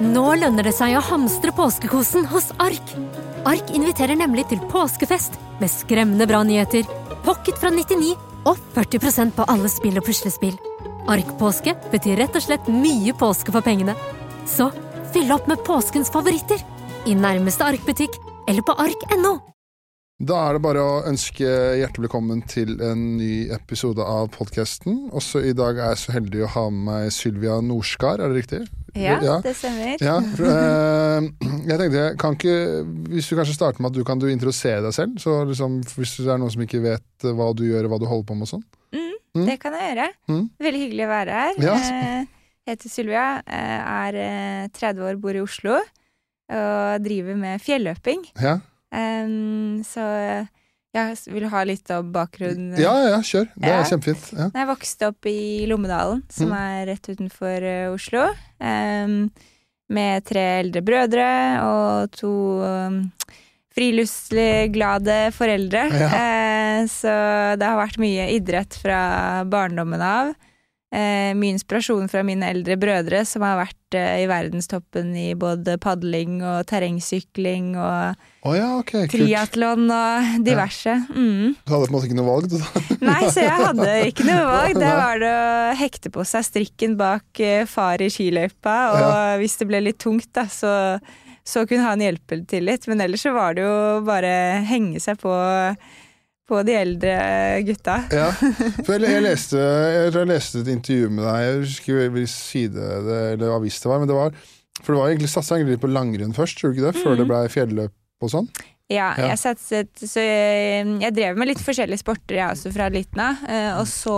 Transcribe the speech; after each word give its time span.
Nå 0.00 0.30
lønner 0.40 0.64
det 0.64 0.72
seg 0.72 0.94
å 0.96 1.02
hamstre 1.04 1.52
påskekosen 1.52 2.24
hos 2.30 2.46
Ark. 2.64 2.92
Ark 3.44 3.72
inviterer 3.76 4.16
nemlig 4.16 4.46
til 4.48 4.62
påskefest 4.72 5.36
med 5.60 5.68
skremmende 5.68 6.24
bra 6.24 6.40
nyheter, 6.40 6.86
pocket 7.26 7.60
fra 7.60 7.68
99 7.68 8.14
og 8.48 8.56
40% 8.72 9.36
på 9.36 9.44
alle 9.52 9.68
spill 9.68 10.00
og 10.00 10.06
puslespill. 10.06 10.56
Ark-påske 11.04 11.76
betyr 11.92 12.16
rett 12.22 12.40
og 12.40 12.46
slett 12.46 12.72
mye 12.72 13.12
påske 13.12 13.52
for 13.52 13.60
pengene. 13.66 13.92
Så 14.48 14.70
fyll 15.12 15.28
opp 15.36 15.52
med 15.52 15.60
påskens 15.68 16.08
favoritter 16.14 16.64
i 17.04 17.12
nærmeste 17.12 17.68
Ark-butikk 17.68 18.16
eller 18.48 18.64
på 18.64 18.80
ark.no. 18.80 19.36
Da 20.20 20.36
er 20.46 20.56
det 20.56 20.64
bare 20.64 20.80
å 20.80 20.98
ønske 21.08 21.44
hjertelig 21.80 22.08
velkommen 22.08 22.40
til 22.48 22.74
en 22.84 23.04
ny 23.16 23.50
episode 23.52 24.04
av 24.04 24.32
podkasten. 24.32 25.10
Også 25.16 25.44
i 25.44 25.52
dag 25.56 25.76
er 25.76 25.94
jeg 25.94 26.00
så 26.06 26.16
heldig 26.16 26.44
å 26.44 26.54
ha 26.56 26.64
med 26.72 26.88
meg 26.88 27.12
Sylvia 27.16 27.60
Norskar, 27.64 28.20
er 28.20 28.32
det 28.32 28.42
riktig? 28.42 28.64
Ja, 28.98 29.38
det 29.44 29.54
stemmer. 29.58 29.94
Ja, 30.02 30.16
for, 30.36 30.48
uh, 30.50 31.28
jeg 31.70 31.78
tenkte, 31.82 32.04
kan 32.20 32.34
ikke, 32.38 32.56
Hvis 33.12 33.28
du 33.30 33.36
kanskje 33.38 33.54
starter 33.56 33.82
med 33.84 33.92
at 33.92 33.98
du 33.98 34.04
kan 34.06 34.18
du 34.22 34.26
introdusere 34.30 34.82
deg 34.86 34.96
selv? 34.96 35.18
Så 35.22 35.36
liksom, 35.48 35.80
Hvis 35.94 36.16
det 36.18 36.30
er 36.30 36.40
noen 36.40 36.52
som 36.54 36.64
ikke 36.64 36.82
vet 36.84 37.28
hva 37.28 37.50
du 37.54 37.64
gjør 37.68 37.86
og 37.86 37.94
hva 37.94 38.00
du 38.02 38.08
holder 38.10 38.28
på 38.30 38.38
med 38.38 38.48
og 38.48 38.54
sånn. 38.56 38.66
Mm, 38.96 39.06
Mm. 39.30 39.44
Det 39.46 39.60
kan 39.62 39.76
jeg 39.78 39.92
gjøre. 39.92 40.04
Mm. 40.26 40.46
Veldig 40.58 40.78
hyggelig 40.80 41.04
å 41.06 41.10
være 41.12 41.34
her. 41.38 41.58
Ja. 41.62 41.74
Uh, 41.78 42.40
heter 42.66 42.90
Sylvia, 42.90 43.26
eh, 43.46 43.92
er 44.08 44.16
eh, 44.18 44.64
30 44.74 45.04
år, 45.06 45.20
bor 45.22 45.38
i 45.38 45.42
Oslo 45.42 45.76
og 46.50 47.04
driver 47.04 47.38
med 47.38 47.62
fjelløping. 47.62 48.26
Ja, 48.42 48.56
Um, 48.90 49.84
så 49.86 50.02
jeg 50.94 51.16
vil 51.32 51.48
ha 51.52 51.62
litt 51.64 51.90
av 51.94 52.04
bakgrunnen. 52.12 52.78
ja, 52.80 52.94
ja 53.10 53.20
kjør. 53.22 53.46
Det 53.56 53.68
er 53.70 53.76
Ja. 53.78 53.84
kjempefint. 53.84 54.32
Ja. 54.38 54.50
Jeg 54.54 54.66
vokste 54.66 55.08
opp 55.08 55.26
i 55.26 55.66
Lommedalen, 55.70 56.22
som 56.28 56.48
Mm. 56.50 56.56
er 56.58 56.86
rett 56.86 57.08
utenfor 57.08 57.62
uh, 57.62 57.94
Oslo. 57.94 58.26
Um, 58.60 59.30
med 59.90 60.24
tre 60.24 60.60
eldre 60.62 60.82
brødre 60.86 61.28
og 61.66 62.10
to 62.12 62.30
um, 62.62 63.12
friluftsglade 63.74 64.70
glade 64.74 65.16
foreldre. 65.34 65.84
Uh, 65.90 66.86
så 66.90 67.56
det 67.58 67.66
har 67.66 67.78
vært 67.80 67.98
mye 68.02 68.28
idrett 68.36 68.74
fra 68.82 69.44
barndommen 69.44 70.00
av. 70.02 70.34
Eh, 70.90 71.36
mye 71.38 71.54
inspirasjon 71.54 72.08
fra 72.10 72.24
mine 72.26 72.48
eldre 72.50 72.74
brødre, 72.74 73.20
som 73.22 73.44
har 73.46 73.60
vært 73.60 73.94
eh, 73.94 74.24
i 74.24 74.26
verdenstoppen 74.26 75.12
i 75.14 75.28
både 75.38 75.76
padling 75.78 76.40
og 76.42 76.64
terrengsykling 76.66 77.76
og 77.78 78.16
oh, 78.42 78.56
ja, 78.58 78.72
okay, 78.80 79.06
triatlon 79.12 79.86
og 79.94 80.40
diverse. 80.42 80.96
Mm. 81.14 81.54
Du 81.62 81.70
hadde 81.76 81.86
på 81.86 81.92
en 81.92 81.94
måte 81.94 82.10
ikke 82.10 82.18
noe 82.18 82.26
valg, 82.32 82.50
du 82.50 82.58
da? 82.58 82.82
Nei, 83.12 83.20
så 83.30 83.46
jeg 83.46 83.68
hadde 83.68 83.94
ikke 84.08 84.26
noe 84.26 84.42
valg. 84.48 84.82
Det 84.82 84.90
var 84.98 85.22
det 85.22 85.30
å 85.30 85.78
hekte 85.78 86.14
på 86.18 86.26
seg 86.26 86.48
strikken 86.48 86.98
bak 86.98 87.44
eh, 87.46 87.62
far 87.70 88.02
i 88.02 88.10
skiløypa, 88.10 88.76
og 88.98 89.44
hvis 89.44 89.60
det 89.62 89.70
ble 89.70 89.84
litt 89.86 90.02
tungt, 90.02 90.32
da, 90.34 90.48
så, 90.50 90.74
så 91.46 91.68
kunne 91.70 91.86
han 91.86 92.02
hjelpe 92.02 92.42
til 92.50 92.66
litt. 92.66 92.90
Men 92.90 93.06
ellers 93.06 93.28
så 93.28 93.36
var 93.38 93.54
det 93.54 93.62
jo 93.62 94.02
bare 94.10 94.34
henge 94.66 94.98
seg 94.98 95.22
på, 95.22 95.38
på 96.50 96.60
de 96.66 96.74
eldre 96.76 97.12
gutta. 97.68 97.96
Ja, 98.12 98.28
for 98.86 98.96
jeg, 98.96 99.06
jeg, 99.06 99.22
leste, 99.24 99.60
jeg, 99.60 100.10
jeg 100.16 100.30
leste 100.30 100.62
et 100.64 100.72
intervju 100.74 101.12
med 101.14 101.24
deg, 101.28 101.44
jeg 101.46 101.60
husker 101.62 102.00
hvilken 102.02 102.32
side 102.34 102.88
det, 103.06 103.20
eller 103.36 103.54
avis 103.56 103.78
det 103.80 103.90
var, 103.92 104.02
men 104.02 104.10
det 104.10 104.18
var 104.18 104.34
For 104.80 104.92
det 104.94 104.98
var 105.00 105.12
egentlig 105.14 105.30
satsa 105.32 105.60
litt 105.62 105.80
på 105.82 105.90
langrenn 105.92 106.34
først, 106.36 106.58
tror 106.60 106.72
du 106.74 106.78
ikke 106.80 106.90
det? 106.90 107.00
Før 107.04 107.16
det 107.20 107.28
blei 107.30 107.44
fjelløp 107.52 107.94
og 108.26 108.34
sånn? 108.34 108.50
Ja, 108.90 109.12
Ja. 109.14 109.28
jeg 109.30 109.38
satset 109.38 110.00
Så 110.02 110.18
jeg, 110.18 110.86
jeg 111.04 111.14
drev 111.14 111.36
med 111.38 111.52
litt 111.52 111.62
forskjellige 111.62 112.02
sporter, 112.02 112.40
jeg 112.40 112.56
også, 112.56 112.72
fra 112.74 112.88
liten 112.90 113.20
av. 113.22 113.44
Eh, 113.46 113.70
og 113.78 113.86
så 113.86 114.16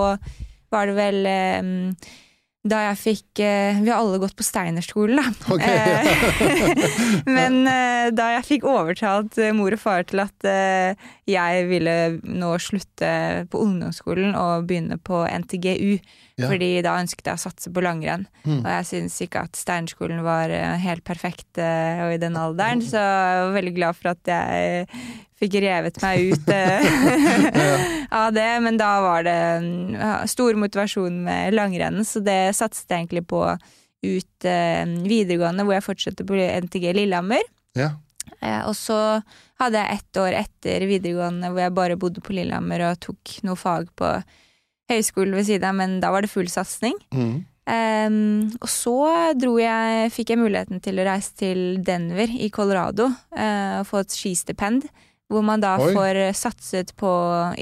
var 0.72 0.88
det 0.88 0.94
vel 0.96 1.18
eh, 1.28 1.68
da 2.62 2.78
jeg 2.84 2.98
fikk 3.00 3.40
eh, 3.42 3.78
Vi 3.82 3.90
har 3.90 3.98
alle 3.98 4.20
gått 4.22 4.36
på 4.38 4.44
Steinerskolen, 4.46 5.18
da. 5.18 5.54
Okay, 5.54 5.78
ja. 5.82 6.66
Men 7.36 7.62
eh, 7.66 8.10
da 8.14 8.28
jeg 8.36 8.46
fikk 8.46 8.66
overtalt 8.70 9.38
eh, 9.42 9.50
mor 9.56 9.74
og 9.74 9.82
far 9.82 10.06
til 10.06 10.22
at 10.22 10.46
eh, 10.46 11.08
jeg 11.26 11.66
ville 11.70 11.96
nå 12.22 12.52
slutte 12.62 13.12
på 13.50 13.64
ungdomsskolen 13.66 14.36
og 14.38 14.68
begynne 14.70 15.00
på 15.02 15.24
NTGU, 15.26 15.98
Ja. 16.40 16.48
fordi 16.48 16.70
da 16.84 16.94
ønsket 17.00 17.28
jeg 17.28 17.38
å 17.38 17.42
satse 17.42 17.72
på 17.72 17.82
langrenn. 17.84 18.24
Mm. 18.46 18.62
Og 18.62 18.68
jeg 18.70 18.88
syns 18.88 19.18
ikke 19.24 19.44
at 19.46 19.58
Steinerskolen 19.58 20.22
var 20.24 20.52
eh, 20.52 20.78
helt 20.80 21.04
perfekt 21.04 21.60
eh, 21.60 22.00
og 22.06 22.14
i 22.14 22.22
den 22.22 22.38
alderen, 22.40 22.80
så 22.84 23.02
jeg 23.02 23.42
var 23.42 23.58
veldig 23.58 23.74
glad 23.76 23.98
for 23.98 24.12
at 24.14 24.32
jeg 24.32 24.86
fikk 25.42 25.58
revet 25.64 25.98
meg 26.04 26.32
ut 26.32 26.52
eh, 26.54 26.88
av 28.22 28.32
det. 28.36 28.48
Men 28.64 28.80
da 28.80 28.92
var 29.04 29.26
det 29.28 29.38
mm, 29.66 29.98
stor 30.32 30.58
motivasjon 30.64 31.20
med 31.28 31.58
langrenn, 31.58 32.00
så 32.08 32.24
det 32.24 32.56
satset 32.58 32.88
jeg 32.88 33.04
egentlig 33.04 33.26
på 33.32 33.44
ut 34.02 34.44
videregående, 35.06 35.62
hvor 35.62 35.76
jeg 35.76 35.84
fortsatte 35.86 36.24
på 36.26 36.34
NTG 36.34 36.88
Lillehammer. 36.96 37.44
Ja. 37.78 37.92
Og 38.66 38.74
så 38.74 38.96
hadde 39.62 39.78
jeg 39.78 40.00
ett 40.00 40.18
år 40.18 40.34
etter 40.40 40.84
videregående 40.90 41.52
hvor 41.52 41.62
jeg 41.62 41.74
bare 41.76 41.98
bodde 42.00 42.24
på 42.24 42.34
Lillehammer 42.34 42.82
og 42.88 42.98
tok 43.04 43.36
noe 43.46 43.54
fag 43.60 43.92
på 43.94 44.08
høyskolen 44.92 45.36
ved 45.38 45.48
siden 45.48 45.68
av, 45.68 45.78
men 45.78 45.96
da 46.02 46.12
var 46.14 46.24
det 46.24 46.32
full 46.32 46.50
satsing. 46.50 46.96
Mm. 47.14 47.40
Um, 47.62 48.50
og 48.58 48.66
så 48.70 48.96
dro 49.38 49.54
jeg, 49.60 50.10
fikk 50.10 50.32
jeg 50.32 50.40
muligheten 50.40 50.82
til 50.82 50.98
å 50.98 51.06
reise 51.06 51.36
til 51.38 51.60
Denver 51.86 52.30
i 52.34 52.50
Colorado 52.50 53.06
uh, 53.06 53.78
og 53.78 53.86
få 53.86 54.02
et 54.02 54.14
skistipend, 54.16 54.88
hvor 55.30 55.44
man 55.46 55.62
da 55.62 55.76
Oi. 55.80 55.92
får 55.94 56.18
satset 56.36 56.90
på 56.98 57.10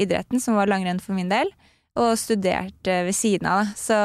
idretten, 0.01 0.41
som 0.41 0.57
var 0.57 0.71
langrenn 0.73 1.03
for 1.05 1.15
min 1.19 1.29
del, 1.31 1.53
og 1.99 2.13
studert 2.19 2.87
eh, 2.87 3.03
ved 3.09 3.17
siden 3.17 3.49
av. 3.51 3.65
da. 3.65 3.75
Så 3.77 3.97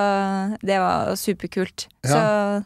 det 0.65 0.77
var 0.81 1.11
superkult. 1.19 1.87
Ja. 2.05 2.09
Så 2.09 2.19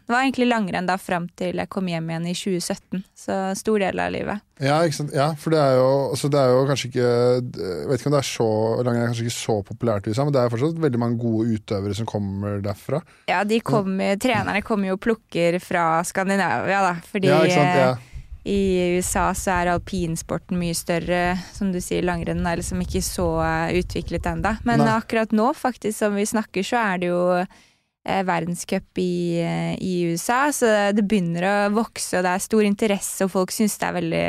det 0.07 0.13
var 0.13 0.23
egentlig 0.23 0.47
langrenn 0.47 0.87
da 0.87 0.95
fram 0.99 1.27
til 1.39 1.59
jeg 1.59 1.71
kom 1.71 1.89
hjem 1.91 2.07
igjen 2.09 2.29
i 2.31 2.35
2017. 2.37 3.03
Så 3.19 3.39
stor 3.59 3.83
del 3.83 3.99
av 3.99 4.13
livet. 4.15 4.45
Ja, 4.59 4.79
ja, 5.15 5.29
for 5.39 5.55
det 5.55 5.59
er 5.59 5.77
jo, 5.79 5.89
altså 6.11 6.27
det 6.31 6.39
er 6.41 6.49
jo 6.51 6.63
kanskje 6.67 6.89
ikke 6.89 7.03
Jeg 7.07 7.85
vet 7.87 8.01
ikke 8.01 8.09
om 8.09 8.15
det 8.17 8.19
er 8.19 8.27
så 8.27 8.47
langrenn 8.83 9.05
er 9.05 9.11
kanskje 9.13 9.27
ikke 9.29 9.37
så 9.37 9.55
populært, 9.69 10.09
men 10.11 10.33
det 10.35 10.41
er 10.41 10.51
fortsatt 10.51 10.81
veldig 10.83 10.99
mange 10.99 11.19
gode 11.21 11.55
utøvere 11.55 11.95
som 11.95 12.09
kommer 12.09 12.59
derfra. 12.63 12.99
Ja, 13.31 13.45
de 13.47 13.61
kommer, 13.63 14.19
trenerne 14.19 14.63
kommer 14.65 14.91
jo 14.91 14.97
og 14.99 15.03
plukker 15.03 15.59
fra 15.63 16.03
Skandinavia, 16.07 16.81
da. 16.89 16.95
Fordi 17.07 17.31
Ja, 17.31 17.95
Ja. 18.43 18.51
i 18.51 18.97
USA 18.97 19.29
så 19.37 19.55
er 19.57 19.73
alpinsporten 19.73 20.59
mye 20.59 20.75
større, 20.77 21.37
som 21.53 21.73
du 21.73 21.79
sier, 21.83 22.05
langrenn 22.07 22.45
er 22.47 22.61
liksom 22.61 22.81
ikke 22.85 23.01
så 23.05 23.27
eh, 23.45 23.79
utviklet 23.81 24.29
ennå. 24.31 24.55
Men 24.67 24.83
Nei. 24.85 24.93
akkurat 24.95 25.33
nå, 25.35 25.51
faktisk, 25.57 25.97
som 25.99 26.15
vi 26.17 26.27
snakker, 26.29 26.65
så 26.65 26.79
er 26.81 27.03
det 27.03 27.11
jo 27.11 27.21
eh, 27.39 28.23
verdenscup 28.27 29.03
i, 29.03 29.11
eh, 29.43 29.75
i 29.81 29.93
USA, 30.13 30.47
så 30.55 30.71
det 30.95 31.05
begynner 31.05 31.49
å 31.49 31.57
vokse, 31.77 32.17
og 32.17 32.25
det 32.25 32.33
er 32.33 32.47
stor 32.47 32.65
interesse, 32.67 33.25
og 33.25 33.35
folk 33.35 33.53
syns 33.55 33.77
det 33.79 33.89
er 33.89 33.99
veldig 33.99 34.25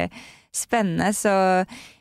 spennende, 0.60 1.14
så 1.14 1.34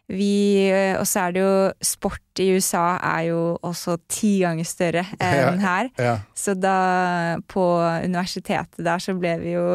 vi 0.10 0.66
eh, 0.70 0.96
Og 0.98 1.06
så 1.06 1.28
er 1.28 1.34
det 1.36 1.42
jo 1.44 1.56
Sport 1.86 2.42
i 2.42 2.48
USA 2.56 2.98
er 2.98 3.28
jo 3.28 3.42
også 3.62 4.00
ti 4.10 4.40
ganger 4.42 4.66
større 4.66 5.04
enn 5.22 5.62
her. 5.62 5.92
Ja. 6.02 6.16
Så 6.34 6.56
da 6.58 7.38
på 7.52 7.66
universitetet 8.06 8.82
der 8.86 9.04
så 9.04 9.14
ble 9.20 9.36
vi 9.44 9.54
jo, 9.54 9.68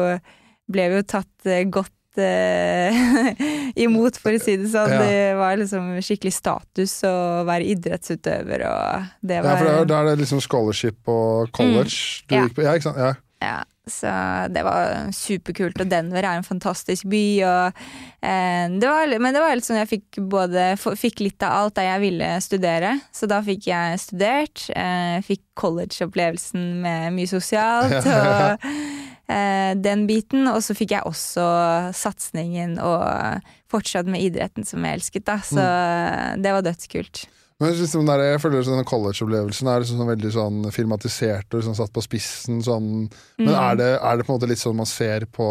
ble 0.67 0.89
vi 0.91 0.99
jo 0.99 1.05
tatt 1.07 1.51
godt 1.71 1.94
eh, 2.21 3.35
imot, 3.85 4.17
for 4.21 4.35
å 4.35 4.41
si 4.41 4.55
det 4.61 4.71
sånn. 4.73 4.91
Ja. 4.95 5.03
Det 5.03 5.35
var 5.39 5.59
liksom 5.61 5.91
skikkelig 6.05 6.33
status 6.37 6.97
å 7.07 7.15
være 7.47 7.67
idrettsutøver, 7.75 8.65
og 8.69 9.11
det 9.25 9.41
ja, 9.41 9.55
for 9.59 9.85
da 9.89 10.01
er 10.01 10.11
det 10.13 10.17
liksom 10.23 10.41
scholarship 10.43 11.01
og 11.11 11.51
college 11.55 12.23
du 12.27 12.35
Mm. 12.35 12.39
Ja. 12.39 12.43
gikk 12.47 12.55
på. 12.57 12.65
Ja, 12.65 12.73
ikke 12.79 12.89
sant? 12.89 12.97
Ja. 13.01 13.13
Ja, 13.43 13.57
så 13.85 14.09
det 14.49 14.61
var 14.65 15.11
superkult, 15.13 15.77
og 15.83 15.89
Denver 15.91 16.23
er 16.23 16.39
en 16.39 16.45
fantastisk 16.47 17.05
by, 17.11 17.21
og 17.45 17.81
eh, 18.23 18.71
det 18.79 18.87
var, 18.89 19.11
Men 19.21 19.35
det 19.35 19.41
var 19.43 19.53
litt 19.59 19.67
sånn 19.67 19.77
jeg 19.83 19.89
fikk 19.91 20.21
både 20.31 20.63
Fikk 20.79 21.19
litt 21.21 21.43
av 21.45 21.51
alt 21.59 21.75
da 21.77 21.83
jeg 21.83 22.01
ville 22.07 22.29
studere, 22.41 22.95
så 23.13 23.27
da 23.29 23.41
fikk 23.45 23.67
jeg 23.69 23.99
studert. 24.01 24.63
Eh, 24.73 25.19
fikk 25.27 25.43
college-opplevelsen 25.61 26.63
med 26.81 27.13
mye 27.19 27.29
sosialt, 27.29 28.07
og 28.07 28.65
den 29.27 30.05
biten. 30.07 30.47
Og 30.51 30.61
så 30.63 30.75
fikk 30.77 30.91
jeg 30.95 31.05
også 31.09 31.45
satsingen 31.97 32.77
og 32.79 33.41
fortsatt 33.71 34.05
med 34.09 34.21
idretten 34.21 34.65
som 34.67 34.83
jeg 34.85 34.99
elsket, 34.99 35.25
da, 35.27 35.39
så 35.43 35.63
det 36.41 36.51
var 36.53 36.61
dødskult. 36.65 37.25
Men 37.55 37.71
liksom 37.71 38.03
der, 38.03 38.19
jeg 38.33 38.39
føler 38.43 38.65
sånn 38.67 38.81
college-opplevelsen 38.83 39.69
er 39.71 39.79
liksom 39.79 40.01
sånn 40.01 40.09
veldig 40.09 40.31
sånn 40.35 40.57
filmatisert 40.75 41.47
og 41.55 41.61
liksom 41.61 41.77
satt 41.77 41.93
på 41.95 42.03
spissen. 42.03 42.57
Sånn. 42.65 42.89
Men 43.39 43.47
Mm. 43.47 43.55
er, 43.55 43.75
det, 43.79 43.87
er 44.03 44.17
det 44.17 44.25
på 44.27 44.33
en 44.33 44.39
måte 44.41 44.49
litt 44.51 44.59
sånn 44.59 44.75
man 44.75 44.89
ser 44.91 45.23
på 45.31 45.47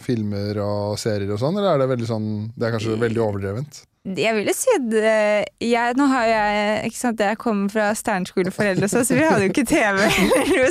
filmer 0.00 0.56
og 0.64 0.96
serier 1.00 1.34
og 1.34 1.40
sånn, 1.42 1.58
eller 1.58 1.74
er 1.74 1.82
det 1.82 1.90
veldig 1.92 2.08
sånn 2.08 2.28
Det 2.56 2.66
er 2.68 2.72
kanskje 2.78 2.96
veldig 3.02 3.22
overdrevent? 3.26 3.82
Jeg 4.02 4.34
ville 4.34 4.50
si 4.50 4.66
eh, 4.98 5.44
jeg, 5.62 5.94
Nå 5.94 6.08
har 6.10 6.24
jeg 6.26 6.88
ikke 6.88 6.98
sant, 6.98 7.20
Jeg 7.22 7.38
kommer 7.38 7.68
fra 7.70 7.84
stjerneskoleforeldre, 7.94 8.88
så 8.90 9.04
vi 9.14 9.20
hadde 9.22 9.44
jo 9.44 9.50
ikke 9.52 9.62
TV. 9.70 10.00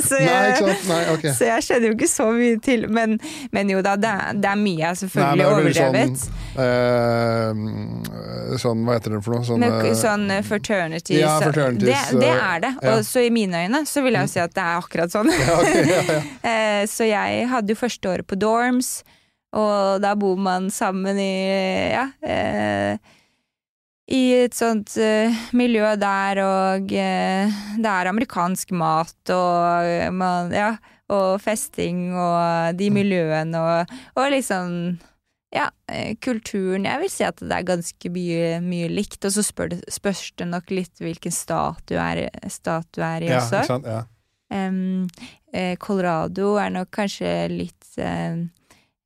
så, 0.04 0.18
jeg, 0.20 0.58
ikke? 0.58 0.74
Nei, 0.90 0.98
ok. 1.14 1.24
så 1.38 1.46
jeg 1.48 1.64
skjønner 1.64 1.86
jo 1.88 1.94
ikke 1.96 2.08
så 2.12 2.26
mye 2.36 2.58
til. 2.66 2.84
Men, 2.92 3.14
men 3.56 3.72
jo 3.72 3.80
da, 3.86 3.94
det, 3.96 4.10
er- 4.12 4.36
det 4.36 4.50
er 4.50 4.58
mye 4.60 4.82
jeg 4.82 5.00
selvfølgelig 5.00 5.30
Nei, 5.30 5.38
men 5.38 5.46
er 5.46 5.54
overdrevet. 5.56 6.26
Eh, 6.66 8.58
sånn, 8.60 8.82
hva 8.84 8.98
heter 8.98 9.16
det 9.16 9.22
for 9.24 9.36
noe? 9.38 9.46
Sånn, 9.48 9.64
Med 9.64 9.78
eh, 9.80 9.96
sånn 10.02 10.26
eh, 10.36 10.42
fraternities. 10.50 11.22
Ja, 11.22 11.32
fraternities, 11.40 12.12
det, 12.12 12.20
det 12.20 12.34
er 12.34 12.62
det. 12.66 12.72
ja. 12.82 12.92
Og 12.98 13.08
så 13.08 13.24
i 13.24 13.32
mine 13.32 13.64
øyne 13.64 13.80
så 13.88 14.04
vil 14.04 14.18
jeg 14.18 14.28
jo 14.28 14.32
si 14.34 14.42
at 14.44 14.52
det 14.58 14.66
er 14.66 14.82
akkurat 14.84 15.14
sånn. 15.16 15.32
ja, 15.40 15.56
okay, 15.56 15.88
ja, 15.88 16.20
Så 16.92 17.08
jeg 17.08 17.48
hadde 17.48 17.72
jo 17.72 17.80
første 17.80 18.12
året 18.12 18.28
på 18.28 18.36
dorms, 18.44 18.92
og 19.56 20.04
da 20.04 20.12
bor 20.20 20.36
man 20.40 20.68
sammen 20.72 21.16
i 21.20 21.32
ja, 21.96 22.06
eh, 22.20 22.96
i 24.10 24.22
et 24.42 24.56
sånt 24.56 24.96
uh, 24.98 25.42
miljø 25.56 25.94
der, 26.00 26.40
og 26.42 26.90
uh, 26.90 27.60
det 27.78 27.92
er 27.92 28.10
amerikansk 28.10 28.74
mat 28.74 29.32
og 29.34 29.86
eh, 29.86 30.10
man, 30.10 30.50
ja, 30.54 30.74
og 31.12 31.38
festing 31.44 32.10
og 32.16 32.78
de 32.78 32.88
miljøene 32.94 33.60
og, 33.60 33.96
og 34.16 34.30
liksom 34.32 34.76
ja, 35.52 35.66
kulturen 36.24 36.86
Jeg 36.88 37.00
vil 37.02 37.10
si 37.12 37.24
at 37.26 37.42
det 37.42 37.52
er 37.52 37.66
ganske 37.68 38.10
mye, 38.14 38.54
mye 38.64 38.86
likt, 38.88 39.20
og 39.28 39.34
så 39.34 39.44
spør 39.44 39.74
spørs 39.92 40.30
det 40.40 40.46
nok 40.48 40.72
litt 40.72 41.02
hvilken 41.02 41.34
stat 41.34 41.82
du 41.90 41.98
er, 42.00 42.22
stat 42.48 42.88
du 42.96 43.02
er 43.04 43.26
i 43.26 43.28
ja, 43.28 43.42
også. 43.42 43.60
ikke 43.60 43.74
sant? 43.74 43.90
Ja. 43.92 44.00
Um, 44.52 45.76
Colorado 45.80 46.54
er 46.60 46.72
nok 46.72 46.88
kanskje 46.96 47.28
litt 47.52 48.00
eh, 48.00 48.40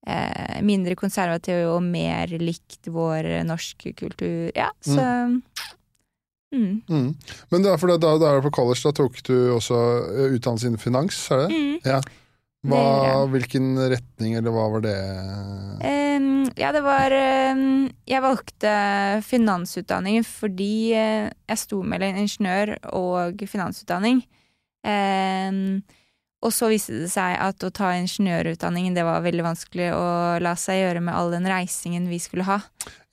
eh, 0.07 0.59
mindre 0.67 0.97
konservativ 0.99 1.67
og 1.75 1.83
mer 1.85 2.33
likt 2.41 2.89
vår 2.93 3.29
norske 3.49 3.93
kultur. 3.99 4.51
Ja, 4.57 4.71
så 4.81 5.03
mm. 5.03 5.41
Mm. 6.89 7.09
Men 7.51 7.65
det 7.65 7.73
er 7.73 7.81
for 7.81 7.91
da, 7.91 8.13
da 8.21 8.37
på 8.41 8.53
college, 8.55 8.85
da 8.87 8.95
tok 8.97 9.19
du 9.27 9.35
også 9.57 9.81
eh, 10.15 10.37
utdannelse 10.39 10.71
innen 10.71 10.81
finans, 10.81 11.19
er 11.35 11.45
det? 11.45 11.51
Mm. 11.53 11.75
Ja. 11.85 12.01
Hva, 12.67 13.27
hvilken 13.31 13.77
retning, 13.93 14.35
eller 14.39 14.51
hva 14.55 14.65
var 14.73 14.83
det? 14.83 14.97
Um, 15.87 16.49
ja, 16.59 16.73
det 16.75 16.81
var 16.83 17.13
um, 17.55 17.85
Jeg 18.09 18.25
valgte 18.25 18.73
finansutdanning 19.23 20.25
fordi 20.27 20.73
eh, 20.99 21.29
jeg 21.31 21.61
sto 21.63 21.83
mellom 21.87 22.19
ingeniør 22.25 22.75
og 22.97 23.45
finansutdanning. 23.47 24.25
Em, 24.87 25.83
og 26.45 26.53
så 26.53 26.69
viste 26.69 26.93
det 27.01 27.09
seg 27.11 27.33
at 27.41 27.65
å 27.65 27.73
ta 27.75 27.95
ingeniørutdanningen 27.97 28.95
det 28.97 29.07
var 29.07 29.25
veldig 29.25 29.45
vanskelig 29.47 29.89
å 29.97 30.07
la 30.45 30.53
seg 30.61 30.83
gjøre 30.83 31.03
med 31.07 31.17
all 31.17 31.33
den 31.33 31.49
reisingen 31.49 32.11
vi 32.11 32.19
skulle 32.21 32.45
ha. 32.47 32.61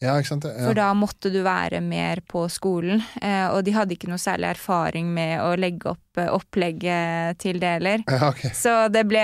Ja, 0.04 0.18
ikke 0.20 0.34
sant? 0.34 0.48
Ja. 0.50 0.66
For 0.68 0.76
da 0.76 0.90
måtte 0.98 1.32
du 1.32 1.40
være 1.46 1.80
mer 1.84 2.20
på 2.28 2.44
skolen, 2.52 3.00
eh, 3.24 3.48
og 3.48 3.64
de 3.64 3.74
hadde 3.78 3.96
ikke 3.96 4.10
noe 4.12 4.20
særlig 4.20 4.50
erfaring 4.52 5.08
med 5.16 5.38
å 5.40 5.54
legge 5.56 5.94
opp 5.94 6.20
eh, 6.20 6.28
opplegget 6.28 7.40
til 7.42 7.62
det 7.64 7.72
heller. 7.78 8.04
ja, 8.12 8.34
ok. 8.34 8.44
Så 8.60 8.76
det 8.92 9.06
ble, 9.08 9.24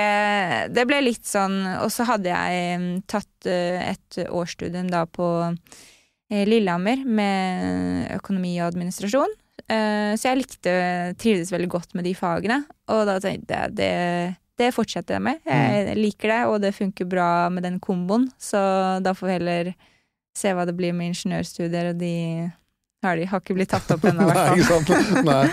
det 0.72 0.88
ble 0.88 1.02
litt 1.04 1.28
sånn 1.28 1.60
Og 1.84 1.92
så 1.94 2.06
hadde 2.08 2.32
jeg 2.32 2.80
mm, 2.80 2.88
tatt 3.12 3.50
eh, 3.52 3.92
et 3.92 4.22
årsstudium 4.26 4.88
da 4.90 5.04
på 5.12 5.28
eh, 5.52 6.48
Lillehammer 6.48 7.04
med 7.04 8.16
økonomi 8.16 8.56
og 8.62 8.70
administrasjon. 8.72 9.36
Eh, 9.70 10.14
Så 10.18 10.30
jeg 10.32 10.40
likte, 10.42 10.72
trivdes 11.22 11.52
veldig 11.54 11.70
godt 11.70 11.94
med 11.96 12.04
de 12.10 12.16
fagene, 12.18 12.64
og 12.90 13.04
da 13.10 13.20
tenkte 13.22 13.54
jeg 13.54 13.76
det, 13.78 13.92
det 14.60 14.72
fortsetter 14.76 15.16
jeg 15.20 15.22
med. 15.28 15.38
Jeg 15.46 15.96
liker 16.00 16.34
det, 16.34 16.40
og 16.50 16.62
det 16.64 16.74
funker 16.76 17.06
bra 17.08 17.50
med 17.54 17.64
den 17.64 17.78
komboen, 17.80 18.26
så 18.42 18.60
da 19.06 19.14
får 19.16 19.28
vi 19.30 19.36
heller 19.38 19.70
se 20.36 20.52
hva 20.56 20.66
det 20.66 20.76
blir 20.78 20.94
med 20.96 21.12
ingeniørstudier, 21.14 21.92
og 21.94 22.00
de 22.02 22.14
har, 23.04 23.16
de 23.16 23.26
har 23.32 23.40
ikke 23.40 23.56
blitt 23.56 23.70
tatt 23.72 23.92
opp 23.96 24.04
ennå, 24.10 24.26
i 24.28 24.34
hvert 24.34 24.90
fall. 24.90 25.24
Nei. 25.24 25.46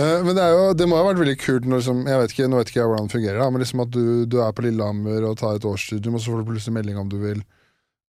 Eh, 0.00 0.22
Men 0.24 0.38
det, 0.38 0.46
jo, 0.54 0.62
det 0.78 0.86
må 0.88 0.96
ha 0.96 1.04
vært 1.10 1.20
veldig 1.20 1.36
kult 1.42 1.66
når 1.68 1.82
liksom, 1.82 2.00
jeg 2.08 2.20
vet 2.22 2.32
ikke, 2.32 2.48
Nå 2.48 2.62
vet 2.62 2.70
ikke 2.72 2.80
jeg 2.80 2.88
hvordan 2.92 3.10
det 3.10 3.16
fungerer, 3.18 3.42
da, 3.42 3.50
men 3.52 3.60
liksom 3.66 3.82
at 3.84 3.90
du, 3.92 4.04
du 4.30 4.38
er 4.40 4.54
på 4.56 4.64
Lillehammer 4.64 5.26
og 5.28 5.36
tar 5.42 5.58
et 5.58 5.66
årsstudium, 5.68 6.16
og 6.16 6.22
så 6.24 6.32
får 6.32 6.40
du 6.46 6.48
plutselig 6.54 6.78
melding 6.78 7.02
om 7.02 7.10
du 7.12 7.18
vil 7.20 7.42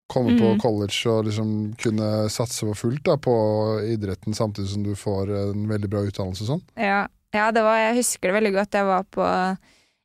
komme 0.08 0.36
på 0.38 0.52
Mhm. 0.54 0.60
college 0.62 1.10
og 1.10 1.26
liksom 1.26 1.76
kunne 1.82 2.30
satse 2.30 2.62
for 2.68 2.74
fullt 2.78 3.04
da, 3.04 3.16
på 3.18 3.34
idretten, 3.82 4.34
samtidig 4.38 4.70
som 4.70 4.84
du 4.84 4.94
får 4.96 5.32
en 5.34 5.68
veldig 5.68 5.90
bra 5.90 6.04
utdannelse 6.06 6.44
og 6.46 6.50
sånn. 6.54 6.64
Ja, 6.78 7.08
ja 7.34 7.52
det 7.52 7.64
var, 7.66 7.78
jeg 7.82 7.98
husker 8.04 8.30
det 8.30 8.36
veldig 8.38 8.54
godt. 8.54 8.72
Jeg 8.78 8.86
var 8.86 9.04
på 9.10 9.58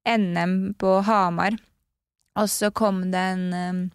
NM 0.08 0.74
på 0.80 1.02
Hamar, 1.04 1.58
og 2.36 2.48
så 2.48 2.70
kom 2.72 3.10
det 3.12 3.20
en, 3.20 3.90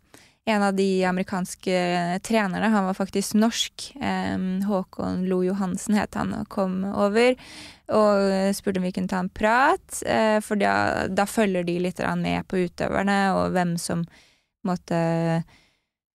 en 0.45 0.61
av 0.61 0.75
de 0.77 1.03
amerikanske 1.09 2.19
trenerne, 2.21 2.69
han 2.69 2.85
var 2.85 2.93
faktisk 2.93 3.33
norsk, 3.33 3.87
Håkon 4.67 5.25
Lo 5.27 5.41
Johansen 5.41 5.95
het 5.97 6.13
han, 6.13 6.33
og 6.37 6.47
kom 6.49 6.83
over 6.85 7.33
og 7.89 8.53
spurte 8.55 8.77
om 8.77 8.85
vi 8.85 8.91
kunne 8.93 9.09
ta 9.09 9.19
en 9.21 9.29
prat, 9.29 10.03
eh, 10.05 10.39
for 10.41 10.55
da, 10.57 11.07
da 11.09 11.25
følger 11.25 11.65
de 11.65 11.79
litt 11.79 11.99
med 12.17 12.45
på 12.47 12.61
utøverne, 12.69 13.17
og 13.33 13.51
hvem 13.53 13.75
som 13.77 14.05
måtte 14.65 14.95
eh, 14.95 15.41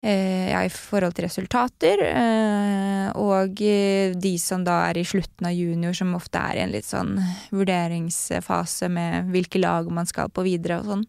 ja, 0.09 0.63
i 0.65 0.71
forhold 0.73 1.13
til 1.15 1.27
resultater, 1.27 2.01
eh, 2.09 3.11
og 3.21 3.61
eh, 3.61 4.15
de 4.17 4.33
som 4.41 4.65
da 4.65 4.79
er 4.89 4.97
i 5.03 5.05
slutten 5.05 5.47
av 5.51 5.53
junior, 5.53 5.93
som 5.93 6.15
ofte 6.17 6.41
er 6.41 6.57
i 6.57 6.65
en 6.65 6.73
litt 6.73 6.89
sånn 6.89 7.19
vurderingsfase 7.53 8.89
med 8.89 9.29
hvilke 9.35 9.61
lag 9.61 9.91
man 9.93 10.09
skal 10.09 10.31
på 10.33 10.45
videre 10.47 10.81
og 10.81 10.89
sånn. 10.95 11.07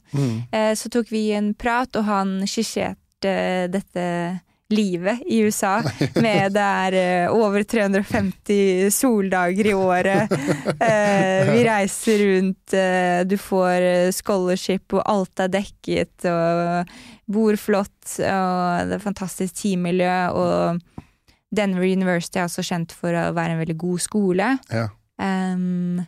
Eh, 0.52 0.74
Så 0.76 0.90
tok 0.92 1.12
vi 1.12 1.30
en 1.38 1.54
prat, 1.54 1.96
og 1.96 2.04
han 2.08 2.42
skisserte 2.48 3.68
dette 3.72 4.40
livet 4.72 5.20
i 5.28 5.42
USA 5.44 5.82
med 6.24 6.54
det 6.56 6.64
er 6.64 6.96
eh, 6.96 7.34
over 7.36 7.64
350 7.68 8.88
soldager 8.96 9.68
i 9.68 9.74
året. 9.76 10.32
Eh, 10.80 11.50
vi 11.52 11.64
reiser 11.68 12.24
rundt, 12.24 12.74
eh, 12.74 13.24
du 13.28 13.36
får 13.38 13.82
eh, 13.90 14.12
scholarship, 14.16 14.94
og 14.96 15.04
alt 15.12 15.44
er 15.44 15.52
dekket, 15.60 16.24
og 16.32 16.88
bor 17.32 17.58
flott, 17.60 18.00
og 18.18 18.88
det 18.90 18.98
er 18.98 19.04
fantastisk 19.04 19.60
teammiljø, 19.62 20.16
og 20.36 21.06
Denver 21.52 21.84
University 21.86 22.40
er 22.40 22.48
også 22.48 22.64
kjent 22.66 22.96
for 22.96 23.16
å 23.16 23.28
være 23.36 23.56
en 23.56 23.62
veldig 23.62 23.78
god 23.80 24.02
skole. 24.04 24.50
Ja. 24.72 24.88
Um, 25.22 26.02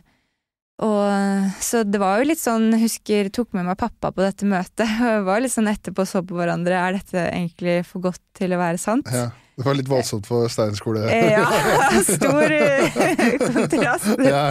og 0.82 1.52
så 1.62 1.84
det 1.86 2.00
var 2.02 2.18
jo 2.18 2.26
litt 2.32 2.40
sånn, 2.42 2.72
husker 2.80 3.28
tok 3.30 3.52
med 3.54 3.68
meg 3.68 3.78
pappa 3.78 4.10
på 4.10 4.24
dette 4.24 4.48
møtet, 4.48 4.88
og 5.04 5.06
vi 5.20 5.28
var 5.28 5.44
litt 5.44 5.54
sånn 5.54 5.70
etterpå 5.70 6.06
så 6.08 6.24
på 6.26 6.36
hverandre, 6.40 6.80
er 6.80 6.98
dette 6.98 7.28
egentlig 7.30 7.80
for 7.88 8.08
godt 8.08 8.22
til 8.36 8.56
å 8.56 8.60
være 8.60 8.80
sant? 8.82 9.10
Ja. 9.12 9.30
Det 9.54 9.62
var 9.62 9.76
litt 9.78 9.86
voldsomt 9.86 10.26
for 10.26 10.50
Stein 10.50 10.74
skole. 10.74 11.04
Eh, 11.06 11.28
Ja, 11.30 11.44
stor 12.08 12.50
eh, 12.50 13.36
kontrast. 13.54 14.18
Ja. 14.18 14.48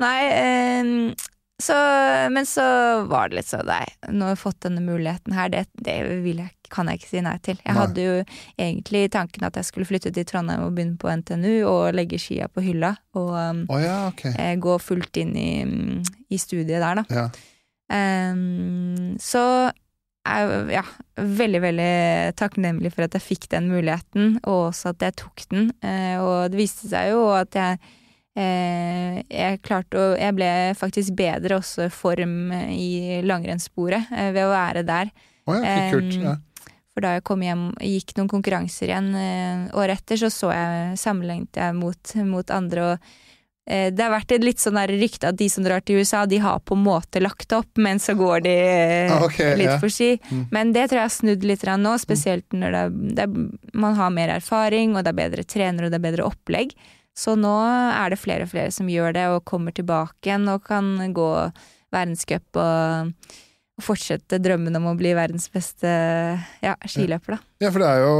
Nei, 0.00 0.20
ehm, 0.32 0.94
så, 1.62 1.76
men 2.34 2.46
så 2.48 2.64
var 3.10 3.30
det 3.30 3.38
litt 3.38 3.50
sånn, 3.50 3.68
nei, 3.68 3.84
nå 4.10 4.26
har 4.26 4.34
jeg 4.34 4.42
fått 4.42 4.60
denne 4.66 4.82
muligheten 4.84 5.34
her, 5.36 5.52
det, 5.52 5.64
det 5.78 5.94
jeg, 6.00 6.50
kan 6.72 6.88
jeg 6.90 7.00
ikke 7.00 7.10
si 7.10 7.22
nei 7.24 7.36
til. 7.44 7.58
Jeg 7.60 7.76
Nei. 7.76 7.78
hadde 7.78 8.06
jo 8.06 8.16
egentlig 8.56 9.04
tanken 9.14 9.46
at 9.48 9.58
jeg 9.60 9.68
skulle 9.68 9.88
flytte 9.88 10.12
til 10.14 10.26
Trondheim 10.28 10.64
og 10.64 10.74
begynne 10.76 10.98
på 11.00 11.12
NTNU 11.20 11.54
og 11.68 11.94
legge 11.96 12.20
skia 12.22 12.48
på 12.50 12.64
hylla, 12.64 12.94
og 13.18 13.32
Å 13.36 13.80
ja, 13.82 13.98
okay. 14.08 14.34
eh, 14.40 14.56
gå 14.60 14.76
fullt 14.82 15.22
inn 15.22 15.36
i, 15.38 15.52
i 16.32 16.40
studiet 16.40 16.82
der, 16.82 17.02
da. 17.02 17.06
Ja. 17.12 17.28
Um, 17.92 19.18
så 19.20 19.44
er 20.22 20.44
jeg 20.46 20.76
ja, 20.78 20.84
veldig, 21.18 21.60
veldig 21.64 21.94
takknemlig 22.38 22.92
for 22.94 23.06
at 23.06 23.16
jeg 23.18 23.24
fikk 23.24 23.48
den 23.52 23.68
muligheten, 23.72 24.38
og 24.44 24.68
også 24.70 24.92
at 24.94 25.02
jeg 25.08 25.18
tok 25.24 25.44
den. 25.50 25.72
Eh, 25.82 26.16
og 26.22 26.52
det 26.52 26.60
viste 26.62 26.90
seg 26.90 27.10
jo 27.12 27.26
at 27.34 27.58
jeg 27.58 27.80
jeg 28.40 29.58
klarte 29.60 29.98
å 30.00 30.04
Jeg 30.16 30.32
ble 30.38 30.48
faktisk 30.78 31.16
bedre 31.18 31.58
også 31.60 31.90
form 31.92 32.52
i 32.72 33.20
langrennssporet 33.26 34.08
eh, 34.08 34.30
ved 34.32 34.46
å 34.46 34.54
være 34.54 34.86
der. 34.88 35.12
Oh, 35.44 35.58
ja, 35.58 35.90
kult. 35.92 36.16
Ja. 36.16 36.38
For 36.92 37.04
da 37.04 37.16
jeg 37.16 37.24
kom 37.24 37.42
hjem 37.44 37.66
og 37.72 37.84
gikk 37.88 38.14
noen 38.18 38.30
konkurranser 38.30 38.90
igjen 38.90 39.12
eh, 39.16 39.68
året 39.80 40.02
etter, 40.02 40.20
så 40.20 40.32
så 40.32 40.52
jeg 40.52 40.96
sammenlignet 41.00 41.60
jeg 41.60 41.76
mot, 41.76 42.14
mot 42.28 42.52
andre, 42.52 42.84
og 42.90 43.06
eh, 43.64 43.88
det 43.94 44.04
har 44.04 44.12
vært 44.12 44.34
et 44.36 44.44
litt 44.44 44.60
sånn 44.60 44.80
rykte 44.90 45.30
at 45.32 45.38
de 45.40 45.48
som 45.52 45.64
drar 45.64 45.80
til 45.80 46.02
USA, 46.02 46.26
de 46.28 46.42
har 46.44 46.60
på 46.60 46.76
en 46.76 46.84
måte 46.84 47.22
lagt 47.24 47.56
opp, 47.56 47.80
men 47.80 48.00
så 48.02 48.12
går 48.18 48.44
de 48.44 48.52
eh, 48.52 49.12
Ah, 49.16 49.24
litt 49.56 49.70
ja. 49.70 49.78
for 49.80 49.92
ski. 49.92 50.18
Mm. 50.28 50.44
Men 50.52 50.74
det 50.76 50.90
tror 50.90 51.00
jeg 51.00 51.08
har 51.08 51.16
snudd 51.16 51.48
litt 51.48 51.64
nå, 51.80 51.94
spesielt 52.00 52.52
når 52.52 52.76
det, 52.76 52.84
det, 53.20 53.28
man 53.72 53.96
har 53.96 54.12
mer 54.12 54.36
erfaring, 54.36 54.92
og 54.92 55.06
det 55.06 55.14
er 55.14 55.20
bedre 55.24 55.48
trenere, 55.48 55.88
og 55.88 55.94
det 55.94 56.00
er 56.00 56.08
bedre 56.10 56.28
opplegg. 56.28 56.76
Så 57.18 57.36
nå 57.36 57.52
er 57.92 58.12
det 58.12 58.20
flere 58.22 58.46
og 58.46 58.52
flere 58.52 58.72
som 58.72 58.88
gjør 58.88 59.12
det, 59.16 59.28
og 59.34 59.44
kommer 59.48 59.74
tilbake 59.76 60.30
igjen 60.30 60.48
og 60.48 60.62
kan 60.64 60.94
gå 61.12 61.30
verdenscup 61.92 62.56
og, 62.56 63.12
fortsette 63.82 64.38
drømmen 64.42 64.76
om 64.78 64.90
å 64.90 64.94
bli 64.98 65.14
verdens 65.16 65.48
beste 65.52 65.88
ja, 66.62 66.74
skiløper, 66.84 67.34
da. 67.34 67.38
Ja, 67.64 67.70
for 67.72 67.82
det 67.82 67.88
er 67.88 68.02
jo 68.04 68.12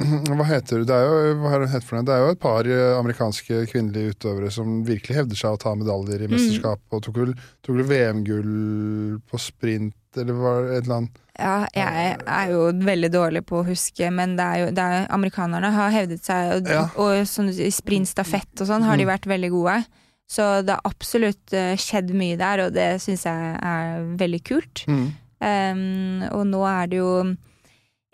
Hva 0.38 0.46
heter 0.48 0.80
det? 0.80 0.88
Det 0.88 0.96
er 0.96 1.04
jo, 1.04 1.34
hva 1.42 1.52
er 1.52 1.64
det 1.64 1.82
for 1.84 1.98
det? 1.98 2.04
Det 2.08 2.14
er 2.14 2.22
jo 2.24 2.30
et 2.32 2.40
par 2.42 2.70
eh, 2.70 2.94
amerikanske 2.96 3.60
kvinnelige 3.70 4.16
utøvere 4.16 4.50
som 4.54 4.80
virkelig 4.88 5.18
hevder 5.20 5.40
seg 5.42 5.56
å 5.56 5.60
ta 5.62 5.74
medaljer 5.78 6.24
i 6.24 6.26
Mm. 6.26 6.34
mesterskap, 6.34 6.80
og 6.90 7.04
tok 7.04 7.20
vel, 7.22 7.34
tok 7.62 7.76
vel 7.78 7.86
VM-gull 7.92 9.20
på 9.30 9.38
sprint 9.40 9.94
eller 10.22 10.32
var 10.40 10.62
det 10.66 10.76
et 10.78 10.84
eller 10.84 10.96
annet 11.00 11.22
Ja, 11.38 11.66
jeg 11.76 12.16
er 12.26 12.50
jo 12.50 12.60
veldig 12.72 13.10
dårlig 13.12 13.42
på 13.44 13.58
å 13.60 13.66
huske, 13.66 14.08
men 14.10 14.36
det 14.38 14.44
er 14.46 14.58
jo 14.62 14.70
det 14.72 14.84
er, 14.84 15.06
amerikanerne 15.12 15.70
har 15.74 15.90
hevdet 15.92 16.24
seg, 16.24 16.54
og, 16.56 16.68
Ja. 16.72 16.84
og 16.96 17.26
sånn 17.28 17.50
i 17.52 17.70
sprintstafett 17.70 18.60
og 18.62 18.66
sånn 18.70 18.82
har 18.88 18.96
de 18.96 19.04
Mm. 19.04 19.10
vært 19.12 19.26
veldig 19.28 19.50
gode. 19.52 19.84
Så 20.28 20.64
det 20.64 20.72
har 20.74 20.80
absolutt 20.88 21.52
eh, 21.52 21.76
skjedd 21.76 22.08
mye 22.16 22.36
der, 22.40 22.64
og 22.66 22.72
det 22.72 23.00
syns 23.00 23.22
jeg 23.28 23.58
er 23.62 24.00
veldig 24.16 24.42
kult. 24.44 24.84
mm. 24.88 25.12
Um, 25.38 26.22
og 26.32 26.46
nå 26.48 26.62
er 26.64 26.86
det 26.88 26.96
jo 26.96 27.36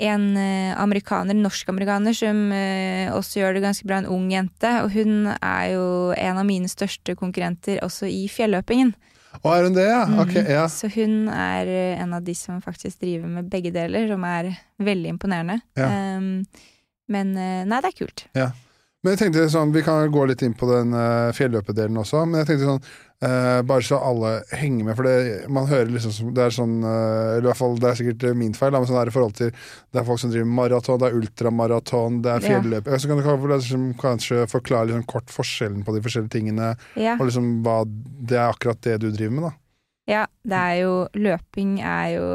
en 0.02 0.25
eh, 0.37 0.75
amerikaner, 0.82 1.37
norsk-amerikaner, 1.38 2.12
som 2.12 2.50
eh, 2.52 3.06
også 3.14 3.38
gjør 3.38 3.54
det 3.54 3.62
ganske 3.62 3.87
bra, 3.87 3.99
en 4.02 4.06
ung 4.11 4.28
jente. 4.32 4.73
Og 4.82 4.90
hun 4.97 5.28
er 5.30 5.73
jo 5.76 6.11
en 6.16 6.38
av 6.42 6.44
mine 6.49 6.66
største 6.66 7.14
konkurrenter 7.14 7.78
også 7.87 8.11
i 8.11 8.26
fjelløpingen. 8.28 8.94
Å, 9.40 9.52
er 9.54 9.66
hun 9.66 9.76
det, 9.76 9.86
ja? 9.88 10.02
Mm. 10.08 10.18
Ok, 10.22 10.34
ja. 10.36 10.66
Så 10.70 10.90
hun 10.92 11.30
er 11.32 11.70
eh, 11.70 12.02
en 12.02 12.12
av 12.16 12.26
de 12.26 12.34
som 12.36 12.60
faktisk 12.62 13.00
driver 13.02 13.30
med 13.32 13.48
begge 13.52 13.72
deler, 13.74 14.06
som 14.10 14.26
er 14.28 14.52
veldig 14.82 15.14
imponerende. 15.14 15.58
Ja. 15.78 15.88
Um, 16.18 16.44
men 17.12 17.32
eh, 17.36 17.62
nei, 17.68 17.80
det 17.82 17.92
er 17.92 17.96
kult. 17.96 18.26
Men 19.02 19.16
jeg 19.16 19.18
tenkte 19.25 19.49
sånn, 19.50 19.73
Vi 19.75 19.82
kan 19.85 20.11
gå 20.14 20.26
litt 20.30 20.42
inn 20.47 20.54
på 20.59 20.68
den 20.71 20.92
uh, 20.94 21.32
fjelløpedelen 21.35 21.99
også, 22.02 22.23
men 22.28 22.42
jeg 22.42 22.52
tenkte 22.52 22.68
sånn 22.68 22.82
uh, 23.26 23.61
Bare 23.66 23.85
så 23.87 23.99
alle 23.99 24.32
henger 24.54 24.87
med, 24.87 24.97
for 24.99 25.09
det, 25.09 25.49
man 25.52 25.66
hører 25.71 25.90
liksom 25.90 26.30
Det 26.37 26.44
er 26.47 26.54
sånn 26.54 26.76
uh, 26.87 27.35
Eller 27.37 27.49
i 27.49 27.50
hvert 27.50 27.61
fall, 27.61 27.78
det 27.82 27.90
er 27.90 27.99
sikkert 27.99 28.26
min 28.38 28.54
feil, 28.59 28.75
men 28.75 28.87
sånn 28.88 29.00
er 29.00 29.11
det 29.11 29.14
i 29.14 29.16
forhold 29.16 29.38
til 29.40 29.50
Det 29.50 30.02
er 30.02 30.06
folk 30.06 30.23
som 30.23 30.35
driver 30.35 30.52
maraton, 30.61 31.00
det 31.02 31.11
er 31.11 31.18
ultramaraton, 31.18 32.21
det 32.23 32.35
er 32.35 32.47
Ja. 32.47 32.52
fjelløp 32.54 32.92
Så 32.94 33.11
kan 33.11 33.23
du 33.23 33.49
liksom, 33.54 33.88
kanskje 34.00 34.47
forklare 34.50 34.90
liksom, 34.92 35.06
kort 35.11 35.35
forskjellen 35.35 35.82
på 35.87 35.97
de 35.97 36.04
forskjellige 36.06 36.37
tingene, 36.38 36.73
Ja. 36.99 37.16
og 37.18 37.26
liksom 37.26 37.50
hva 37.66 37.82
Det 37.87 38.38
er 38.38 38.49
akkurat 38.52 38.80
det 38.87 39.00
du 39.02 39.11
driver 39.11 39.35
med, 39.35 39.49
da. 39.50 39.52
Ja, 40.11 40.26
det 40.42 40.59
er 40.59 40.76
jo 40.82 40.94
Løping 41.14 41.76
er 41.78 42.09
jo 42.16 42.26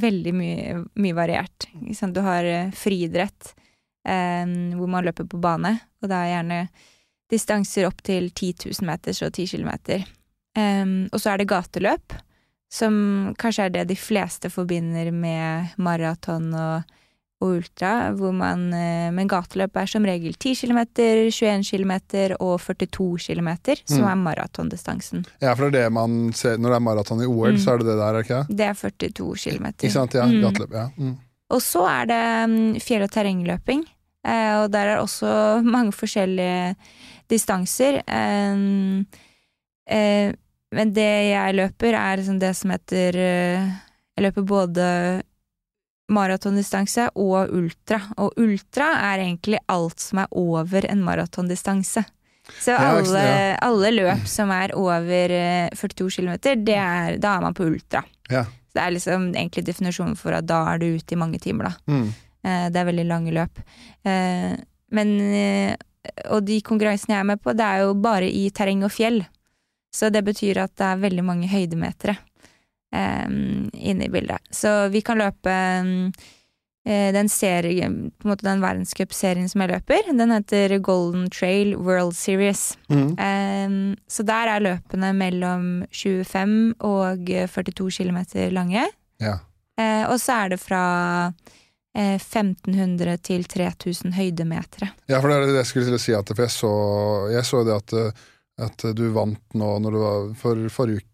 veldig 0.00 0.32
mye, 0.36 0.74
mye 1.00 1.16
variert. 1.16 1.66
Du 2.12 2.20
har 2.20 2.44
friidrett, 2.76 3.54
hvor 4.04 4.88
man 4.88 5.04
løper 5.04 5.24
på 5.30 5.40
bane, 5.40 5.76
og 6.02 6.08
det 6.08 6.16
er 6.18 6.32
gjerne 6.34 6.68
distanser 7.32 7.86
opp 7.88 8.02
til 8.04 8.30
10 8.34 8.54
000 8.66 8.86
meter, 8.88 9.12
så 9.16 9.30
10 9.30 9.46
kilometer. 9.54 10.04
Um, 10.58 11.08
og 11.12 11.20
så 11.20 11.30
er 11.32 11.38
det 11.40 11.48
gateløp, 11.48 12.12
som 12.72 13.34
kanskje 13.40 13.64
er 13.66 13.70
det 13.70 13.86
de 13.88 13.96
fleste 13.96 14.50
forbinder 14.52 15.10
med 15.12 15.72
maraton 15.78 16.50
og, 16.56 16.82
og 17.42 17.56
ultra, 17.58 18.12
hvor 18.16 18.32
man 18.32 18.68
eh, 18.72 19.10
Men 19.12 19.28
gateløp 19.28 19.76
er 19.76 19.86
som 19.90 20.04
regel 20.04 20.34
10 20.38 20.54
km, 20.60 20.78
21 20.96 21.64
km 21.64 21.92
og 22.40 22.60
42 22.60 23.18
km, 23.26 23.50
som 23.84 24.04
Mm. 24.04 24.10
er 24.12 24.14
maratondistansen. 24.26 25.24
Ja, 25.42 25.54
for 25.54 25.70
det 25.70 25.80
er 25.80 25.84
det 25.88 25.92
man 25.92 26.32
ser 26.32 26.56
når 26.56 26.68
det 26.70 26.76
er 26.76 26.86
maraton 26.86 27.22
i 27.22 27.26
OL, 27.26 27.52
Mm. 27.52 27.58
så 27.58 27.72
er 27.74 27.78
det 27.78 27.86
det 27.86 27.96
der, 27.98 28.06
er 28.08 28.12
det 28.12 28.24
ikke 28.26 28.44
det? 28.48 28.56
Det 28.56 28.66
er 28.66 28.74
42 28.74 29.36
km. 29.50 29.66
Ikke 29.82 29.90
sant? 29.92 30.14
Ja, 30.14 30.26
Mm. 30.26 30.40
gateløp. 30.42 30.72
Ja. 30.72 30.88
Mm. 30.96 31.16
Og 31.52 31.60
så 31.64 31.84
er 31.88 32.08
det 32.10 32.22
mm, 32.50 32.68
fjell- 32.82 33.04
og 33.06 33.12
terrengløping. 33.12 33.82
Eh, 34.26 34.54
og 34.62 34.70
der 34.72 34.94
er 34.94 35.02
også 35.02 35.32
mange 35.74 35.94
forskjellige 35.96 36.74
distanser. 37.30 38.00
Eh, 38.06 38.62
eh, 39.98 40.32
men 40.72 40.94
det 40.96 41.10
jeg 41.28 41.58
løper, 41.58 41.98
er 41.98 42.16
liksom 42.20 42.38
det 42.40 42.54
som 42.56 42.72
heter 42.72 43.16
Jeg 43.18 44.24
løper 44.24 44.46
både 44.48 44.86
maratondistanse 46.12 47.10
og 47.20 47.52
ultra. 47.52 48.00
Og 48.16 48.32
ultra 48.40 48.88
er 49.12 49.26
egentlig 49.26 49.60
alt 49.72 50.00
som 50.00 50.22
er 50.22 50.32
over 50.32 50.88
en 50.88 51.04
maratondistanse. 51.04 52.04
Så 52.58 52.74
alle, 52.74 53.22
alle 53.62 53.92
løp 53.94 54.24
som 54.26 54.50
er 54.50 54.74
over 54.74 55.30
eh, 55.36 55.68
42 55.78 56.08
km, 56.16 56.32
da 56.66 57.36
er 57.36 57.44
man 57.44 57.54
på 57.54 57.68
ultra. 57.68 58.02
Ja. 58.30 58.44
Så 58.72 58.78
det 58.78 58.82
er 58.86 58.94
liksom 58.96 59.24
egentlig 59.36 59.66
definisjonen 59.68 60.16
for 60.16 60.32
at 60.32 60.46
da 60.48 60.62
er 60.72 60.78
du 60.80 60.86
ute 60.96 61.12
i 61.12 61.18
mange 61.20 61.38
timer, 61.44 61.68
da. 61.68 61.92
Mm. 61.92 62.06
Eh, 62.42 62.66
Det 62.72 62.80
er 62.80 62.88
veldig 62.88 63.04
lange 63.06 63.32
løp. 63.36 63.60
Eh, 64.08 64.56
Men 64.90 65.08
eh, 65.20 65.76
Og 66.32 66.42
de 66.44 66.56
konkurransene 66.64 67.14
jeg 67.14 67.20
er 67.20 67.28
med 67.28 67.40
på, 67.44 67.52
det 67.54 67.62
er 67.64 67.84
jo 67.84 67.92
bare 67.94 68.26
i 68.26 68.48
terreng 68.50 68.82
og 68.84 68.90
fjell. 68.90 69.20
Så 69.94 70.08
det 70.10 70.24
betyr 70.24 70.58
at 70.64 70.72
det 70.76 70.84
er 70.88 70.96
veldig 71.04 71.22
mange 71.24 71.48
høydemetere 71.48 72.16
inne 72.92 74.04
i 74.04 74.10
bildet. 74.12 74.40
Så 74.50 74.88
vi 74.92 75.00
kan 75.00 75.16
løpe 75.20 75.48
eh, 75.52 76.10
den 76.84 77.28
serie, 77.30 77.86
på 77.86 78.26
en 78.26 78.30
måte 78.32 78.42
den 78.42 78.58
verdenscupserien 78.58 79.46
som 79.46 79.62
jeg 79.62 79.70
løper, 79.70 80.08
den 80.18 80.34
heter 80.34 80.72
Golden 80.82 81.28
Trail 81.30 81.76
World 81.78 82.16
Series. 82.18 82.72
Mm. 82.90 83.12
Um, 83.14 83.76
så 84.10 84.24
der 84.26 84.50
er 84.50 84.64
løpene 84.64 85.12
mellom 85.14 85.68
25 85.94 86.74
og 86.82 87.30
42 87.54 87.86
km 88.00 88.18
lange. 88.50 88.88
Ja. 89.22 89.36
Uh, 89.78 90.10
og 90.10 90.18
så 90.20 90.40
er 90.42 90.56
det 90.56 90.60
fra 90.60 90.82
uh, 91.30 91.52
1500 91.94 93.16
til 93.26 93.44
3000 93.44 94.16
høydemetere. 94.16 94.92
Ja, 95.10 95.20
for 95.20 95.28
det 95.28 95.36
er 95.36 95.46
det 95.46 95.60
jeg 95.60 95.70
skulle 95.70 95.88
til 95.90 95.98
å 95.98 96.02
si. 96.02 96.14
At, 96.16 96.34
jeg 96.38 96.52
så, 96.52 96.72
jeg 97.32 97.46
så 97.48 97.62
det 97.68 97.76
at, 97.76 97.96
eh, 97.98 98.28
at 98.64 98.86
du 98.96 99.06
vant 99.14 99.58
nå 99.58 99.72
når 99.84 99.96
du 99.96 100.00
var 100.00 100.30
for 100.40 100.68
forrige 100.72 101.02
uke. 101.02 101.08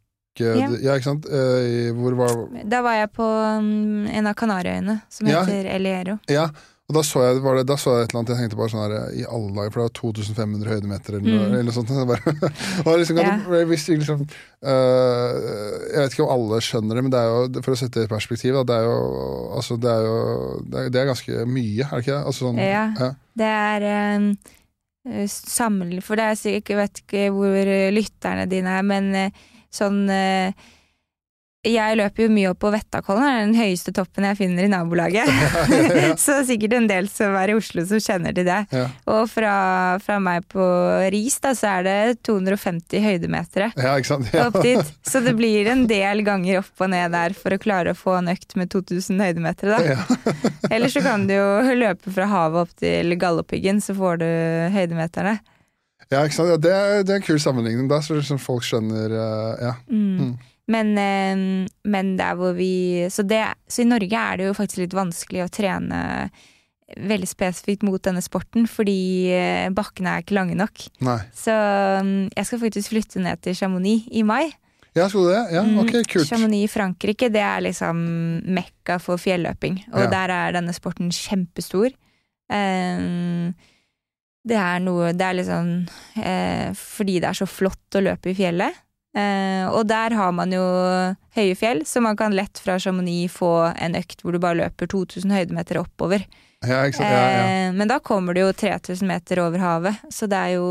Ja. 0.45 0.68
Ja, 0.83 0.95
ikke 0.99 1.09
sant? 1.11 1.26
Eh, 1.26 1.90
hvor 1.99 2.14
var 2.18 2.49
Da 2.68 2.83
var 2.83 2.95
jeg 3.00 3.12
på 3.16 3.26
mm, 3.62 4.09
en 4.14 4.26
av 4.26 4.35
Kanariøyene, 4.38 5.00
som 5.09 5.26
Ja. 5.26 5.45
heter 5.45 5.66
Eliero. 5.75 6.18
Ja, 6.28 6.49
og 6.88 6.95
da 6.97 7.02
så 7.04 7.21
jeg, 7.21 7.42
var 7.45 7.57
det, 7.59 7.66
da 7.68 7.75
så 7.76 7.99
jeg 7.99 8.07
et 8.07 8.12
eller 8.14 8.21
annet 8.23 8.30
Jeg 8.33 8.38
tenkte 8.49 8.57
bare 8.57 8.71
sånn 8.73 8.80
her 8.80 9.11
I 9.12 9.25
alle 9.28 9.50
dager, 9.52 9.73
for 9.75 9.80
det 9.83 9.88
var 9.88 9.97
2500 9.99 10.71
høydemeter 10.73 11.16
eller, 11.18 11.28
Mm. 11.28 11.52
eller 11.52 11.62
noe 11.68 11.76
sånt. 11.76 11.90
Bare, 12.09 12.50
og 12.87 12.99
liksom, 12.99 13.18
Ja. 13.21 13.35
du 13.45 13.73
liksom 13.99 14.23
uh, 14.64 15.33
Jeg 15.92 16.00
vet 16.00 16.12
ikke 16.16 16.25
om 16.25 16.33
alle 16.33 16.61
skjønner 16.64 16.95
det, 16.97 17.02
men 17.04 17.12
det 17.12 17.21
er 17.21 17.28
jo, 17.28 17.62
for 17.66 17.75
å 17.75 17.78
sette 17.80 18.00
det 18.00 18.09
i 18.09 18.12
perspektiv, 18.14 18.54
da, 18.57 18.62
det 18.64 18.78
er 18.80 18.88
jo 18.88 18.97
Altså, 19.59 19.76
det 19.80 19.90
er 19.92 20.07
jo 20.09 20.16
Det 20.64 20.78
er, 20.80 20.88
det 20.95 21.02
er 21.02 21.11
ganske 21.12 21.45
mye, 21.49 21.85
er 21.85 21.92
det 21.92 22.02
ikke 22.07 22.14
det? 22.16 22.23
Altså, 22.25 22.40
sånn, 22.49 22.62
Ja. 22.62 22.87
ja. 22.99 23.11
Det 23.38 23.52
er 23.52 23.87
eh, 23.92 25.26
samle... 25.28 26.00
For 26.04 26.16
det 26.21 26.25
er 26.30 26.40
sikkert 26.40 26.73
Jeg 26.73 26.80
vet 26.83 27.02
ikke 27.04 27.26
hvor 27.37 27.71
lytterne 27.99 28.49
dine 28.50 28.78
er, 28.80 28.83
men 28.97 29.14
eh, 29.14 29.30
sånn 29.75 30.04
eh, 30.10 30.52
Jeg 31.66 31.96
løper 31.98 32.22
jo 32.22 32.28
mye 32.32 32.50
opp 32.52 32.60
på 32.62 32.70
Vettakollen, 32.72 33.25
det 33.26 33.30
er 33.34 33.40
den 33.42 33.56
høyeste 33.58 33.92
toppen 33.92 34.25
jeg 34.25 34.38
finner 34.38 34.64
i 34.64 34.70
nabolaget. 34.72 35.28
Så 36.22 36.32
det 36.32 36.37
er 36.38 36.46
sikkert 36.48 36.76
en 36.78 36.87
del 36.88 37.08
som 37.12 37.34
er 37.37 37.50
i 37.50 37.56
Oslo 37.58 37.82
som 37.84 38.00
kjenner 38.00 38.32
til 38.37 38.46
det. 38.46 38.60
Ja. 38.72 38.84
Og 39.10 39.26
fra, 39.28 39.52
fra 40.00 40.16
meg 40.22 40.46
på 40.48 40.64
Ris, 41.12 41.37
da, 41.44 41.52
så 41.58 41.72
er 41.80 41.84
det 41.84 41.98
250 42.25 43.02
høydemetere. 43.04 43.72
ja? 43.76 44.38
Ja. 44.38 44.46
opp 44.46 44.62
dit. 44.64 44.94
Så 45.04 45.20
det 45.26 45.34
blir 45.37 45.68
en 45.75 45.84
del 45.90 46.22
ganger 46.25 46.62
opp 46.62 46.87
og 46.87 46.92
ned 46.94 47.12
der 47.12 47.37
for 47.37 47.52
å 47.52 47.60
klare 47.60 47.92
å 47.92 47.98
få 47.98 48.16
en 48.22 48.32
økt 48.32 48.56
med 48.56 48.70
2000 48.72 49.20
høydemeter, 49.26 49.75
da. 49.75 50.32
Eller 50.70 50.88
så 50.94 51.02
kan 51.04 51.26
du 51.28 51.34
jo 51.37 51.76
løpe 51.82 52.14
fra 52.14 52.30
havet 52.30 52.64
opp 52.64 52.75
til 52.80 53.18
Galdhøpiggen, 53.18 53.82
så 53.84 53.98
får 53.98 54.22
du 54.22 54.28
høydemeterne. 54.78 55.37
Ja, 56.10 56.22
ikke 56.24 56.34
sant? 56.38 56.48
Ja, 56.54 56.56
det, 56.56 56.72
er, 56.72 57.02
det 57.04 57.12
er 57.12 57.20
en 57.20 57.26
kul 57.26 57.40
sammenligning, 57.42 57.88
da, 57.90 57.98
så 58.00 58.16
liksom 58.16 58.38
folk 58.40 58.64
skjønner 58.64 59.12
øh, 59.12 59.64
Ja. 59.66 59.74
Mm. 59.90 60.20
Mm. 60.20 60.36
Men, 60.68 60.90
eh, 61.00 61.68
men 61.88 62.16
der 62.18 62.34
hvor 62.36 62.52
vi 62.56 63.06
så, 63.12 63.22
det, 63.24 63.40
så 63.68 63.82
i 63.82 63.88
Norge 63.88 64.12
er 64.20 64.36
det 64.36 64.46
jo 64.50 64.56
faktisk 64.56 64.82
litt 64.82 64.96
vanskelig 64.96 65.46
å 65.46 65.50
trene 65.52 66.00
veldig 66.96 67.28
spesifikt 67.28 67.82
mot 67.84 68.00
denne 68.04 68.20
sporten, 68.24 68.64
fordi 68.68 69.28
eh, 69.32 69.68
bakkene 69.76 70.14
er 70.16 70.24
ikke 70.24 70.36
lange 70.36 70.56
nok. 70.56 70.86
Nei. 71.04 71.18
Så 71.36 71.52
mm, 71.52 72.30
jeg 72.36 72.48
skal 72.48 72.60
faktisk 72.62 72.92
flytte 72.94 73.20
ned 73.24 73.40
til 73.44 73.56
Chamonix 73.56 74.06
i 74.16 74.22
mai. 74.24 74.46
Ja, 74.96 75.04
skal 75.12 75.26
du 75.26 75.30
det? 75.30 75.42
Ja, 75.52 75.62
Mm, 75.68 75.76
ok, 75.84 75.92
kult. 76.08 76.26
Chamonix 76.28 76.64
i 76.64 76.72
Frankrike, 76.72 77.28
det 77.32 77.42
er 77.44 77.60
liksom 77.68 78.00
mekka 78.56 78.96
for 79.04 79.20
fjelløping. 79.20 79.82
Og 79.92 80.06
Ja. 80.06 80.10
der 80.16 80.32
er 80.36 80.56
denne 80.56 80.72
sporten 80.76 81.12
kjempestor. 81.12 81.92
Eh, 82.50 83.52
det 84.49 84.59
er 84.59 84.83
noe 84.85 85.12
Det 85.17 85.25
er 85.25 85.37
liksom 85.38 85.71
eh, 86.23 86.69
Fordi 86.76 87.19
det 87.23 87.31
er 87.31 87.38
så 87.38 87.49
flott 87.49 87.99
å 87.99 88.05
løpe 88.05 88.33
i 88.33 88.37
fjellet. 88.38 88.85
Eh, 89.19 89.64
og 89.69 89.87
der 89.88 90.14
har 90.14 90.35
man 90.37 90.52
jo 90.52 90.62
høye 91.35 91.57
fjell, 91.59 91.81
så 91.88 92.02
man 92.05 92.19
kan 92.19 92.35
lett 92.37 92.61
fra 92.62 92.76
Chamonix 92.83 93.33
få 93.35 93.52
en 93.73 93.97
økt 93.99 94.23
hvor 94.23 94.37
du 94.37 94.40
bare 94.43 94.61
løper 94.61 94.90
2000 94.90 95.33
høydemeter 95.33 95.81
oppover. 95.81 96.26
Ja? 96.67 96.85
Ja, 96.87 97.09
ja. 97.09 97.43
Eh, 97.47 97.73
men 97.75 97.90
da 97.90 97.99
kommer 98.05 98.35
du 98.35 98.43
jo 98.43 98.52
3000 98.52 99.09
meter 99.09 99.43
over 99.45 99.62
havet, 99.62 100.07
så 100.12 100.28
det 100.31 100.38
er 100.38 100.57
jo 100.59 100.69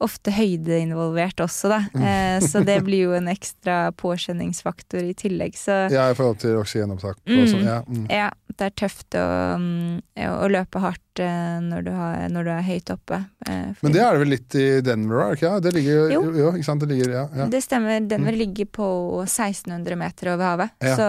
ofte 0.00 0.32
høyde 0.32 0.78
involvert 0.80 1.40
også, 1.44 1.68
da. 1.68 1.78
Mm. 1.92 2.04
Eh, 2.08 2.40
så 2.48 2.62
det 2.64 2.78
blir 2.86 3.02
jo 3.10 3.16
en 3.18 3.28
ekstra 3.28 3.90
påkjenningsfaktor 4.00 5.02
i 5.04 5.14
tillegg. 5.14 5.56
Så 5.60 5.76
ja, 5.92 6.06
i 6.10 6.16
forhold 6.16 6.38
til 6.40 6.56
oksygenopptak 6.60 7.18
og 7.20 7.34
Mm. 7.36 7.46
sånn. 7.52 7.66
Ja. 7.68 7.78
Mm. 7.88 8.06
ja, 8.10 8.30
det 8.56 8.66
er 8.70 8.74
tøft 8.80 9.16
å, 9.16 9.26
mm, 9.60 10.00
å 10.40 10.48
løpe 10.52 10.80
hardt 10.82 11.20
eh, 11.22 11.60
når 11.64 11.84
du, 11.86 11.90
har, 11.96 12.16
når 12.32 12.44
du 12.48 12.50
er 12.56 12.64
høyt 12.66 12.90
oppe. 12.96 13.20
eh, 13.48 13.70
Men 13.82 13.92
det 13.92 14.00
er 14.04 14.12
det 14.16 14.22
vel 14.24 14.32
litt 14.34 14.54
i 14.60 14.66
Denver, 14.84 15.20
er 15.20 15.30
det 15.34 15.38
ikke? 15.40 15.50
Ja, 15.52 15.60
det 15.60 15.74
ligger 15.76 16.10
Jo. 16.16 16.22
jo, 16.32 16.50
ikke 16.56 16.64
sant? 16.70 16.80
Det 16.84 16.90
ligger, 16.94 17.12
ja, 17.18 17.26
ja. 17.36 17.46
Det 17.52 17.62
stemmer. 17.64 18.00
Denver 18.08 18.32
mm. 18.36 18.40
ligger 18.40 18.66
på 18.80 18.88
1600 19.28 19.96
meter 20.00 20.32
over 20.34 20.44
havet. 20.54 20.70
Ja. 20.80 20.96
Så 20.96 21.08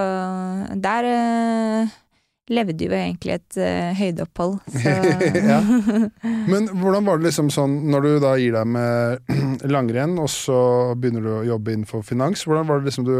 der 0.84 1.10
eh, 1.16 1.98
levde 2.50 2.88
jo 2.88 2.96
egentlig 2.96 3.36
et 3.38 3.60
uh, 3.62 3.92
høydeopphold. 4.00 4.58
Så 4.82 4.96
Ja. 5.38 5.60
Men 6.52 6.72
hvordan 6.74 7.06
var 7.06 7.22
det 7.22 7.30
liksom 7.30 7.52
sånn 7.54 7.78
når 7.92 8.08
du 8.08 8.12
da 8.24 8.34
gir 8.42 8.58
deg 8.58 8.68
med 8.74 9.32
langrenn, 9.76 10.18
og 10.20 10.30
så 10.32 10.58
begynner 10.98 11.28
du 11.28 11.32
å 11.38 11.46
jobbe 11.54 11.76
innenfor 11.76 12.04
finans, 12.08 12.48
hvordan 12.48 12.68
var 12.70 12.82
det 12.82 12.92
liksom 12.92 13.08
du 13.08 13.16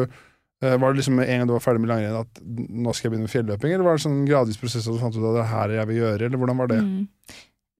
Eh, 0.62 0.78
Var 0.78 0.94
det 0.94 0.98
liksom 1.00 1.16
med 1.18 1.30
en 1.30 1.40
gang 1.40 1.48
du 1.50 1.54
var 1.56 1.64
ferdig 1.64 1.82
med 1.82 1.90
langrenn 1.90 2.20
at 2.22 2.42
nå 2.46 2.94
skal 2.94 3.08
jeg 3.08 3.14
begynne 3.16 3.26
med 3.26 3.34
fjelløping, 3.34 3.72
eller 3.74 3.88
var 3.88 3.98
det 3.98 4.04
sånn 4.04 4.20
gradvis 4.28 4.60
prosess 4.62 4.86
at 4.86 4.94
du 4.94 5.02
fant 5.02 5.16
ut 5.18 5.24
at 5.24 5.38
det 5.40 5.42
er 5.42 5.50
her 5.56 5.74
jeg 5.80 5.90
vil 5.90 6.00
gjøre, 6.04 6.28
eller 6.28 6.42
hvordan 6.42 6.62
var 6.62 6.70
det? 6.70 6.78
Mm. 6.86 7.08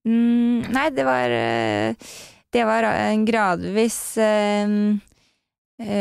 Mm, 0.02 0.64
nei, 0.74 0.88
det 0.90 1.04
var 1.06 1.30
eh, 1.36 1.94
Det 2.52 2.64
var 2.66 2.88
en 2.90 3.22
gradvis 3.28 3.98
eh, 4.18 4.74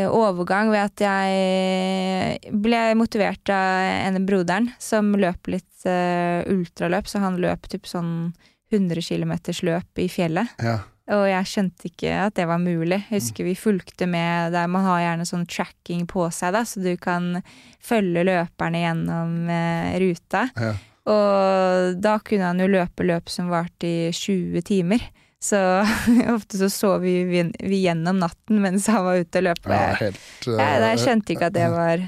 overgang 0.10 0.72
ved 0.74 0.84
at 0.84 1.04
jeg 1.04 2.54
ble 2.64 2.82
motivert 3.00 3.52
av 3.54 4.12
en 4.12 4.22
broderen 4.28 4.70
som 4.82 5.14
løp 5.18 5.52
litt 5.54 5.86
eh, 5.90 6.46
ultraløp, 6.52 7.10
så 7.10 7.24
han 7.24 7.40
løp 7.42 7.70
typ 7.72 7.90
sånn 7.90 8.32
100 8.72 9.04
km 9.04 9.34
løp 9.68 10.02
i 10.02 10.08
fjellet. 10.12 10.56
Ja. 10.64 10.80
Og 11.12 11.26
jeg 11.28 11.48
skjønte 11.50 11.90
ikke 11.90 12.12
at 12.28 12.38
det 12.38 12.46
var 12.48 12.62
mulig. 12.62 13.02
Jeg 13.10 13.18
husker 13.18 13.48
vi 13.48 13.56
fulgte 13.58 14.08
med 14.08 14.54
der 14.54 14.70
man 14.72 14.86
har 14.88 15.02
gjerne 15.02 15.28
sånn 15.28 15.48
tracking 15.50 16.06
på 16.08 16.28
seg, 16.32 16.54
da, 16.56 16.62
så 16.68 16.84
du 16.84 16.94
kan 17.02 17.42
følge 17.84 18.24
løperne 18.30 18.84
gjennom 18.86 19.34
eh, 19.52 19.98
ruta. 20.04 20.46
Ja. 20.56 20.72
Og 21.12 21.98
da 21.98 22.20
kunne 22.22 22.52
han 22.52 22.62
jo 22.62 22.70
løpe 22.70 23.06
løp 23.08 23.32
som 23.34 23.50
varte 23.52 23.90
i 23.90 24.14
20 24.14 24.62
timer. 24.68 25.04
Så 25.42 25.58
ofte 26.36 26.58
så 26.62 26.68
sov 26.70 27.02
vi, 27.02 27.16
vi 27.26 27.80
gjennom 27.84 28.20
natten 28.22 28.60
mens 28.62 28.86
han 28.92 29.06
var 29.08 29.22
ute 29.24 29.40
og 29.42 29.48
løp. 29.50 29.64
Ja, 29.66 29.80
jeg- 29.92 30.02
helt 30.12 30.50
ja, 30.52 30.58
eh, 30.68 30.90
jeg 30.92 31.00
skjønte 31.06 31.34
ikke 31.36 31.48
at 31.50 31.56
det 31.58 31.70
var 31.74 32.04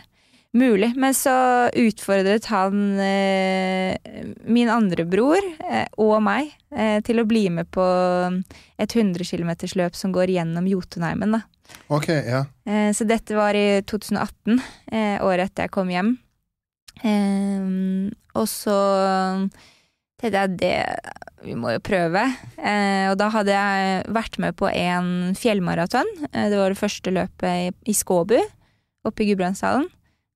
mulig. 0.54 0.92
Men 1.02 1.16
så 1.18 1.34
utfordret 1.82 2.46
han 2.54 3.00
eh, 3.02 3.96
min 4.46 4.70
andre 4.70 5.06
bror 5.10 5.42
eh, 5.66 5.88
og 5.98 6.20
meg 6.22 6.52
eh, 6.78 7.00
til 7.02 7.24
å 7.24 7.26
bli 7.26 7.48
med 7.50 7.72
på 7.74 7.82
et 8.78 8.94
100 8.94 9.26
km-løp 9.26 9.98
som 9.98 10.14
går 10.14 10.30
gjennom 10.36 10.70
Jotunheimen. 10.70 11.34
Da. 11.40 11.42
Okay, 11.90 12.22
ja. 12.30 12.44
Eh, 12.70 12.92
så 12.94 13.08
dette 13.10 13.34
var 13.34 13.58
i 13.58 13.82
2018, 13.82 14.62
eh, 14.94 15.18
året 15.26 15.50
etter 15.50 15.66
jeg 15.66 15.74
kom 15.74 15.90
hjem. 15.90 16.14
Og 18.38 18.46
så 18.50 18.78
tenkte 20.24 20.44
jeg 20.44 20.58
det 20.62 20.76
Vi 21.44 21.56
må 21.60 21.74
jo 21.74 21.82
prøve. 21.84 22.24
Eh, 22.56 23.10
og 23.12 23.18
da 23.20 23.28
hadde 23.34 23.52
jeg 23.52 24.14
vært 24.16 24.40
med 24.40 24.56
på 24.56 24.70
en 24.72 25.34
fjellmaraton. 25.36 26.08
Eh, 26.32 26.48
det 26.48 26.60
var 26.60 26.72
det 26.72 26.80
første 26.80 27.12
løpet 27.12 27.50
i, 27.68 27.74
i 27.92 27.96
Skåbu, 27.98 28.38
oppe 29.04 29.26
i 29.26 29.28
Gudbrandsdalen. 29.28 29.90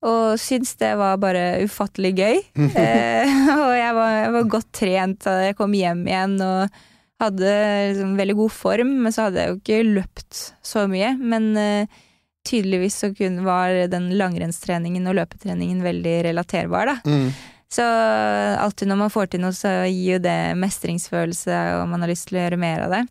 Og 0.07 0.35
syntes 0.37 0.75
det 0.77 0.91
var 0.99 1.15
bare 1.21 1.63
ufattelig 1.63 2.13
gøy. 2.19 2.43
Eh, 2.77 3.37
og 3.55 3.71
jeg 3.73 3.95
var, 3.95 4.11
jeg 4.17 4.33
var 4.35 4.51
godt 4.51 4.69
trent 4.75 5.27
jeg 5.47 5.55
kom 5.57 5.73
hjem 5.73 6.03
igjen 6.07 6.35
og 6.43 6.75
hadde 7.21 7.53
liksom 7.89 8.11
veldig 8.19 8.35
god 8.37 8.53
form, 8.53 8.91
men 9.05 9.13
så 9.13 9.27
hadde 9.27 9.41
jeg 9.41 9.49
jo 9.49 9.57
ikke 9.61 9.95
løpt 9.95 10.41
så 10.65 10.83
mye. 10.91 11.15
Men 11.17 11.49
eh, 11.57 12.01
tydeligvis 12.47 12.99
så 13.01 13.13
kun 13.15 13.41
var 13.47 13.73
den 13.91 14.11
langrennstreningen 14.19 15.07
og 15.09 15.17
løpetreningen 15.21 15.81
veldig 15.85 16.17
relaterbar, 16.29 16.91
da. 16.91 16.97
Mm. 17.07 17.31
Så 17.67 17.83
alltid 17.83 18.87
når 18.87 18.99
man 19.01 19.11
får 19.11 19.33
til 19.33 19.41
noe, 19.43 19.55
så 19.55 19.73
gir 19.89 20.17
jo 20.17 20.19
det 20.23 20.37
mestringsfølelse, 20.59 21.57
og 21.81 21.89
man 21.91 22.05
har 22.05 22.11
lyst 22.13 22.29
til 22.29 22.37
å 22.39 22.45
gjøre 22.45 22.59
mer 22.61 22.85
av 22.85 22.93
det. 22.95 23.03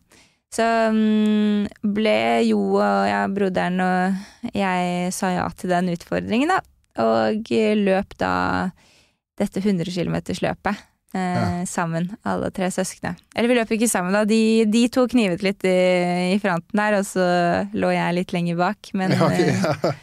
Så 0.57 0.63
mm, 0.95 1.67
ble 1.93 2.17
Jo 2.47 2.59
og 2.79 3.07
ja, 3.09 3.21
broderen 3.29 3.81
og 3.83 4.51
jeg 4.55 5.11
sa 5.13 5.33
ja 5.35 5.45
til 5.59 5.73
den 5.73 5.91
utfordringen, 5.93 6.53
da. 6.53 6.61
Og 7.03 7.51
løp 7.83 8.15
da 8.17 8.33
dette 9.37 9.61
100 9.61 9.91
km-løpet 9.93 10.71
eh, 11.13 11.35
Ja. 11.37 11.65
sammen, 11.69 12.09
alle 12.25 12.49
tre 12.49 12.71
søsknene. 12.73 13.19
Eller 13.35 13.51
vi 13.51 13.57
løp 13.59 13.73
ikke 13.75 13.89
sammen, 13.91 14.15
da. 14.15 14.23
De, 14.25 14.65
de 14.65 14.87
to 14.89 15.05
knivet 15.11 15.43
litt 15.45 15.67
i, 15.67 15.75
i 16.33 16.39
fronten 16.41 16.79
der, 16.81 16.97
og 16.97 17.05
så 17.05 17.27
lå 17.77 17.91
jeg 17.93 18.17
litt 18.17 18.33
lenger 18.33 18.57
bak. 18.63 18.89
Men 18.97 19.13
ja, 19.13 19.27
ok, 19.27 19.37
eh, 19.43 19.61
ja. 19.61 19.93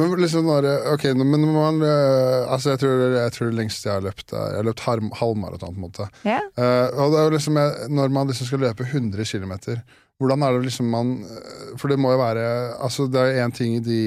Men 0.00 0.14
liksom 0.16 0.46
når, 0.48 0.64
ok, 0.94 1.02
men 1.20 1.42
man, 1.52 1.82
eh, 1.84 2.46
altså 2.48 2.70
jeg 2.72 2.80
tror, 2.80 3.02
jeg 3.12 3.32
tror 3.34 3.50
det 3.50 3.58
lengste 3.58 3.88
jeg 3.90 3.98
har 3.98 4.04
løpt 4.06 4.32
er 4.32 4.46
Jeg 4.54 4.56
har 4.62 4.68
løpt 4.70 4.84
halvmaraton, 5.20 5.74
på 5.74 5.80
en 5.80 5.84
måte. 5.84 6.06
ja. 6.24 6.38
Eh, 6.56 6.88
og 6.96 7.12
det 7.12 7.18
er 7.20 7.34
liksom, 7.36 7.58
når 7.92 8.08
man 8.14 8.30
liksom 8.32 8.48
skal 8.48 8.62
løpe 8.64 8.86
100 8.88 9.24
km, 9.28 9.52
hvordan 10.22 10.42
er 10.46 10.56
det 10.56 10.64
liksom 10.70 10.88
man 10.92 11.10
eh, 11.26 11.76
For 11.76 11.88
det 11.92 11.98
må 11.98 12.12
jo 12.14 12.20
være 12.22 12.46
altså 12.80 13.08
Det 13.10 13.20
er 13.20 13.42
én 13.44 13.52
ting 13.52 13.76
i 13.76 13.80
de 13.84 14.00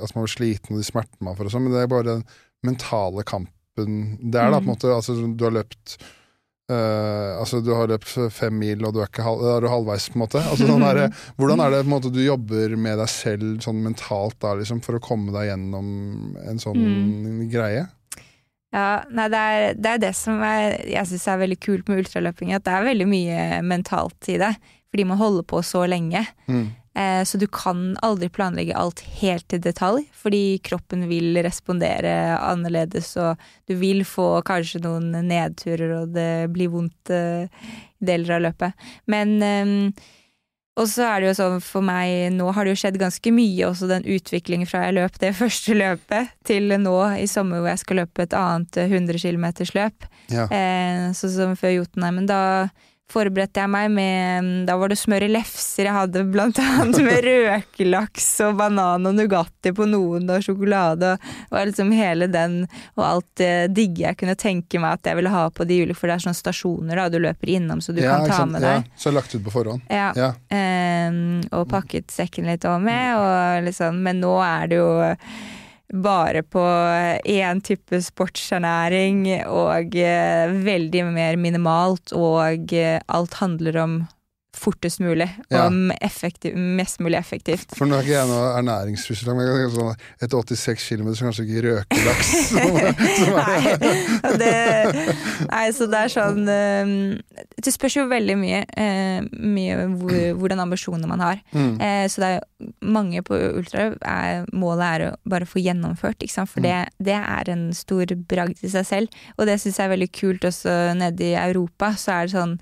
Altså 0.00 0.14
man 0.16 0.24
blir 0.24 0.32
sliten 0.36 0.76
og 0.76 0.80
de 0.80 0.86
smertene 0.86 1.28
man 1.28 1.36
får, 1.36 1.44
og 1.50 1.54
sånn, 1.56 1.64
men 1.66 1.72
det 1.76 1.82
er 1.82 1.92
bare 1.92 2.08
den 2.08 2.24
mentale 2.64 3.24
kampen 3.26 4.18
det 4.32 4.38
er. 4.38 4.50
da 4.52 4.60
på 4.60 4.62
en 4.62 4.68
Mm. 4.68 4.72
måte, 4.76 4.92
altså 4.96 5.16
Du 5.36 5.44
har 5.44 5.52
løpt 5.60 5.98
eh, 6.70 7.38
altså 7.40 7.60
Du 7.64 7.72
har 7.74 7.88
løpt 7.90 8.12
fem 8.32 8.54
mil, 8.58 8.84
og 8.86 8.94
du 8.94 9.00
er 9.02 9.08
ikke 9.10 9.24
halv, 9.26 9.42
er 9.56 9.64
du 9.64 9.68
halvveis, 9.72 10.08
på 10.12 10.18
en 10.18 10.24
måte. 10.24 10.42
Altså, 10.42 10.68
sånn 10.68 10.84
er 10.86 10.94
det, 11.00 11.08
hvordan 11.40 11.60
er 11.64 11.70
det 11.74 11.80
på 11.82 11.88
en 11.90 11.94
måte 11.96 12.12
du 12.14 12.20
jobber 12.24 12.76
med 12.76 12.98
deg 13.02 13.08
selv 13.12 13.58
sånn 13.64 13.82
mentalt 13.84 14.38
da, 14.42 14.54
liksom, 14.60 14.82
for 14.84 14.98
å 14.98 15.02
komme 15.02 15.32
deg 15.34 15.50
gjennom 15.50 16.36
en 16.46 16.62
sånn 16.62 16.78
Mm. 16.82 17.48
greie? 17.52 17.86
Ja, 18.72 19.02
nei, 19.12 19.26
det 19.28 19.36
er, 19.38 19.74
det 19.76 19.90
er 19.90 19.98
det 20.00 20.14
som 20.16 20.40
er, 20.46 20.78
jeg 20.88 21.04
syns 21.10 21.26
er 21.28 21.42
veldig 21.42 21.58
kult 21.60 21.88
med 21.92 21.98
ultraløping, 22.06 22.54
at 22.56 22.64
det 22.64 22.72
er 22.72 22.86
veldig 22.86 23.06
mye 23.10 23.42
mentalt 23.68 24.30
i 24.32 24.38
det. 24.40 24.54
Fordi 24.92 25.04
man 25.08 25.20
holder 25.20 25.44
på 25.48 25.60
så 25.64 25.82
lenge. 25.88 26.22
Mm. 26.48 26.70
Eh, 26.94 27.24
så 27.24 27.38
du 27.40 27.46
kan 27.48 27.96
aldri 28.04 28.28
planlegge 28.28 28.76
alt 28.76 29.00
helt 29.20 29.52
i 29.56 29.60
detalj, 29.62 30.04
fordi 30.12 30.58
kroppen 30.64 31.06
vil 31.08 31.38
respondere 31.44 32.36
annerledes, 32.36 33.14
og 33.20 33.40
du 33.68 33.76
vil 33.80 34.04
få 34.08 34.42
kanskje 34.46 34.82
noen 34.84 35.12
nedturer, 35.28 36.02
og 36.02 36.16
det 36.16 36.50
blir 36.52 36.72
vondt 36.72 37.12
eh, 37.14 37.46
i 37.48 38.10
deler 38.12 38.36
av 38.36 38.44
løpet. 38.48 38.90
Men 39.08 39.38
eh, 39.42 40.02
og 40.80 40.86
så 40.88 41.04
er 41.04 41.20
det 41.20 41.26
jo 41.26 41.34
sånn 41.36 41.58
for 41.60 41.84
meg, 41.84 42.30
nå 42.32 42.46
har 42.56 42.64
det 42.64 42.72
jo 42.72 42.78
skjedd 42.80 42.96
ganske 43.00 43.32
mye, 43.34 43.66
også 43.68 43.90
den 43.90 44.06
utviklingen 44.08 44.68
fra 44.68 44.86
jeg 44.86 44.96
løp 44.96 45.18
det 45.20 45.34
første 45.42 45.76
løpet, 45.76 46.32
til 46.48 46.72
nå 46.80 46.96
i 47.20 47.26
sommer 47.28 47.60
hvor 47.60 47.72
jeg 47.74 47.82
skal 47.82 48.00
løpe 48.00 48.24
et 48.24 48.36
annet 48.36 48.80
100 48.86 49.20
km 49.20 49.50
løp. 49.76 50.08
Ja. 50.32 50.46
Eh, 50.48 51.10
sånn 51.16 51.34
som 51.36 51.52
før 51.60 51.76
Jotunheimen. 51.76 52.28
Da 52.30 52.40
forberedte 53.12 53.60
jeg 53.62 53.70
meg 53.72 53.90
med 53.92 54.48
Da 54.68 54.74
var 54.80 54.88
det 54.92 54.96
smør 55.00 55.26
i 55.26 55.30
lefser 55.32 55.86
jeg 55.88 55.94
hadde, 55.94 56.22
blant 56.32 56.58
annet 56.62 56.98
med 57.04 57.20
røkelaks 57.28 58.28
og 58.46 58.56
banan 58.60 59.06
og 59.10 59.14
Nugatti 59.18 59.72
på 59.76 59.86
noen 59.90 60.30
og 60.32 60.42
sjokolade. 60.46 61.14
Og 61.50 61.58
liksom 61.70 61.92
hele 61.94 62.28
den 62.32 62.62
og 62.96 63.04
alt 63.06 63.28
det 63.40 63.52
digge 63.76 64.06
jeg 64.06 64.18
kunne 64.20 64.36
tenke 64.40 64.80
meg 64.82 64.98
at 64.98 65.10
jeg 65.12 65.20
ville 65.20 65.32
ha 65.32 65.44
på 65.52 65.66
de 65.68 65.80
ulike, 65.84 65.98
for 65.98 66.08
det 66.10 66.16
er 66.18 66.24
sånne 66.26 66.40
stasjoner 66.40 67.02
da 67.02 67.08
du 67.12 67.18
løper 67.22 67.52
innom, 67.54 67.80
så 67.84 67.94
du 67.94 68.00
Ja, 68.02 68.18
kan 68.18 68.28
ta 68.30 68.40
sant? 68.42 68.52
med 68.56 68.64
deg. 68.64 68.86
Ja, 68.88 69.00
så 69.04 69.12
lagt 69.14 69.34
ut 69.36 69.44
på 69.44 69.52
forhånd. 69.54 69.84
Ja. 69.92 70.10
Ja. 70.18 70.32
Um, 70.50 71.40
og 71.52 71.68
pakket 71.72 72.10
sekken 72.12 72.48
litt 72.50 72.64
òg 72.68 72.80
med, 72.84 73.16
og 73.20 73.66
liksom, 73.68 74.00
men 74.04 74.20
nå 74.24 74.36
er 74.44 74.70
det 74.72 74.80
jo 74.80 74.92
bare 75.92 76.42
på 76.42 76.62
én 77.28 77.60
type 77.64 78.00
sportsernæring 78.00 79.26
og 79.44 79.96
eh, 79.96 80.52
veldig 80.64 81.04
mer 81.12 81.36
minimalt, 81.36 82.14
og 82.16 82.72
eh, 82.72 83.00
alt 83.12 83.38
handler 83.42 83.78
om 83.82 83.96
fortest 84.62 85.00
mulig 85.02 85.26
Ja. 85.50 85.64
og 85.66 85.92
effektiv, 86.00 86.54
mest 86.56 87.00
mulig 87.02 87.18
effektivt. 87.18 87.74
For 87.76 87.86
nå 87.90 87.98
er 87.98 88.06
ikke 88.06 88.14
jeg 88.16 88.28
noe 88.30 88.52
ernæringsfysiolog, 88.60 89.36
men 89.36 89.70
sånn, 89.74 89.96
etter 90.22 90.38
86 90.38 90.88
km 90.88 91.08
så 91.18 91.26
kanskje 91.26 91.46
ikke 91.48 91.64
røkelaks. 91.66 92.32
som 92.52 92.78
som 93.18 93.38
er- 93.42 93.78
Nei, 94.22 94.36
det, 94.38 94.52
nei, 95.50 95.64
så 95.74 95.86
det 95.90 95.98
er 96.04 96.12
sånn 96.12 96.42
eh, 96.48 96.92
Det 97.62 97.72
spørs 97.74 97.96
jo 97.98 98.06
veldig 98.10 98.36
mye, 98.38 98.62
eh, 98.78 99.20
mye 99.32 99.76
hvor, 99.98 100.14
hvordan 100.40 100.62
ambisjonene 100.66 101.08
man 101.10 101.20
har. 101.24 101.42
Mm. 101.54 101.74
Eh, 101.82 102.06
så 102.12 102.22
det 102.22 102.30
er 102.36 102.70
mange 102.86 103.22
på 103.26 103.36
ultra 103.58 103.88
er, 104.00 104.46
Målet 104.52 104.86
er 104.86 105.06
å 105.08 105.16
bare 105.28 105.46
få 105.48 105.62
gjennomført, 105.62 106.22
for 106.46 106.60
Mm. 106.60 106.62
det, 106.62 106.78
det 107.10 107.18
er 107.18 107.50
en 107.52 107.72
stor 107.74 108.06
bragd 108.28 108.62
i 108.64 108.68
seg 108.68 108.84
selv. 108.86 109.08
Og 109.38 109.46
det 109.46 109.58
syns 109.60 109.78
jeg 109.78 109.86
er 109.88 109.92
veldig 109.96 110.10
kult 110.12 110.44
også 110.48 110.94
nede 110.96 111.20
i 111.32 111.34
Europa. 111.34 111.92
Så 111.98 112.12
er 112.12 112.26
det 112.26 112.34
sånn 112.36 112.58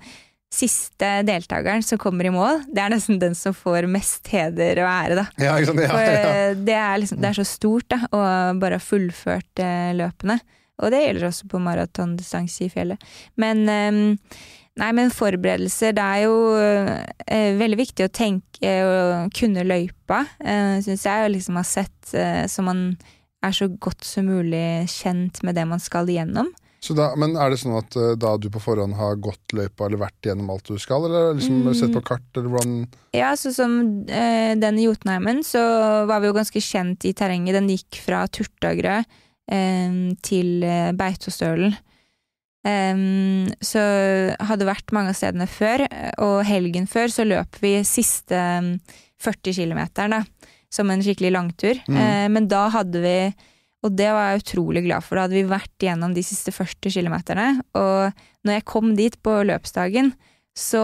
Siste 0.51 1.09
deltakeren 1.23 1.83
som 1.85 1.99
kommer 2.01 2.27
i 2.27 2.33
mål, 2.33 2.65
det 2.67 2.83
er 2.83 2.91
nesten 2.91 3.21
den 3.21 3.35
som 3.39 3.55
får 3.55 3.87
mest 3.91 4.27
heder 4.33 4.81
og 4.83 4.89
ære, 4.91 5.19
da. 5.21 5.27
Ja, 5.39 5.53
sant? 5.65 5.79
Ja, 5.79 5.99
ja. 6.03 6.31
eh, 6.31 6.55
det, 6.59 6.75
er 6.75 6.97
liksom, 6.99 7.21
det 7.23 7.29
er 7.29 7.37
så 7.39 7.47
stort, 7.47 7.87
da, 7.93 8.01
å 8.11 8.23
bare 8.59 8.79
ha 8.79 8.83
fullført 8.83 9.63
eh, 9.63 9.93
løpene. 9.95 10.41
Og 10.81 10.91
det 10.91 11.03
gjelder 11.05 11.29
også 11.29 11.47
på 11.47 11.61
maratondistanse 11.61 12.65
i 12.65 12.73
fjellet. 12.73 13.11
Men 13.39 13.63
eh, 13.71 14.41
Nei, 14.79 14.93
men 14.95 15.11
forberedelser, 15.11 15.91
det 15.97 16.03
er 16.03 16.21
jo 16.23 16.35
eh, 16.55 17.57
veldig 17.59 17.79
viktig 17.81 18.05
å 18.07 18.13
tenke 18.15 18.75
og 18.87 19.33
kunne 19.35 19.65
løypa, 19.67 20.21
eh, 20.39 20.77
syns 20.85 21.03
jeg, 21.09 21.25
og 21.25 21.33
liksom 21.33 21.59
ha 21.59 21.63
sett 21.67 22.13
eh, 22.15 22.45
så 22.47 22.63
man 22.63 22.85
er 23.43 23.57
så 23.57 23.67
godt 23.67 24.05
som 24.07 24.29
mulig 24.31 24.87
kjent 24.93 25.41
med 25.43 25.57
det 25.59 25.65
man 25.67 25.81
skal 25.81 26.07
igjennom. 26.09 26.47
Så 26.81 26.95
da, 26.97 27.11
men 27.15 27.35
er 27.37 27.51
det 27.53 27.59
sånn 27.61 27.75
at 27.77 27.93
eh, 27.95 28.15
da 28.17 28.31
du 28.41 28.47
på 28.49 28.61
forhånd 28.63 28.95
har 28.97 29.19
gått 29.21 29.53
løypa 29.53 29.85
eller 29.85 30.01
vært 30.01 30.25
gjennom 30.25 30.49
alt 30.49 30.65
du 30.65 30.79
skal, 30.81 31.05
eller 31.05 31.35
liksom 31.37 31.59
Mm. 31.61 31.75
sett 31.77 31.93
på 31.93 32.01
kart, 32.01 32.25
eller 32.35 32.49
hvordan 32.49 32.87
Ja, 33.13 33.35
så 33.37 33.51
som 33.53 33.75
eh, 34.09 34.55
den 34.57 34.79
i 34.79 34.87
Jotunheimen, 34.87 35.43
så 35.45 35.61
var 36.09 36.19
vi 36.23 36.31
jo 36.31 36.33
ganske 36.33 36.57
kjent 36.61 37.05
i 37.05 37.13
terrenget. 37.13 37.53
Den 37.53 37.69
gikk 37.69 38.01
fra 38.01 38.23
Turtagrø 38.27 38.97
eh, 39.51 40.15
til 40.25 40.63
eh, 40.63 40.91
Beitostølen. 40.97 41.77
Em, 42.65 43.47
så 43.61 43.81
hadde 44.37 44.67
vært 44.69 44.91
mange 44.93 45.09
av 45.13 45.17
stedene 45.17 45.47
før, 45.49 45.81
og 46.21 46.43
helgen 46.45 46.85
før 46.89 47.09
så 47.09 47.25
løp 47.25 47.57
vi 47.61 47.79
siste 47.87 48.37
40 49.21 49.53
km, 49.57 49.81
da. 49.95 50.23
som 50.71 50.89
en 50.93 51.01
skikkelig 51.01 51.31
langtur. 51.33 51.79
Mm. 51.89 51.97
Eh, 51.97 52.27
men 52.29 52.47
da 52.47 52.67
hadde 52.69 53.01
vi 53.01 53.15
og 53.81 53.97
det 53.97 54.11
var 54.13 54.29
jeg 54.29 54.43
utrolig 54.43 54.83
glad 54.85 55.05
for. 55.05 55.17
Da 55.17 55.25
hadde 55.25 55.39
vi 55.39 55.47
vært 55.49 55.73
gjennom 55.81 56.13
de 56.13 56.23
siste 56.25 56.53
40 56.53 56.93
kilometerne. 56.93 57.47
Og 57.77 58.23
når 58.45 58.59
jeg 58.59 58.67
kom 58.69 58.93
dit 58.97 59.15
på 59.25 59.39
løpsdagen, 59.49 60.13
så 60.57 60.83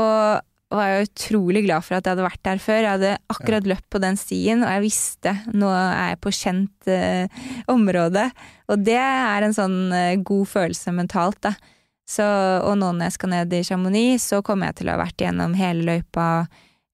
var 0.73 0.89
jeg 0.89 1.07
utrolig 1.07 1.63
glad 1.63 1.85
for 1.85 1.95
at 1.95 2.03
jeg 2.07 2.15
hadde 2.15 2.25
vært 2.25 2.43
der 2.43 2.59
før. 2.59 2.81
Jeg 2.81 2.93
hadde 2.95 3.13
akkurat 3.31 3.69
løpt 3.69 3.87
på 3.93 4.01
den 4.03 4.17
stien, 4.19 4.65
og 4.65 4.71
jeg 4.73 4.83
visste 4.83 5.33
nå 5.53 5.69
er 5.71 6.11
jeg 6.11 6.21
på 6.25 6.33
kjent 6.35 6.91
eh, 6.91 7.41
område. 7.71 8.27
Og 8.67 8.83
det 8.83 8.99
er 8.99 9.45
en 9.45 9.55
sånn 9.55 9.79
eh, 9.95 10.17
god 10.17 10.49
følelse 10.57 10.95
mentalt, 10.97 11.39
da. 11.45 11.53
Så, 12.07 12.23
og 12.23 12.77
nå 12.79 12.93
når 12.95 13.09
jeg 13.09 13.17
skal 13.17 13.33
ned 13.33 13.53
i 13.53 13.65
Chamonix, 13.67 14.29
så 14.31 14.39
kommer 14.45 14.69
jeg 14.69 14.79
til 14.79 14.89
å 14.89 14.95
ha 14.95 15.01
vært 15.01 15.21
gjennom 15.21 15.55
hele 15.59 15.83
løypa 15.89 16.27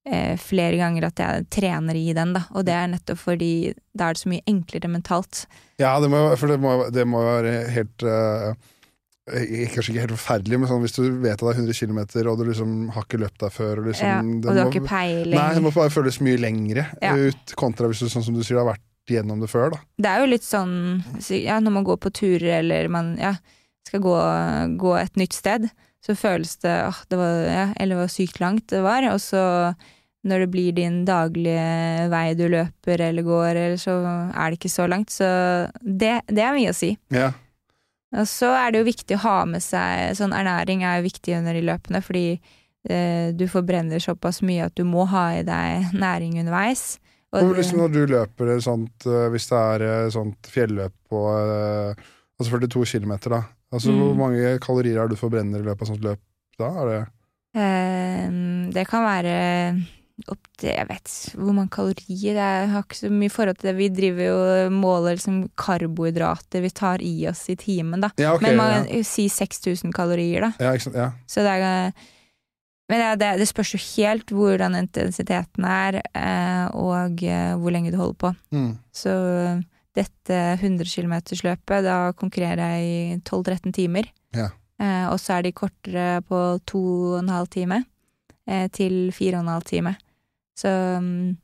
eh, 0.06 0.36
flere 0.38 0.78
ganger 0.78 1.08
at 1.10 1.20
jeg 1.24 1.46
trener 1.54 1.96
i 1.96 2.14
den, 2.14 2.34
da. 2.36 2.44
Og 2.54 2.66
det 2.68 2.74
er 2.76 2.92
nettopp 2.92 3.20
fordi 3.22 3.74
da 3.94 4.10
er 4.10 4.14
det 4.18 4.24
så 4.24 4.30
mye 4.34 4.46
enklere 4.50 4.90
mentalt. 4.92 5.46
Ja, 5.82 5.96
det 6.04 6.10
må, 6.14 6.22
for 6.38 6.48
det 6.52 6.60
må, 6.64 6.76
det 6.94 7.06
må 7.10 7.24
være 7.26 7.56
helt 7.74 8.04
uh, 8.08 8.54
Kanskje 9.24 9.94
ikke 9.94 10.02
helt 10.04 10.12
forferdelig, 10.18 10.58
men 10.60 10.68
sånn, 10.68 10.82
hvis 10.84 10.98
du 10.98 11.06
vet 11.24 11.38
at 11.38 11.40
det 11.40 11.52
er 11.54 11.60
100 11.62 11.78
km, 11.80 12.00
og 12.28 12.40
du 12.42 12.44
liksom 12.50 12.72
har 12.92 13.06
ikke 13.06 13.22
løpt 13.22 13.40
der 13.40 13.54
før 13.56 13.80
liksom, 13.86 14.10
ja, 14.10 14.18
og 14.20 14.42
du 14.44 14.50
har 14.52 14.66
må- 14.68 14.74
ikke 14.74 14.90
peiling. 14.90 15.38
Nei, 15.38 15.54
det 15.56 15.64
må 15.64 15.72
bare 15.72 15.94
føles 15.96 16.18
mye 16.20 16.42
lengre 16.44 16.84
Ja. 17.02 17.14
ut, 17.16 17.54
kontra 17.56 17.88
hvis 17.88 18.04
du 18.04 18.10
sånn 18.12 18.26
som 18.26 18.36
du 18.36 18.44
sier, 18.44 18.60
har 18.60 18.68
vært 18.74 18.84
gjennom 19.08 19.40
det 19.40 19.48
før. 19.50 19.72
da 19.72 19.80
Det 19.98 20.10
er 20.12 20.20
jo 20.20 20.28
litt 20.28 20.44
sånn 20.44 20.76
ja, 21.40 21.60
når 21.64 21.72
man 21.72 21.86
går 21.88 21.98
på 22.04 22.12
turer 22.12 22.60
eller 22.60 22.90
man 22.92 23.16
ja, 23.18 23.36
skal 23.88 24.02
gå, 24.04 24.18
gå 24.78 24.94
et 25.00 25.16
nytt 25.16 25.34
sted, 25.40 25.70
så 26.04 26.16
føles 26.20 26.58
det 26.64 26.74
åh, 26.88 27.04
det 27.10 27.20
var, 27.20 27.36
ja, 27.48 27.68
eller 27.80 28.02
hvor 28.02 28.10
sykt 28.12 28.42
langt 28.44 28.68
det 28.74 28.82
var. 28.84 29.06
Og 29.14 29.22
så 29.24 29.44
når 30.28 30.46
det 30.46 30.50
blir 30.54 30.76
din 30.76 31.02
daglige 31.08 32.08
vei 32.12 32.26
du 32.40 32.46
løper 32.52 33.02
eller 33.10 33.26
går, 33.28 33.50
eller 33.52 33.80
så 33.80 33.96
er 34.32 34.52
det 34.52 34.60
ikke 34.60 34.72
så 34.72 34.88
langt. 34.88 35.12
Så 35.12 35.28
det, 35.80 36.18
det 36.32 36.44
er 36.44 36.56
mye 36.56 36.72
å 36.72 36.78
si. 36.78 36.94
Ja, 37.14 37.32
Og 38.16 38.28
så 38.32 38.52
er 38.56 38.72
det 38.72 38.84
jo 38.84 38.88
viktig 38.88 39.18
å 39.18 39.24
ha 39.24 39.38
med 39.50 39.64
seg 39.64 40.14
Sånn 40.20 40.36
ernæring 40.38 40.84
er 40.86 41.00
jo 41.00 41.08
viktig 41.08 41.38
under 41.40 41.56
de 41.56 41.64
løpene, 41.66 42.04
fordi 42.04 42.28
eh, 42.36 43.32
du 43.36 43.48
forbrenner 43.52 44.04
såpass 44.04 44.42
mye 44.46 44.68
at 44.70 44.76
du 44.80 44.84
må 44.88 45.08
ha 45.12 45.30
i 45.40 45.44
deg 45.48 45.96
næring 45.96 46.40
underveis. 46.44 46.98
Og 47.34 47.56
liksom 47.58 47.80
når 47.82 47.94
du 47.96 48.02
løper 48.12 48.52
sånt, 48.62 49.08
øh, 49.10 49.28
hvis 49.34 49.50
det 49.50 49.60
er 49.60 50.12
sånt 50.14 50.52
fjelløp 50.54 50.94
på 51.10 51.26
øh, 51.34 52.04
altså 52.38 52.60
42 52.60 52.86
km, 52.94 53.16
da. 53.34 53.42
Altså, 53.74 53.90
Mm. 53.92 54.00
Hvor 54.04 54.16
mange 54.20 54.60
kalorier 54.62 55.02
er 55.02 55.08
det 55.10 55.18
du 55.18 55.22
forbrenner 55.22 55.60
i 55.60 55.66
løpet 55.66 55.82
av 55.82 55.94
sånt 55.94 56.06
løp 56.06 56.22
da? 56.62 56.72
Det 56.86 57.04
Um, 57.54 58.72
det 58.74 58.88
kan 58.90 59.04
være 59.06 59.34
opp 60.32 60.48
til 60.58 60.72
Jeg 60.72 60.88
vet 60.90 61.12
hvor 61.38 61.54
mange 61.54 61.74
kalorier. 61.74 62.38
Jeg 62.38 62.70
har 62.72 62.86
ikke 62.86 62.98
så 62.98 63.12
mye 63.14 63.34
forhold 63.34 63.60
til 63.60 63.70
det. 63.70 63.76
Vi 63.78 63.90
driver 63.94 64.24
jo 64.26 64.70
måler 64.74 65.18
liksom 65.18 65.40
karbohydrater 65.60 66.64
vi 66.64 66.72
tar 66.74 67.04
i 67.06 67.14
oss 67.30 67.44
i 67.50 67.58
timen, 67.60 68.02
da. 68.02 68.10
Ja, 68.18 68.34
okay, 68.34 68.48
Men 68.48 68.58
man 68.58 68.74
ja. 68.74 68.82
kan 68.88 69.06
si 69.06 69.28
6000 69.30 69.94
kalorier, 69.94 70.48
da. 70.48 70.52
Ja, 70.62 70.74
ikke 70.74 70.88
sant. 70.88 70.98
Ja. 70.98 71.12
Så 71.28 71.46
det 71.46 71.54
er 71.58 71.94
Men 72.90 73.00
ja, 73.00 73.16
det, 73.16 73.30
det 73.40 73.48
spørs 73.48 73.74
jo 73.74 73.80
helt 73.80 74.30
hvordan 74.30 74.76
intensiteten 74.76 75.66
er, 75.66 76.02
eh, 76.14 76.66
og 76.76 77.22
eh, 77.24 77.54
hvor 77.56 77.72
lenge 77.72 77.94
du 77.94 77.98
holder 77.98 78.18
på. 78.20 78.34
Mm. 78.52 78.74
Så 78.92 79.14
dette 79.96 80.38
100 80.60 80.90
km-løpet, 80.90 81.84
da 81.86 81.98
konkurrerer 82.18 82.78
jeg 82.78 82.86
i 82.88 83.18
12-13 83.22 83.74
timer. 83.76 84.08
Ja. 84.34 84.48
Eh, 84.82 85.06
og 85.12 85.20
så 85.22 85.38
er 85.38 85.46
de 85.46 85.52
kortere 85.56 86.22
på 86.26 86.40
2,5 86.72 87.50
time 87.54 87.84
eh, 88.50 88.68
til 88.74 89.12
4,5 89.14 89.68
time. 89.70 89.96
Så, 90.58 90.70
mm, 91.02 91.38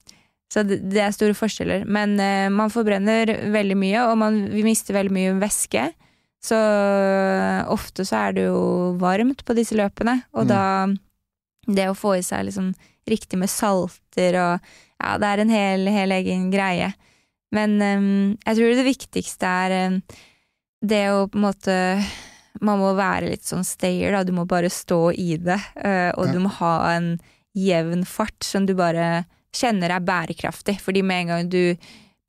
så 0.50 0.64
det, 0.66 0.80
det 0.90 1.02
er 1.06 1.14
store 1.14 1.38
forskjeller. 1.38 1.86
Men 1.86 2.18
eh, 2.20 2.50
man 2.50 2.74
forbrenner 2.74 3.30
veldig 3.54 3.78
mye, 3.78 4.04
og 4.10 4.18
man, 4.22 4.42
vi 4.54 4.66
mister 4.66 4.98
veldig 4.98 5.14
mye 5.14 5.36
væske. 5.42 5.88
Så 6.42 6.56
eh, 6.58 7.62
ofte 7.70 8.06
så 8.08 8.26
er 8.30 8.38
det 8.38 8.48
jo 8.48 8.96
varmt 9.02 9.44
på 9.46 9.56
disse 9.58 9.78
løpene, 9.78 10.22
og 10.34 10.46
Mm. 10.46 10.50
da 10.54 10.64
Det 11.70 11.86
å 11.92 11.94
få 11.94 12.16
i 12.18 12.22
seg 12.26 12.48
liksom 12.48 12.72
riktig 13.06 13.38
med 13.38 13.50
salter 13.52 14.34
og 14.42 14.60
Ja, 15.00 15.18
det 15.22 15.28
er 15.30 15.40
en 15.44 15.52
hel, 15.54 15.86
hel 15.88 16.12
egen 16.12 16.50
greie. 16.52 16.90
Men 17.56 17.78
um, 17.82 18.10
jeg 18.46 18.58
tror 18.60 18.76
det 18.78 18.86
viktigste 18.88 19.50
er 19.66 19.76
um, 19.90 20.02
det 20.86 21.04
å 21.12 21.24
på 21.28 21.40
en 21.40 21.46
måte 21.48 21.76
Man 22.62 22.80
må 22.82 22.92
være 22.98 23.30
litt 23.32 23.46
sånn 23.48 23.64
stayer, 23.64 24.12
da. 24.12 24.24
Du 24.28 24.34
må 24.36 24.44
bare 24.50 24.68
stå 24.74 25.12
i 25.16 25.38
det. 25.38 25.60
Uh, 25.80 26.12
og 26.18 26.28
Ja. 26.28 26.32
du 26.34 26.40
må 26.44 26.50
ha 26.60 26.74
en 26.98 27.14
jevn 27.56 28.04
fart 28.06 28.44
som 28.44 28.66
du 28.68 28.74
bare 28.76 29.26
kjenner 29.56 29.94
er 29.96 30.04
bærekraftig. 30.04 30.76
Fordi 30.84 31.02
med 31.06 31.22
en 31.22 31.28
gang 31.34 31.50
du 31.50 31.62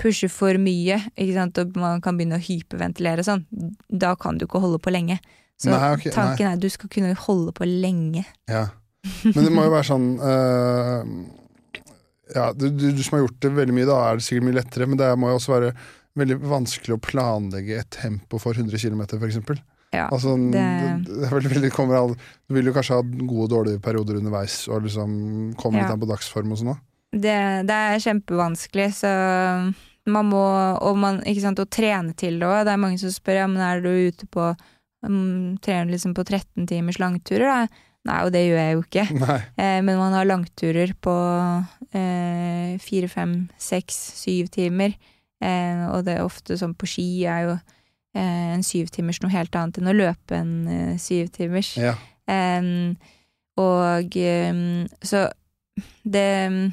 pusher 0.00 0.30
for 0.33 0.54
mye, 0.56 1.00
sant, 1.35 1.59
og 1.59 1.74
man 1.76 2.00
kan 2.00 2.16
begynne 2.16 2.38
å 2.38 2.44
hyperventilere 2.44 3.20
og 3.20 3.26
sånn, 3.26 3.42
da 3.90 4.14
kan 4.16 4.38
du 4.38 4.46
ikke 4.46 4.62
holde 4.62 4.78
på 4.80 4.92
lenge. 4.94 5.18
Så 5.61 5.68
Nei, 5.74 5.90
ok, 5.92 6.06
nei. 6.06 6.14
tanken 6.14 6.46
er 6.46 6.54
at 6.56 6.62
du 6.62 6.70
skal 6.72 6.88
kunne 6.88 7.12
holde 7.26 7.52
på 7.52 7.66
lenge. 7.68 8.22
Ja. 8.48 8.68
Men 9.24 9.44
det 9.44 9.50
må 9.52 9.66
jo 9.66 9.74
være 9.74 9.88
sånn 9.90 10.06
øh, 10.20 11.11
Ja, 12.34 12.52
du, 12.52 12.68
du, 12.70 12.90
du 12.94 13.02
som 13.02 13.16
har 13.18 13.24
gjort 13.26 13.40
det 13.42 13.50
veldig 13.56 13.74
mye, 13.74 13.88
da 13.88 13.98
er 14.10 14.18
det 14.20 14.26
sikkert 14.26 14.46
mye 14.48 14.58
lettere, 14.60 14.86
men 14.90 15.00
det 15.00 15.10
må 15.18 15.30
jo 15.32 15.38
også 15.40 15.54
være 15.56 15.72
veldig 16.20 16.36
vanskelig 16.50 16.96
å 16.96 17.02
planlegge 17.02 17.78
et 17.80 17.90
tempo 17.94 18.38
for 18.42 18.56
100 18.58 18.78
km, 18.82 19.02
eksempel. 19.26 19.60
Ja, 19.90 20.06
Altså, 20.14 20.36
det, 20.52 20.62
det- 21.06 21.30
veldig, 21.32 21.50
veldig, 21.50 21.70
all, 21.98 22.14
du 22.46 22.54
vil 22.54 22.66
jo 22.70 22.72
kanskje 22.76 22.94
ha 22.94 23.02
gode 23.02 23.42
og 23.48 23.50
dårlige 23.50 23.82
perioder 23.82 24.20
underveis, 24.20 24.68
og 24.68 24.84
liksom 24.86 25.54
komme 25.58 25.78
Ja. 25.80 25.84
litt 25.88 25.92
an 25.96 26.00
på 26.00 26.10
dagsform 26.10 26.52
og 26.52 26.58
sånn 26.58 26.74
òg. 26.74 26.80
det, 27.12 27.66
det 27.66 27.74
er 27.74 27.98
kjempevanskelig, 27.98 28.90
så 28.94 29.74
man 30.06 30.26
må 30.30 30.42
Og 30.80 30.96
man, 30.96 31.20
ikke 31.26 31.42
sant, 31.42 31.58
å 31.58 31.66
trene 31.68 32.14
til 32.16 32.38
det 32.38 32.46
òg. 32.46 32.64
Det 32.64 32.72
er 32.72 32.76
mange 32.78 32.98
som 32.98 33.10
spør 33.10 33.34
ja, 33.42 33.46
men 33.46 33.60
er 33.62 33.80
du 33.82 33.88
ute 33.90 34.26
på 34.30 34.56
um, 35.06 35.56
Trener 35.60 35.90
liksom 35.90 36.14
på 36.14 36.24
13 36.24 36.66
timers 36.66 36.98
langturer, 36.98 37.46
da? 37.66 37.66
Nei, 38.08 38.20
og 38.24 38.30
det 38.32 38.46
gjør 38.46 38.60
jeg 38.62 38.76
jo 38.76 38.84
ikke. 38.86 39.06
Eh, 39.60 39.80
men 39.84 39.98
man 40.00 40.14
har 40.16 40.28
langturer 40.28 40.94
på 41.04 41.14
eh, 41.92 42.78
fire, 42.80 43.10
fem, 43.12 43.34
seks, 43.60 43.98
syv 44.22 44.48
timer. 44.54 44.94
Eh, 45.40 45.82
og 45.90 46.06
det 46.06 46.16
er 46.16 46.24
ofte 46.24 46.56
sånn 46.60 46.76
på 46.78 46.88
ski 46.88 47.06
er 47.28 47.44
jo 47.48 47.54
eh, 48.16 48.54
en 48.54 48.64
syvtimers 48.64 49.20
noe 49.20 49.32
helt 49.34 49.56
annet 49.56 49.80
enn 49.80 49.92
å 49.92 49.96
løpe 49.96 50.38
en 50.38 50.54
eh, 50.68 50.94
syvtimers. 51.00 51.74
Ja. 51.80 51.94
Em, 52.30 52.96
og 53.60 54.16
em, 54.16 54.86
så 55.02 55.26
det 56.04 56.70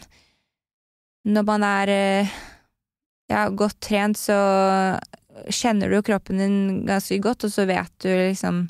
Når 1.27 1.43
man 1.47 1.63
er 1.65 1.91
eh, 1.91 2.35
ja, 3.27 3.47
godt 3.49 3.81
trent, 3.83 4.19
så 4.19 4.37
kjenner 5.51 5.89
du 5.89 5.97
jo 5.97 6.05
kroppen 6.07 6.39
din 6.39 6.59
ganske 6.87 7.17
godt, 7.23 7.43
og 7.47 7.51
så 7.51 7.65
vet 7.67 7.91
du 8.03 8.07
liksom 8.09 8.67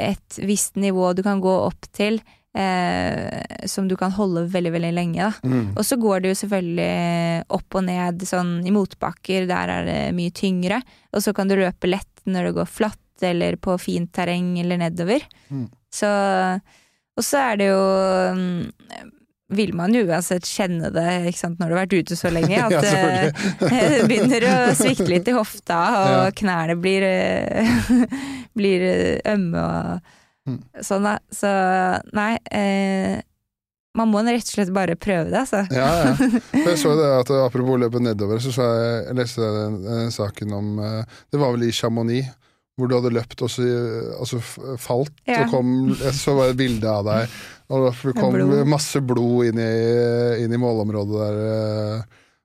et 0.00 0.38
visst 0.48 0.76
nivå 0.80 1.12
du 1.16 1.22
kan 1.26 1.40
gå 1.42 1.52
opp 1.68 1.88
til, 1.96 2.20
eh, 2.56 3.66
som 3.70 3.88
du 3.88 3.96
kan 4.00 4.12
holde 4.16 4.46
veldig, 4.52 4.72
veldig 4.76 4.92
lenge. 4.96 5.30
Mm. 5.44 5.74
Og 5.76 5.84
så 5.86 5.98
går 6.00 6.20
det 6.24 6.32
jo 6.32 6.38
selvfølgelig 6.42 7.44
opp 7.58 7.78
og 7.80 7.86
ned 7.86 8.26
sånn 8.28 8.56
i 8.66 8.74
motbakker, 8.74 9.46
der 9.50 9.74
er 9.76 9.86
det 9.88 10.00
mye 10.18 10.34
tyngre. 10.34 10.82
Og 11.14 11.22
så 11.24 11.34
kan 11.36 11.48
du 11.50 11.56
løpe 11.60 11.90
lett 11.90 12.24
når 12.30 12.50
det 12.50 12.56
går 12.60 12.68
flatt 12.70 12.98
eller 13.22 13.56
på 13.60 13.74
fint 13.80 14.12
terreng 14.16 14.54
eller 14.62 14.80
nedover. 14.80 15.24
Mm. 15.52 15.66
Så 15.92 16.08
Og 17.18 17.24
så 17.26 17.36
er 17.50 17.56
det 17.60 17.66
jo 17.68 17.80
mm, 18.32 19.10
vil 19.50 19.72
man 19.74 19.92
jo 19.92 20.04
uansett 20.06 20.46
kjenne 20.46 20.88
det 20.94 21.34
sant, 21.36 21.58
når 21.58 21.68
du 21.68 21.74
har 21.74 21.80
vært 21.82 21.96
ute 21.98 22.16
så 22.16 22.30
lenge, 22.32 22.54
at 22.64 22.70
det 22.70 22.92
selvfølgelig. 22.94 24.06
begynner 24.08 24.46
å 24.46 24.54
svikte 24.78 25.08
litt 25.10 25.28
i 25.28 25.34
hofta, 25.36 25.80
og 25.98 26.12
Ja. 26.14 26.30
knærne 26.38 26.76
blir, 26.80 27.02
eh, 27.02 27.66
blir 28.56 28.86
eh, 28.88 29.20
ømme 29.34 29.66
og 29.66 30.16
Mm. 30.48 30.56
sånn, 30.82 31.04
da. 31.04 31.18
Så 31.30 31.48
nei, 32.16 32.38
eh, 32.50 33.20
man 33.94 34.08
må 34.08 34.22
rett 34.24 34.40
og 34.48 34.54
slett 34.54 34.70
bare 34.72 34.96
prøve 34.96 35.28
det, 35.28 35.42
altså. 35.42 35.60
Ja, 35.70 35.90
ja. 36.00 36.30
Jeg 36.64 36.78
så 36.80 36.94
det 36.96 37.10
at 37.20 37.30
Apropos 37.44 37.76
løpet 37.78 38.02
nedover, 38.02 38.40
så, 38.42 38.50
så 38.54 38.64
jeg, 38.72 39.04
jeg 39.10 39.18
leste 39.20 39.50
den, 39.58 39.76
den 39.84 40.10
saken 40.14 40.54
om 40.56 40.70
eh, 40.80 41.04
Det 41.30 41.42
var 41.42 41.52
vel 41.54 41.66
i 41.68 41.72
Chamonix, 41.76 42.32
hvor 42.80 42.88
du 42.88 42.96
hadde 42.96 43.12
løpt 43.12 43.44
og 43.44 43.52
så 43.52 43.66
altså 44.16 44.40
falt. 44.80 45.12
Ja. 45.28 45.42
Og 45.44 45.52
kom, 45.52 45.74
jeg 46.00 46.14
så 46.16 46.34
bare 46.38 46.54
et 46.54 46.60
bilde 46.62 46.88
av 46.88 47.04
deg, 47.10 47.36
og 47.68 47.90
det 47.92 48.14
kom 48.16 48.32
Blod. 48.34 48.56
masse 48.72 49.04
blod 49.04 49.50
inn 49.52 49.60
i, 49.60 49.70
inn 50.46 50.56
i 50.56 50.62
målområdet 50.64 51.20
der. 51.20 52.02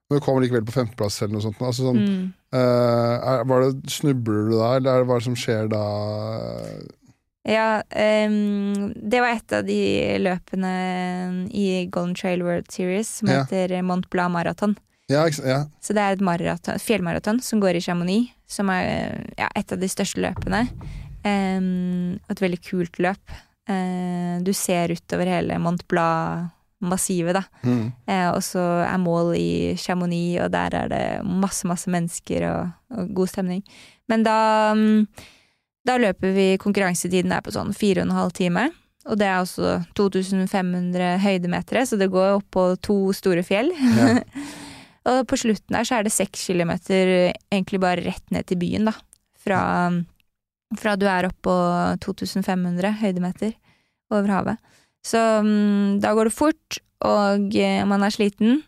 Men 0.08 0.20
du 0.20 0.22
kom 0.22 0.38
likevel 0.42 0.62
på 0.68 0.72
femteplass 0.76 1.16
eller 1.22 1.34
noe 1.34 1.42
sånt. 1.42 1.58
Altså 1.60 1.88
sånn, 1.88 1.98
Mm. 1.98 2.26
uh, 2.54 3.14
er, 3.32 3.44
var 3.50 3.64
det, 3.64 3.90
snubler 3.90 4.50
du 4.50 4.52
da, 4.58 4.76
eller 4.76 4.90
er 4.92 5.02
det 5.02 5.08
hva 5.10 5.20
som 5.24 5.34
skjer 5.34 5.66
da? 5.72 5.82
Ja, 7.46 7.82
um, 8.26 8.92
det 8.96 9.20
var 9.22 9.36
et 9.36 9.52
av 9.54 9.66
de 9.66 9.78
løpene 10.18 10.72
i 11.54 11.86
Golden 11.94 12.14
Trail 12.18 12.42
World 12.42 12.70
Series 12.74 13.08
som 13.20 13.28
Ja. 13.30 13.44
heter 13.44 13.82
Mont 13.82 14.08
Blanc 14.10 14.32
Marathon. 14.34 14.76
Ja, 15.08 15.26
ja. 15.46 15.66
Så 15.80 15.94
det 15.94 16.02
er 16.02 16.12
et 16.16 16.20
maraton, 16.20 16.78
fjellmaraton 16.82 17.40
som 17.40 17.60
går 17.60 17.76
i 17.78 17.80
Chamonix, 17.80 18.32
som 18.48 18.68
er 18.70 19.26
ja, 19.38 19.48
et 19.54 19.70
av 19.72 19.78
de 19.78 19.86
største 19.86 20.18
løpene. 20.18 20.64
Um, 21.24 22.18
et 22.30 22.40
veldig 22.42 22.58
kult 22.62 22.98
løp. 22.98 23.22
Uh, 23.70 24.42
du 24.42 24.52
ser 24.52 24.88
utover 24.94 25.26
hele 25.26 25.58
Mont 25.58 25.86
Blanc 25.88 26.50
massivet, 26.88 27.36
da. 27.36 27.42
Mm. 27.66 27.92
Eh, 28.08 28.28
og 28.30 28.42
så 28.44 28.62
er 28.86 29.02
mål 29.02 29.34
i 29.38 29.74
Chamonix, 29.80 30.40
og 30.44 30.52
der 30.54 30.76
er 30.78 30.90
det 30.92 31.04
masse, 31.26 31.66
masse 31.68 31.90
mennesker 31.92 32.46
og, 32.50 32.74
og 32.96 33.14
god 33.16 33.32
stemning. 33.32 33.62
Men 34.10 34.24
da, 34.26 34.38
mm, 34.76 35.06
da 35.86 35.98
løper 36.00 36.34
vi 36.36 36.48
Konkurransetiden 36.62 37.34
er 37.34 37.44
på 37.44 37.54
sånn 37.54 37.74
fire 37.76 38.04
og 38.04 38.10
en 38.10 38.18
halv 38.18 38.36
time. 38.36 38.68
Og 39.06 39.18
det 39.20 39.26
er 39.28 39.38
også 39.38 39.76
2500 39.98 41.20
høydemetere, 41.22 41.84
så 41.86 41.98
det 41.98 42.10
går 42.10 42.40
opp 42.40 42.46
på 42.54 42.68
to 42.82 42.98
store 43.14 43.44
fjell. 43.46 43.70
Ja. 43.70 44.16
og 45.12 45.20
på 45.30 45.38
slutten 45.38 45.76
der 45.76 45.86
så 45.86 45.98
er 45.98 46.06
det 46.06 46.14
seks 46.14 46.48
kilometer 46.48 47.30
egentlig 47.52 47.82
bare 47.82 48.02
rett 48.02 48.34
ned 48.34 48.48
til 48.50 48.58
byen, 48.62 48.90
da. 48.90 48.96
Fra, 49.46 49.60
fra 50.74 50.96
du 50.98 51.06
er 51.06 51.28
oppå 51.28 51.54
på 52.02 52.16
2500 52.16 52.96
høydemeter 53.04 53.54
over 54.10 54.32
havet. 54.32 54.74
Så 55.06 55.20
um, 55.40 55.98
da 56.02 56.14
går 56.16 56.30
det 56.30 56.36
fort, 56.36 56.80
og 57.06 57.52
uh, 57.54 57.82
man 57.88 58.06
er 58.06 58.14
sliten. 58.14 58.62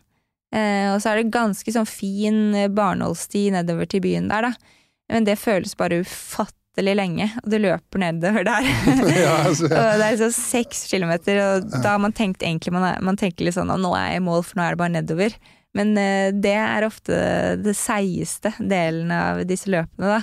Uh, 0.49 0.95
og 0.95 1.01
så 1.01 1.11
er 1.11 1.19
det 1.19 1.33
ganske 1.33 1.73
sånn 1.73 1.85
fin 1.85 2.55
eh, 2.57 2.71
barnålsti 2.73 3.51
nedover 3.53 3.89
til 3.89 4.01
byen 4.01 4.31
der, 4.31 4.47
da. 4.49 4.77
Men 5.09 5.27
det 5.27 5.37
føles 5.41 5.75
bare 5.77 5.99
ufattelig 6.01 6.95
lenge, 6.97 7.27
og 7.43 7.51
du 7.53 7.59
løper 7.61 8.01
nedover 8.01 8.47
der. 8.47 8.65
ja, 9.13 9.35
altså, 9.43 9.69
og 9.69 10.01
det 10.01 10.07
er 10.07 10.15
liksom 10.15 10.33
seks 10.33 10.83
kilometer, 10.89 11.41
og 11.43 11.69
da 11.75 11.93
har 11.93 12.01
man 12.01 12.15
tenkt 12.17 12.45
egentlig 12.45 12.73
man, 12.73 12.87
er, 12.87 13.05
man 13.05 13.19
tenker 13.19 13.45
litt 13.45 13.57
sånn 13.57 13.73
at 13.73 13.81
nå 13.81 13.93
er 13.97 14.15
jeg 14.15 14.23
i 14.23 14.27
mål, 14.29 14.43
for 14.47 14.57
nå 14.57 14.65
er 14.65 14.73
det 14.73 14.81
bare 14.81 14.95
nedover. 14.95 15.39
Men 15.77 15.93
uh, 15.99 16.29
det 16.33 16.57
er 16.57 16.87
ofte 16.87 17.23
det 17.61 17.77
seigeste 17.77 18.55
delen 18.57 19.13
av 19.13 19.43
disse 19.49 19.69
løpene, 19.69 20.17
da. 20.17 20.21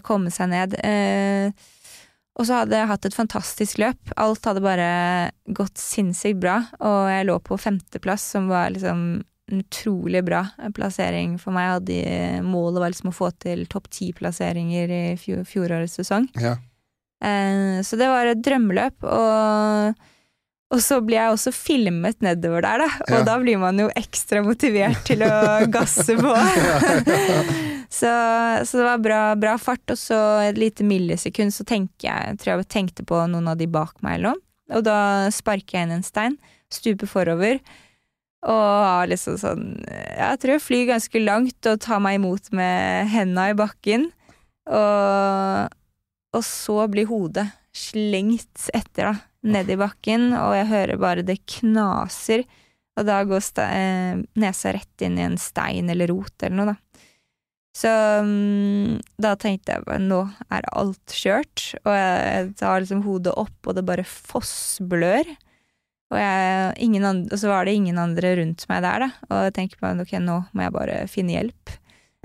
Komme 0.00 0.30
seg 0.32 0.48
ned. 0.48 0.78
Eh, 0.80 1.66
og 2.38 2.46
så 2.46 2.60
hadde 2.60 2.78
jeg 2.78 2.88
hatt 2.90 3.08
et 3.08 3.16
fantastisk 3.16 3.80
løp. 3.82 4.12
Alt 4.20 4.46
hadde 4.46 4.62
bare 4.62 4.90
gått 5.58 5.80
sinnssykt 5.82 6.38
bra, 6.42 6.60
og 6.78 7.08
jeg 7.10 7.26
lå 7.26 7.38
på 7.42 7.58
femteplass, 7.58 8.28
som 8.36 8.46
var 8.50 8.70
liksom 8.74 9.02
en 9.48 9.62
utrolig 9.64 10.20
bra 10.26 10.44
plassering 10.76 11.38
for 11.40 11.56
meg. 11.56 11.72
Hadde 11.78 12.42
Målet 12.46 12.82
var 12.82 12.92
liksom 12.92 13.10
å 13.10 13.16
få 13.16 13.32
til 13.42 13.64
topp 13.70 13.88
ti-plasseringer 13.96 14.92
i 14.92 15.02
fjor, 15.20 15.42
fjorårets 15.48 15.98
sesong. 16.00 16.30
ja. 16.38 16.56
Eh, 17.18 17.80
så 17.82 17.96
det 17.98 18.06
var 18.06 18.28
et 18.30 18.42
drømmeløp, 18.46 19.02
og, 19.02 20.04
og 20.74 20.82
så 20.84 20.98
blir 21.00 21.16
jeg 21.16 21.32
også 21.32 21.52
filmet 21.56 22.18
nedover 22.20 22.60
der, 22.66 22.82
da. 22.84 22.88
Og 23.06 23.14
Ja. 23.14 23.22
da 23.24 23.38
blir 23.40 23.56
man 23.58 23.78
jo 23.80 23.86
ekstra 23.96 24.42
motivert 24.44 25.00
til 25.08 25.22
å 25.24 25.30
gasse 25.76 26.12
på. 26.18 26.32
så, 27.98 28.12
så 28.68 28.76
det 28.80 28.84
var 28.84 28.98
bra, 29.02 29.20
bra 29.40 29.54
fart, 29.60 29.84
og 29.94 29.98
så 30.00 30.18
et 30.48 30.58
lite 30.60 30.84
millisekund 30.84 31.54
så 31.56 31.64
tenker 31.68 32.10
jeg, 32.10 32.38
tror 32.42 32.52
jeg 32.58 32.68
tenkte 32.68 33.06
på 33.08 33.22
noen 33.32 33.48
av 33.48 33.56
de 33.60 33.66
bak 33.70 33.96
meg 34.04 34.18
eller 34.18 34.34
noe. 34.36 34.44
Og 34.76 34.84
da 34.84 34.98
sparker 35.32 35.78
jeg 35.78 35.88
inn 35.88 35.96
en 35.96 36.04
stein, 36.04 36.36
stuper 36.68 37.08
forover. 37.08 37.62
Og 38.44 38.60
har 38.84 39.08
liksom 39.10 39.34
sånn 39.40 39.62
Jeg 39.88 40.36
tror 40.38 40.52
jeg 40.52 40.62
flyr 40.62 40.84
ganske 40.92 41.22
langt 41.24 41.66
og 41.66 41.80
tar 41.82 41.98
meg 42.04 42.20
imot 42.20 42.52
med 42.54 43.08
henda 43.10 43.48
i 43.50 43.56
bakken. 43.58 44.10
Og, 44.68 45.72
og 46.36 46.44
så 46.44 46.84
blir 46.92 47.08
hodet 47.08 47.48
slengt 47.74 48.68
etter, 48.76 49.08
da, 49.08 49.14
ned 49.48 49.70
i 49.72 49.78
bakken, 49.80 50.30
og 50.36 50.54
jeg 50.56 50.68
hører 50.72 51.00
bare 51.00 51.24
det 51.26 51.40
knaser. 51.58 52.44
Og 52.98 53.06
da 53.06 53.22
går 53.26 53.44
eh, 53.62 54.20
nesa 54.42 54.74
rett 54.74 55.06
inn 55.06 55.18
i 55.20 55.26
en 55.26 55.38
stein 55.40 55.90
eller 55.92 56.10
rot 56.10 56.42
eller 56.42 56.58
noe, 56.58 56.74
da. 56.74 57.04
Så 57.78 57.90
mm, 58.26 58.96
da 59.22 59.36
tenkte 59.38 59.76
jeg 59.76 59.84
bare 59.86 60.02
nå 60.02 60.24
er 60.50 60.66
alt 60.74 61.14
kjørt, 61.14 61.68
og 61.84 61.92
jeg 61.94 62.48
tar 62.58 62.80
liksom 62.82 63.04
hodet 63.04 63.36
opp, 63.38 63.58
og 63.68 63.76
det 63.76 63.86
bare 63.86 64.06
fossblør. 64.08 65.30
Og, 66.08 66.16
jeg, 66.16 66.88
andre, 67.04 67.28
og 67.28 67.38
så 67.38 67.50
var 67.50 67.68
det 67.68 67.76
ingen 67.76 68.00
andre 68.00 68.32
rundt 68.40 68.64
meg 68.70 68.82
der, 68.82 69.04
da. 69.04 69.10
Og 69.28 69.44
jeg 69.46 69.54
tenker 69.60 69.82
bare 69.84 70.02
ok, 70.02 70.16
nå 70.24 70.40
må 70.50 70.64
jeg 70.64 70.74
bare 70.74 70.98
finne 71.12 71.36
hjelp. 71.36 71.76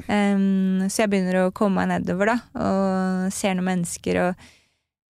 Um, 0.07 0.88
så 0.89 1.03
jeg 1.03 1.12
begynner 1.12 1.43
å 1.43 1.53
komme 1.55 1.83
meg 1.83 1.91
nedover, 1.91 2.33
da, 2.33 2.38
og 2.57 3.33
ser 3.36 3.53
noen 3.53 3.69
mennesker, 3.75 4.21
og 4.23 4.47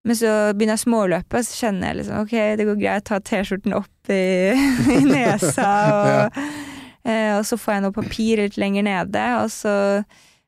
Men 0.04 0.20
så 0.20 0.32
begynner 0.52 0.76
jeg 0.76 0.84
småløpet, 0.84 1.38
og 1.40 1.48
så 1.48 1.60
kjenner 1.64 1.90
jeg 1.90 2.00
liksom 2.02 2.26
ok, 2.26 2.36
det 2.60 2.68
går 2.68 2.82
greit, 2.82 3.06
ta 3.08 3.22
T-skjorten 3.24 3.78
opp 3.78 4.12
i, 4.12 4.26
i 4.98 5.00
nesa, 5.08 5.72
og, 6.02 6.44
eh, 7.08 7.32
og 7.38 7.48
så 7.48 7.60
får 7.60 7.78
jeg 7.78 7.86
noe 7.86 7.96
papir 7.96 8.44
litt 8.44 8.60
lenger 8.60 8.88
nede, 8.90 9.26
og 9.40 9.50
så 9.54 9.76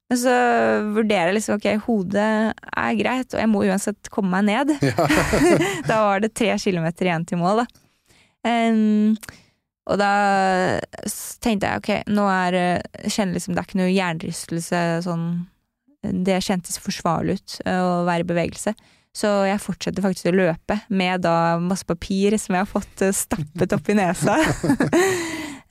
men 0.05 0.19
så 0.21 0.33
vurderer 0.93 1.31
jeg 1.31 1.37
liksom 1.39 1.55
ok, 1.57 1.65
hodet 1.87 2.25
er 2.53 2.97
greit, 2.99 3.31
og 3.33 3.39
jeg 3.41 3.49
må 3.49 3.63
uansett 3.65 4.11
komme 4.13 4.37
meg 4.37 4.45
ned. 4.51 4.75
Ja. 4.85 5.07
da 5.89 6.03
var 6.05 6.21
det 6.21 6.35
tre 6.37 6.51
kilometer 6.61 7.09
igjen 7.09 7.25
til 7.25 7.41
mål, 7.41 7.63
da. 7.63 7.81
Um, 8.45 9.15
og 9.89 9.97
da 10.01 10.11
tenkte 11.41 11.69
jeg 11.69 11.81
ok, 11.81 11.89
nå 12.13 12.25
er 12.29 12.57
eh, 12.59 13.09
kjenner 13.09 13.37
liksom 13.37 13.53
det 13.53 13.61
er 13.61 13.67
ikke 13.67 13.79
noe 13.79 13.93
hjernerystelse 13.93 14.79
sånn 15.05 15.25
Det 16.25 16.37
kjentes 16.45 16.77
forsvarlig 16.81 17.39
ut 17.39 17.57
eh, 17.65 17.81
å 17.81 18.03
være 18.05 18.25
i 18.25 18.29
bevegelse. 18.29 18.73
Så 19.15 19.31
jeg 19.47 19.63
fortsetter 19.63 20.03
faktisk 20.03 20.29
å 20.31 20.35
løpe 20.35 20.79
med 20.91 21.23
da 21.23 21.55
masse 21.63 21.87
papir 21.87 22.35
som 22.41 22.57
jeg 22.57 22.65
har 22.65 22.69
fått 22.69 23.05
eh, 23.05 23.15
stappet 23.15 23.75
opp 23.77 23.91
i 23.93 23.99
nesa. 24.01 24.39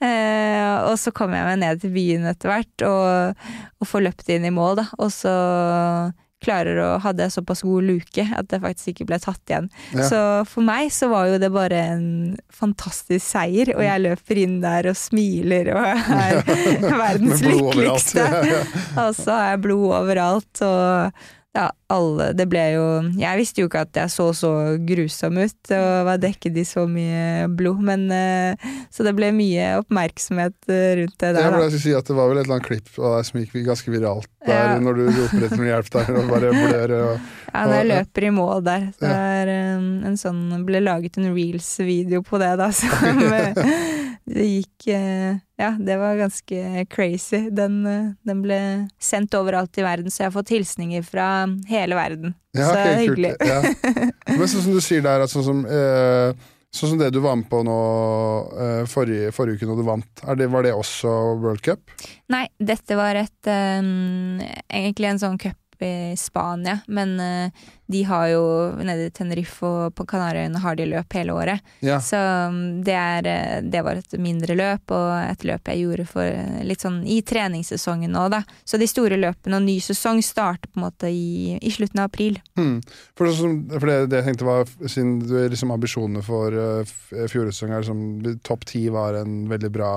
Eh, 0.05 0.73
og 0.89 0.97
så 0.99 1.07
kommer 1.15 1.39
jeg 1.39 1.45
meg 1.47 1.59
ned 1.61 1.79
til 1.79 1.93
byen 1.95 2.25
etter 2.27 2.51
hvert, 2.51 2.83
og, 2.83 3.45
og 3.79 3.87
får 3.87 4.03
løpt 4.03 4.31
inn 4.35 4.43
i 4.43 4.51
mål, 4.51 4.81
da. 4.81 4.83
Og 4.99 5.07
så 5.15 5.31
klarer 6.43 6.79
å 6.83 6.89
Hadde 7.01 7.25
jeg 7.25 7.33
såpass 7.35 7.63
god 7.65 7.87
luke 7.87 8.25
at 8.37 8.49
det 8.51 8.59
faktisk 8.63 8.91
ikke 8.91 9.07
ble 9.09 9.19
tatt 9.23 9.51
igjen. 9.51 9.69
Ja. 9.95 10.07
Så 10.09 10.19
for 10.49 10.65
meg 10.67 10.91
så 10.93 11.09
var 11.11 11.29
jo 11.31 11.39
det 11.41 11.49
bare 11.53 11.79
en 11.95 12.09
fantastisk 12.53 13.23
seier, 13.23 13.71
og 13.75 13.81
jeg 13.85 14.03
løper 14.03 14.41
inn 14.43 14.59
der 14.63 14.91
og 14.91 14.99
smiler 14.99 15.71
og 15.73 15.87
er 15.87 16.43
verdens 17.05 17.45
lykkeligste. 17.45 18.27
Ja, 18.35 18.43
ja. 18.51 18.61
Og 19.05 19.15
så 19.17 19.31
har 19.31 19.49
jeg 19.53 19.63
blod 19.65 19.89
overalt, 20.01 20.61
og 20.65 21.25
ja, 21.55 21.69
alle 21.89 22.33
Det 22.35 22.45
ble 22.51 22.61
jo 22.73 22.85
Jeg 23.15 23.39
visste 23.39 23.61
jo 23.63 23.69
ikke 23.69 23.85
at 23.85 23.95
jeg 23.95 24.11
så 24.11 24.25
så 24.35 24.49
grusom 24.83 25.37
ut 25.39 25.71
og 25.71 26.05
var 26.09 26.17
dekket 26.19 26.57
i 26.59 26.65
så 26.67 26.83
mye 26.89 27.45
blod, 27.55 27.79
men 27.87 28.03
eh, 28.11 28.65
Så 28.91 29.05
det 29.07 29.13
ble 29.15 29.29
mye 29.31 29.69
oppmerksomhet 29.79 30.57
eh, 30.67 30.89
rundt 30.99 31.15
det 31.23 31.31
der, 31.37 31.51
da. 31.55 31.61
jeg 31.69 31.79
si 31.85 31.93
at 31.95 32.05
Det 32.11 32.17
var 32.17 32.27
vel 32.31 32.41
et 32.41 32.45
eller 32.49 32.57
annet 32.59 32.67
klipp 32.67 32.91
av 32.99 33.15
deg 33.21 33.29
som 33.29 33.39
gikk 33.39 33.55
ganske 33.69 33.93
viralt 33.95 34.27
der, 34.45 34.75
Ja. 34.75 34.79
når 34.83 34.99
du 34.99 35.03
roper 35.09 35.45
etter 35.47 35.57
noe 35.63 35.69
hjelp 35.71 35.89
der 35.95 36.11
og 36.19 36.27
bare 36.29 36.51
blør. 36.53 36.91
Og, 36.99 37.31
Ja, 37.55 37.61
når 37.65 37.75
jeg 37.79 37.87
løper 37.89 38.25
i 38.27 38.29
mål 38.35 38.63
der. 38.67 38.83
Det 38.99 39.09
Ja. 39.09 39.15
er 39.39 39.47
eh, 39.55 39.87
en 40.11 40.17
sånn 40.19 40.65
ble 40.67 40.81
laget 40.83 41.17
en 41.17 41.31
reels-video 41.33 42.21
på 42.27 42.37
det, 42.43 42.51
da, 42.59 42.67
som 42.79 42.91
det 44.25 44.45
gikk 44.45 44.87
eh, 44.87 45.37
Ja, 45.55 45.69
det 45.79 45.97
var 46.01 46.17
ganske 46.17 46.85
crazy. 46.89 47.49
Den, 47.53 47.85
eh, 47.85 48.09
den 48.25 48.41
ble 48.41 48.59
sendt 48.99 49.35
overalt 49.37 49.77
i 49.77 49.85
verden, 49.85 50.11
så 50.11 50.23
jeg 50.23 50.31
har 50.31 50.35
fått 50.35 50.53
hilsninger 50.55 51.05
fra 51.05 51.27
hele 51.69 51.97
verden. 51.97 52.33
ja, 52.57 52.65
så 52.65 52.73
ok, 52.73 52.83
kult. 52.85 52.99
hyggelig. 53.03 53.33
Ja. 53.39 53.61
Men 54.39 54.49
sånn 54.49 54.65
som 54.65 54.73
du 54.73 54.81
sier 54.83 55.05
der, 55.05 55.27
sånn 55.31 55.47
som 55.47 55.63
eh, 55.69 56.51
Sånn 56.75 56.89
som 56.91 56.99
det 56.99 57.07
du 57.15 57.21
var 57.23 57.37
med 57.39 57.47
på 57.47 57.61
nå 57.63 57.73
forrige, 58.91 59.29
forrige 59.31 59.61
uke 59.61 59.67
når 59.69 59.77
du 59.79 59.83
vant, 59.87 60.23
det, 60.35 60.49
var 60.51 60.65
det 60.65 60.73
også 60.75 61.07
World 61.39 61.61
Cup? 61.63 61.93
Nei, 62.27 62.49
dette 62.59 62.97
var 62.99 63.15
et 63.15 63.47
um, 63.47 64.41
Egentlig 64.67 65.07
en 65.07 65.21
sånn 65.21 65.37
cup 65.39 65.55
i 65.83 66.15
Spania, 66.17 66.79
men 66.87 67.19
uh, 67.19 67.65
de 67.85 68.03
har 68.03 68.27
jo 68.31 68.43
nede 68.81 69.07
i 69.07 69.11
Tenerife 69.13 69.65
og 69.65 69.95
på 69.97 70.05
Kanariøyene 70.09 70.61
har 70.63 70.77
de 70.77 70.87
løp 70.89 71.13
hele 71.17 71.35
året. 71.35 71.73
Ja. 71.85 71.99
Så 72.01 72.17
um, 72.49 72.81
det, 72.85 72.95
er, 72.95 73.27
uh, 73.27 73.59
det 73.61 73.83
var 73.85 73.99
et 73.99 74.17
mindre 74.21 74.57
løp, 74.57 74.93
og 74.95 75.11
et 75.19 75.45
løp 75.45 75.71
jeg 75.71 75.83
gjorde 75.83 76.07
for 76.09 76.25
uh, 76.25 76.61
litt 76.65 76.85
sånn 76.85 77.01
i 77.05 77.19
treningssesongen 77.25 78.15
nå, 78.15 78.27
da. 78.33 78.41
Så 78.65 78.81
de 78.81 78.89
store 78.89 79.19
løpene 79.21 79.59
og 79.59 79.65
ny 79.67 79.77
sesong 79.83 80.23
starter 80.25 80.71
på 80.71 80.81
en 80.81 80.87
måte 80.87 81.11
i, 81.11 81.55
i 81.61 81.73
slutten 81.73 82.01
av 82.01 82.09
april. 82.11 82.39
Hmm. 82.57 82.79
For, 83.17 83.29
det, 83.29 83.79
for 83.79 83.91
det, 83.91 83.99
det 84.11 84.21
jeg 84.21 84.29
tenkte 84.31 84.49
var, 84.49 84.69
siden 84.85 85.17
du 85.25 85.37
liksom 85.43 85.73
ambisjonene 85.75 86.25
for 86.25 86.55
uh, 86.55 86.95
fjorårets 87.11 87.59
sesong 87.59 87.75
er 87.75 87.85
liksom 87.85 88.39
topp 88.45 88.65
ti 88.69 88.87
var 88.93 89.19
en 89.19 89.43
veldig 89.51 89.71
bra 89.73 89.93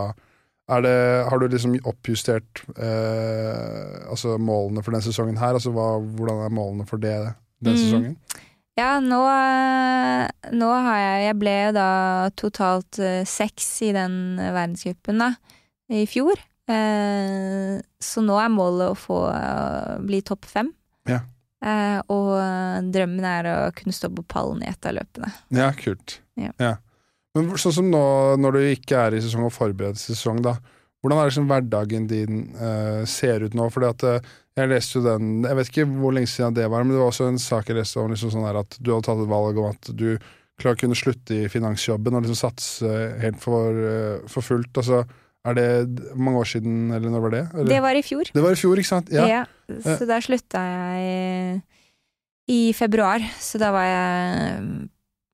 det, 0.69 0.95
Har 1.31 1.39
du 1.41 1.47
liksom 1.49 1.77
oppjustert 1.89 2.63
eh, 2.77 4.11
altså 4.11 4.37
målene 4.39 4.83
for 4.85 4.93
den 4.93 5.05
sesongen 5.05 5.39
her? 5.41 5.57
Altså 5.57 5.73
hva, 5.73 5.95
Hvordan 6.01 6.43
er 6.45 6.53
målene 6.53 6.87
for 6.89 7.01
det 7.01 7.15
den 7.65 7.73
Mm. 7.75 7.79
sesongen? 7.81 8.17
Ja, 8.79 9.01
nå, 9.03 9.17
uh, 9.27 10.29
nå 10.55 10.69
har 10.85 10.99
jeg 11.03 11.23
Jeg 11.27 11.39
ble 11.41 11.55
jo 11.67 11.73
da 11.75 11.89
totalt 12.39 13.01
uh, 13.03 13.25
seks 13.27 13.67
i 13.83 13.89
den 13.97 14.37
verdenscupen, 14.39 15.19
da, 15.19 15.33
i 15.91 16.05
fjor. 16.07 16.39
Eh, 16.69 17.81
så 17.99 18.21
nå 18.23 18.37
er 18.39 18.53
målet 18.53 18.93
å 18.93 18.99
få 18.99 19.19
uh, 19.33 19.97
bli 20.05 20.21
topp 20.23 20.45
fem. 20.47 20.69
Ja. 21.09 21.23
Eh, 21.65 21.99
og 22.13 22.37
drømmen 22.93 23.25
er 23.25 23.49
å 23.51 23.57
kunne 23.75 23.97
stå 23.97 24.11
på 24.15 24.23
pallen 24.31 24.61
i 24.63 24.69
et 24.71 24.87
av 24.87 24.95
løpene. 24.95 25.33
Ja, 25.51 25.73
kult. 25.75 26.21
Ja. 26.39 26.77
Men 27.39 27.63
sånn 27.63 27.77
som 27.79 27.89
nå, 27.93 28.03
når 28.43 28.59
du 28.59 28.67
ikke 28.73 29.07
er 29.07 29.17
i 29.17 29.23
sesong 29.25 29.47
og 29.49 29.55
forbereder 29.55 30.01
sesong, 30.01 30.43
da. 30.45 30.57
Hvordan 30.99 31.21
er 31.21 31.31
liksom 31.31 31.47
hverdagen 31.47 32.09
din 32.11 32.41
uh, 32.59 33.05
ser 33.07 33.45
ut 33.47 33.55
nå? 33.55 33.69
Fordi 33.71 33.91
at 33.93 34.05
uh, 34.07 34.33
jeg 34.59 34.71
leste 34.73 34.99
jo 34.99 35.05
den 35.05 35.45
Jeg 35.47 35.59
vet 35.59 35.71
ikke 35.71 35.87
hvor 36.01 36.15
lenge 36.17 36.31
siden 36.31 36.57
det 36.57 36.67
var, 36.67 36.83
men 36.83 36.95
det 36.95 36.99
var 36.99 37.13
også 37.13 37.29
en 37.31 37.39
sak 37.43 37.71
jeg 37.71 37.79
leste 37.79 38.01
om 38.03 38.11
liksom 38.11 38.33
sånn 38.35 38.49
her 38.49 38.59
at 38.65 38.79
du 38.81 38.91
hadde 38.91 39.07
tatt 39.07 39.23
et 39.23 39.31
valg 39.31 39.61
om 39.63 39.71
at 39.71 39.93
du 39.95 40.11
klarer 40.59 40.75
å 40.75 40.81
kunne 40.81 40.99
slutte 40.99 41.37
i 41.45 41.49
finansjobben 41.53 42.19
og 42.19 42.25
liksom 42.25 42.39
satse 42.41 42.93
helt 43.23 43.39
for, 43.39 43.79
eh, 43.79 44.27
for 44.27 44.43
fullt. 44.43 44.73
Altså, 44.81 45.05
er 45.47 45.55
det 45.55 45.69
mange 46.19 46.43
år 46.43 46.49
siden, 46.51 46.91
eller 46.91 47.13
når 47.15 47.23
var 47.23 47.35
det? 47.37 47.45
Eller? 47.55 47.71
Det 47.71 47.83
var 47.85 47.95
i 47.95 48.03
fjor. 48.03 48.31
Det 48.35 48.43
var 48.43 48.57
i 48.57 48.59
fjor, 48.59 48.81
ikke 48.83 48.91
sant? 48.91 49.13
Ja. 49.15 49.29
Ja, 49.31 49.45
så 49.87 50.09
da 50.09 50.19
slutta 50.25 50.65
jeg 50.67 51.61
i 52.51 52.61
februar. 52.75 53.23
Så 53.39 53.61
da 53.63 53.71
var 53.71 53.87
jeg 53.87 54.89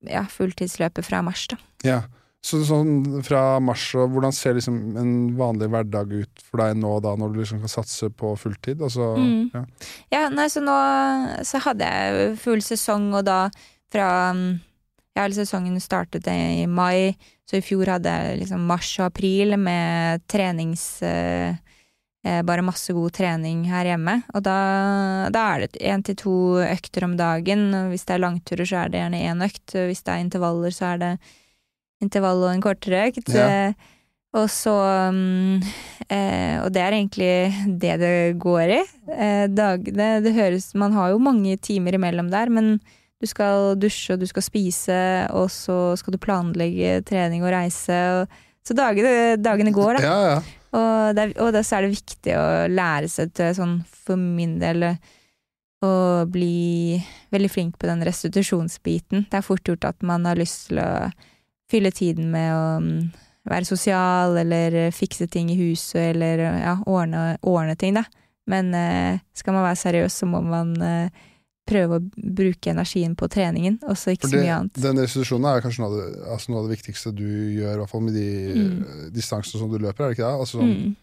ja, 0.09 0.25
fulltidsløpet 0.29 1.05
fra 1.07 1.21
mars, 1.25 1.47
da. 1.51 1.57
ja. 1.83 2.03
Så 2.45 2.59
sånn 2.61 3.23
fra 3.25 3.55
mars, 3.57 3.87
og 3.97 4.11
hvordan 4.13 4.29
ser 4.37 4.53
liksom 4.53 4.75
en 5.01 5.13
vanlig 5.33 5.65
hverdag 5.73 6.11
ut 6.13 6.43
for 6.45 6.61
deg 6.61 6.75
nå 6.77 6.91
da, 7.01 7.15
når 7.17 7.31
du 7.33 7.39
liksom 7.39 7.63
kan 7.63 7.71
satse 7.73 8.11
på 8.13 8.35
fulltid? 8.37 8.83
Altså, 8.85 9.15
Mm. 9.17 9.49
ja. 9.49 9.63
Ja, 10.13 10.29
nei, 10.29 10.45
så 10.53 10.61
nå 10.61 10.75
så 11.41 11.57
hadde 11.65 11.87
jeg 11.89 12.37
full 12.37 12.61
sesong, 12.61 13.07
og 13.17 13.25
da 13.25 13.49
fra 13.89 14.35
Ja, 15.15 15.25
sesongen 15.31 15.79
startet 15.81 16.27
i 16.27 16.67
mai, 16.67 17.15
så 17.49 17.57
i 17.57 17.63
fjor 17.65 17.87
hadde 17.87 18.11
jeg 18.13 18.39
liksom 18.43 18.67
mars 18.67 18.93
og 18.99 19.05
april 19.07 19.57
med 19.57 20.21
trenings... 20.27 21.01
eh, 21.01 21.55
bare 22.47 22.63
masse 22.65 22.93
god 22.95 23.13
trening 23.13 23.63
her 23.69 23.85
hjemme. 23.85 24.15
Og 24.33 24.41
da, 24.45 24.55
da 25.29 25.43
er 25.53 25.65
det 25.65 25.81
én 25.81 26.01
til 26.05 26.15
to 26.17 26.35
økter 26.65 27.05
om 27.05 27.13
dagen. 27.19 27.67
Hvis 27.91 28.07
det 28.07 28.15
er 28.15 28.23
langturer, 28.23 28.65
så 28.65 28.79
er 28.83 28.93
det 28.93 29.01
gjerne 29.03 29.19
én 29.29 29.43
økt. 29.45 29.75
Hvis 29.75 30.01
det 30.01 30.13
er 30.15 30.23
intervaller, 30.23 30.73
så 30.73 30.93
er 30.93 31.03
det 31.03 31.11
intervall 32.03 32.47
og 32.47 32.53
en 32.55 32.63
kortere 32.65 33.07
økt. 33.11 33.29
Ja. 33.33 33.45
Eh, 33.69 33.91
Og 34.35 34.49
så 34.51 34.73
mm, 35.15 35.61
eh, 36.11 36.57
Og 36.59 36.73
det 36.75 36.81
er 36.83 36.91
egentlig 36.97 37.29
det 37.79 37.93
det 38.01 38.15
går 38.41 38.73
i. 38.75 38.81
Eh, 39.15 39.45
dagene 39.47 40.09
Det 40.25 40.33
høres 40.35 40.73
Man 40.75 40.91
har 40.91 41.13
jo 41.13 41.21
mange 41.23 41.55
timer 41.57 41.95
imellom 41.95 42.31
der, 42.33 42.51
men 42.51 42.79
du 43.21 43.29
skal 43.31 43.77
dusje, 43.79 44.13
og 44.13 44.19
du 44.19 44.27
skal 44.27 44.43
spise, 44.43 44.97
og 45.31 45.47
så 45.49 45.95
skal 45.97 46.13
du 46.13 46.19
planlegge 46.19 46.99
trening 47.07 47.45
og 47.45 47.53
reise. 47.53 47.95
Og, 48.19 48.27
så 48.67 48.75
dagene, 48.75 49.37
dagene 49.39 49.71
går, 49.71 49.97
da. 49.97 50.03
ja, 50.03 50.17
ja. 50.33 50.41
Og, 50.75 51.15
det 51.15 51.29
og 51.39 51.53
da 51.55 51.61
så 51.63 51.77
er 51.77 51.85
det 51.85 51.95
viktig 51.95 52.33
å 52.35 52.47
lære 52.71 53.09
seg 53.11 53.31
til, 53.37 53.53
sånn 53.57 53.77
for 54.05 54.19
min 54.19 54.57
del, 54.61 54.89
å 55.85 55.93
bli 56.31 56.97
veldig 57.35 57.51
flink 57.51 57.77
på 57.79 57.89
den 57.89 58.03
restitusjonsbiten. 58.07 59.27
Det 59.29 59.39
er 59.39 59.45
fort 59.45 59.67
gjort 59.67 59.87
at 59.87 60.05
man 60.05 60.25
har 60.27 60.39
lyst 60.39 60.69
til 60.69 60.81
å 60.81 60.89
fylle 61.71 61.91
tiden 61.95 62.29
med 62.33 62.51
å 62.53 62.65
mm, 62.81 62.99
være 63.49 63.69
sosial, 63.69 64.37
eller 64.41 64.91
fikse 64.95 65.29
ting 65.31 65.51
i 65.53 65.59
huset, 65.59 66.11
eller 66.13 66.43
ja, 66.43 66.75
ordne, 66.89 67.35
ordne 67.45 67.77
ting, 67.79 67.97
da. 67.97 68.05
Men 68.49 68.73
eh, 68.77 69.21
skal 69.37 69.55
man 69.55 69.65
være 69.65 69.81
seriøs, 69.81 70.19
så 70.21 70.29
må 70.29 70.41
man 70.45 70.75
eh, 70.85 71.23
prøve 71.65 71.97
å 71.99 72.03
bruke 72.37 72.69
energien 72.71 73.15
på 73.17 73.27
treningen, 73.31 73.79
og 73.83 73.95
så 73.97 74.13
ikke 74.13 74.27
Fordi, 74.27 74.37
så 74.37 74.43
mye 74.43 74.57
annet. 74.59 74.73
den 74.83 74.97
restitusjonen 75.01 75.47
er 75.49 75.61
kanskje 75.65 75.81
noe 75.81 75.89
av, 75.89 75.95
det, 75.97 76.27
altså 76.35 76.51
noe 76.51 76.59
av 76.63 76.67
det 76.69 76.75
viktigste 76.77 77.13
du 77.15 77.25
gjør, 77.25 77.73
i 77.73 77.79
hvert 77.81 77.89
fall 77.89 78.01
med 78.05 78.13
de 78.13 78.27
Mm. 78.55 79.11
distansene 79.15 79.59
som 79.59 79.71
du 79.71 79.79
løper, 79.79 80.03
er 80.05 80.07
det 80.13 80.17
ikke 80.17 80.29
det? 80.29 80.39
Altså, 80.45 80.59
sånn, 80.61 80.75
Mm. 80.75 80.95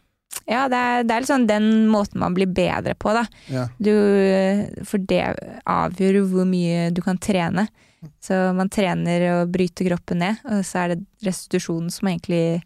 Ja, 0.48 0.66
det 0.66 0.78
er, 0.80 1.02
det 1.04 1.10
er 1.12 1.20
liksom 1.20 1.46
den 1.46 1.66
måten 1.92 2.18
man 2.18 2.32
blir 2.34 2.46
bedre 2.48 2.94
på, 2.96 3.12
da. 3.12 3.26
ja. 3.52 3.66
Du, 3.78 3.92
for 4.88 4.98
det 4.98 5.36
avgjør 5.68 6.22
hvor 6.30 6.46
mye 6.48 6.90
du 6.94 7.02
kan 7.04 7.18
trene. 7.18 7.68
Så 8.20 8.34
man 8.56 8.68
trener 8.72 9.20
å 9.44 9.46
bryte 9.50 9.84
kroppen 9.86 10.18
ned, 10.18 10.38
og 10.48 10.64
så 10.66 10.80
er 10.84 10.94
det 10.94 11.04
restitusjonen 11.22 11.90
som 11.92 12.08
egentlig 12.08 12.62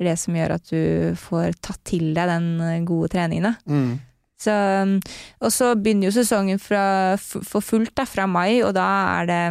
er 0.00 0.04
det 0.08 0.18
som 0.18 0.34
gjør 0.34 0.54
at 0.56 0.64
du 0.72 1.14
får 1.20 1.54
tatt 1.62 1.78
til 1.84 2.14
deg 2.16 2.26
den 2.26 2.86
gode 2.88 3.10
treningen. 3.12 3.42
Da. 3.42 3.54
Mm. 3.70 4.00
Så, 4.40 4.52
og 5.44 5.52
så 5.52 5.74
begynner 5.76 6.08
jo 6.08 6.16
sesongen 6.16 6.60
fra, 6.62 7.16
for 7.20 7.60
fullt 7.60 7.92
da, 7.98 8.06
fra 8.08 8.24
mai, 8.30 8.62
og 8.64 8.72
da 8.76 8.86
er 9.20 9.28
det 9.28 9.42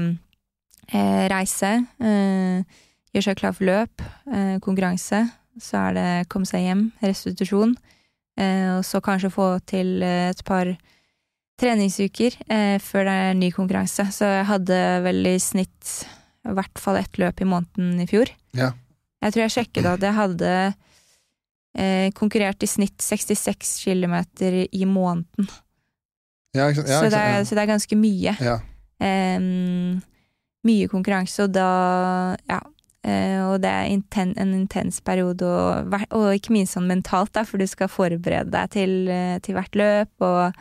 eh, 0.89 1.25
reise, 1.29 1.75
eh, 2.01 2.79
gjøre 3.13 3.27
seg 3.27 3.37
klar 3.37 3.53
for 3.53 3.69
løp, 3.69 4.05
eh, 4.33 4.55
konkurranse. 4.65 5.27
Så 5.61 5.77
er 5.77 5.97
det 5.97 6.09
komme 6.31 6.49
seg 6.49 6.65
hjem, 6.65 6.87
restitusjon. 7.03 7.75
Eh, 8.39 8.77
og 8.77 8.85
så 8.87 9.01
kanskje 9.03 9.33
få 9.33 9.51
til 9.67 9.99
eh, 10.05 10.29
et 10.31 10.43
par 10.47 10.71
treningsuker 11.59 12.37
eh, 12.47 12.77
før 12.81 13.09
det 13.09 13.15
er 13.25 13.39
ny 13.39 13.51
konkurranse. 13.53 14.07
Så 14.15 14.27
jeg 14.29 14.47
hadde 14.47 14.77
vel 15.05 15.27
i 15.27 15.37
snitt 15.43 15.95
i 16.47 16.55
hvert 16.55 16.79
fall 16.79 17.01
ett 17.01 17.19
løp 17.19 17.43
i 17.43 17.49
måneden 17.49 17.99
i 17.99 18.07
fjor. 18.09 18.31
Ja. 18.57 18.71
Jeg 19.19 19.35
tror 19.35 19.43
jeg 19.43 19.55
sjekket 19.57 19.89
at 19.89 20.05
jeg 20.05 20.15
hadde 20.15 20.53
eh, 21.77 22.09
konkurrert 22.17 22.63
i 22.63 22.67
snitt 22.67 22.97
66 23.01 23.83
km 23.83 24.15
i 24.71 24.85
måneden. 24.85 25.49
Ja? 26.55 26.69
Ja, 26.71 26.73
så, 26.73 27.09
det 27.09 27.13
er, 27.19 27.43
så 27.45 27.55
det 27.55 27.61
er 27.63 27.69
ganske 27.75 27.95
mye. 27.99 28.33
Ja. 28.41 28.57
Em, 28.99 30.01
mye 30.65 30.89
konkurranse, 30.91 31.45
og 31.45 31.53
da 31.55 31.69
Ja. 32.49 32.59
Eh, 33.07 33.39
og 33.47 33.61
det 33.63 33.69
er 33.71 33.85
inten, 33.87 34.33
en 34.37 34.49
intens 34.57 34.97
periode, 34.99 35.47
og, 35.47 35.93
og 36.11 36.33
ikke 36.35 36.51
minst 36.51 36.75
sånn 36.75 36.89
mentalt, 36.89 37.31
da, 37.31 37.45
for 37.47 37.57
du 37.57 37.63
skal 37.65 37.87
forberede 37.87 38.51
deg 38.51 38.73
til, 38.73 39.07
eh, 39.07 39.37
til 39.39 39.55
hvert 39.55 39.71
løp, 39.79 40.11
og, 40.19 40.57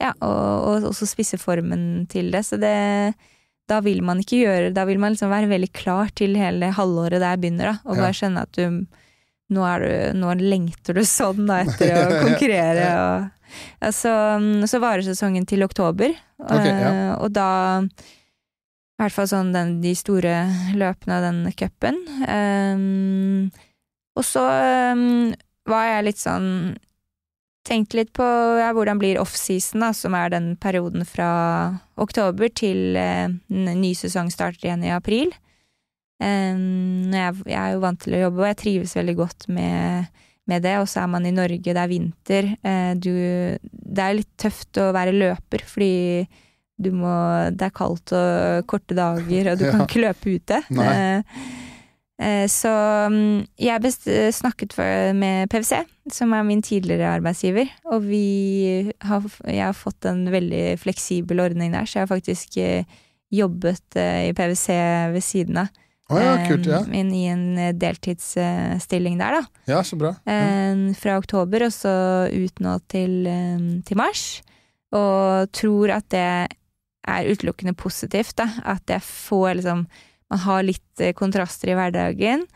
ja, 0.00 0.14
og, 0.24 0.64
og 0.80 0.86
også 0.88 1.04
spisse 1.10 1.36
formen 1.38 2.06
til 2.08 2.30
det. 2.32 2.46
Så 2.48 2.56
det 2.58 3.12
Da 3.68 3.78
vil 3.84 4.00
man 4.02 4.18
ikke 4.18 4.40
gjøre 4.40 4.72
Da 4.74 4.82
vil 4.88 4.98
man 4.98 5.12
liksom 5.12 5.30
være 5.30 5.46
veldig 5.52 5.68
klar 5.72 6.08
til 6.18 6.34
hele 6.34 6.72
halvåret 6.74 7.20
der 7.22 7.36
begynner, 7.36 7.64
da, 7.70 7.76
og 7.84 7.96
Ja. 7.96 8.02
bare 8.02 8.16
skjønne 8.16 8.42
at 8.42 8.52
du 8.56 8.86
nå, 9.52 9.66
du, 9.82 9.92
nå 10.18 10.34
lengter 10.40 10.96
du 10.96 11.04
sånn 11.08 11.46
da, 11.48 11.62
etter 11.66 11.94
å 11.98 12.18
konkurrere. 12.26 12.88
Og, 13.02 13.52
ja, 13.82 13.92
så, 13.92 14.12
mm, 14.40 14.66
så 14.70 14.80
varer 14.82 15.04
sesongen 15.06 15.46
til 15.48 15.64
oktober, 15.66 16.14
okay, 16.40 16.72
ja. 16.72 16.90
eh, 16.90 17.14
og 17.18 17.32
da 17.36 17.50
i 19.02 19.02
hvert 19.02 19.16
fall 19.16 19.26
sånn 19.26 19.50
den, 19.50 19.76
de 19.82 19.96
store 19.98 20.32
løpene 20.78 21.16
av 21.16 21.24
den 21.26 21.38
cupen. 21.58 21.96
Um, 22.22 23.48
og 24.14 24.26
så 24.28 24.44
um, 24.94 25.32
var 25.66 25.88
jeg 25.88 26.08
litt 26.10 26.22
sånn 26.22 26.48
Tenkte 27.62 27.94
litt 27.94 28.08
på 28.10 28.26
ja, 28.58 28.72
hvordan 28.74 28.98
blir 28.98 29.20
offseason, 29.22 29.84
da, 29.84 29.92
som 29.94 30.16
er 30.18 30.32
den 30.32 30.48
perioden 30.58 31.04
fra 31.06 31.28
oktober 31.94 32.50
til 32.50 32.98
uh, 32.98 33.30
ny 33.46 33.92
sesong 33.94 34.32
starter 34.34 34.66
igjen 34.66 34.82
i 34.82 34.90
april. 34.90 35.30
Jeg, 36.22 37.40
jeg 37.48 37.58
er 37.58 37.72
jo 37.74 37.82
vant 37.82 38.00
til 38.02 38.16
å 38.16 38.22
jobbe, 38.26 38.42
og 38.44 38.48
jeg 38.50 38.60
trives 38.62 38.94
veldig 38.98 39.14
godt 39.18 39.48
med, 39.52 40.12
med 40.50 40.62
det. 40.66 40.76
Og 40.82 40.88
så 40.90 41.02
er 41.04 41.10
man 41.12 41.26
i 41.28 41.34
Norge, 41.34 41.60
det 41.74 41.82
er 41.82 41.90
vinter. 41.90 42.52
Eh, 42.62 42.92
du, 42.96 43.10
det 43.62 44.06
er 44.06 44.18
litt 44.20 44.30
tøft 44.40 44.80
å 44.82 44.90
være 44.94 45.14
løper, 45.16 45.64
fordi 45.66 46.24
du 46.82 46.88
må, 46.96 47.10
det 47.54 47.68
er 47.68 47.74
kaldt 47.76 48.14
og 48.16 48.64
korte 48.70 48.96
dager, 48.98 49.52
og 49.52 49.60
du 49.60 49.66
Ja. 49.68 49.74
kan 49.74 49.84
ikke 49.86 50.04
løpe 50.06 50.36
ute. 50.38 50.62
Nei. 50.74 50.86
Eh, 50.94 51.44
eh, 52.22 52.46
så 52.50 52.72
mm, 53.12 53.44
jeg 53.62 53.84
best, 53.84 54.08
snakket 54.38 54.74
med 55.18 55.52
PwC, 55.52 55.82
som 56.10 56.32
er 56.34 56.46
min 56.48 56.62
tidligere 56.64 57.12
arbeidsgiver, 57.18 57.70
og 57.92 58.02
vi 58.08 58.24
har, 59.06 59.28
jeg 59.46 59.62
har 59.68 59.78
fått 59.78 60.08
en 60.10 60.24
veldig 60.32 60.64
fleksibel 60.82 61.44
ordning 61.44 61.74
der, 61.76 61.86
så 61.86 62.00
jeg 62.00 62.06
har 62.08 62.14
faktisk 62.16 62.58
jobbet 63.32 63.96
i 63.96 64.32
PwC 64.36 64.66
ved 65.14 65.22
siden 65.24 65.62
av. 65.62 65.70
Å 66.10 66.18
ja, 66.18 66.32
kult. 66.48 66.66
Ja. 66.66 66.80
inn 66.90 67.12
I 67.14 67.26
en 67.32 67.44
eh, 67.60 67.74
deltidsstilling 67.78 69.20
der, 69.20 69.38
da. 69.38 69.66
ja, 69.70 69.82
så 69.86 69.96
bra. 70.00 70.14
Eh, 70.28 70.88
fra 70.98 71.18
oktober 71.20 71.68
og 71.68 71.74
så 71.74 71.92
ut 72.32 72.64
nå 72.64 72.78
til, 72.92 73.28
til 73.86 74.00
mars. 74.00 74.26
Og 74.92 75.52
tror 75.56 75.94
at 75.94 76.08
det 76.12 76.26
er 77.08 77.30
utelukkende 77.30 77.74
positivt, 77.78 78.36
da. 78.38 78.48
At 78.64 78.90
jeg 78.90 79.04
får 79.04 79.60
liksom 79.60 79.86
Man 80.32 80.40
har 80.46 80.62
litt 80.64 81.00
eh, 81.00 81.12
kontraster 81.12 81.68
i 81.68 81.76
hverdagen. 81.76 82.46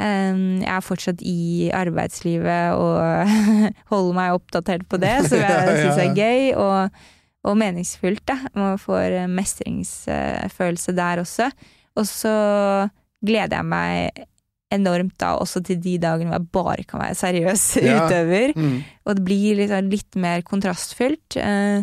Jeg 0.00 0.64
er 0.66 0.80
fortsatt 0.82 1.20
i 1.22 1.68
arbeidslivet 1.76 2.72
og 2.72 3.28
holder 3.92 4.16
meg 4.16 4.34
oppdatert 4.34 4.86
på 4.90 4.98
det, 4.98 5.12
som 5.28 5.38
jeg 5.44 5.76
syns 5.76 6.00
er 6.00 6.16
gøy 6.16 6.48
og, 6.58 6.96
og 7.46 7.58
meningsfullt. 7.60 8.24
da. 8.26 8.38
Man 8.56 8.80
får 8.82 9.20
eh, 9.20 9.28
mestringsfølelse 9.30 10.96
der 10.98 11.22
også. 11.22 11.50
Og 11.98 12.06
så 12.06 12.34
gleder 13.26 13.58
jeg 13.60 13.66
meg 13.68 14.26
enormt 14.70 15.16
da 15.18 15.32
også 15.42 15.64
til 15.66 15.80
de 15.82 15.96
dagene 15.98 16.30
hvor 16.30 16.38
jeg 16.38 16.52
bare 16.54 16.84
kan 16.86 17.00
være 17.02 17.16
seriøs 17.18 17.64
Ja. 17.82 18.04
utøver. 18.06 18.52
Mm. 18.54 18.76
Og 19.06 19.16
det 19.18 19.24
blir 19.26 19.58
liksom 19.58 19.90
litt 19.90 20.20
mer 20.22 20.44
kontrastfylt. 20.46 21.36
Eh, 21.42 21.82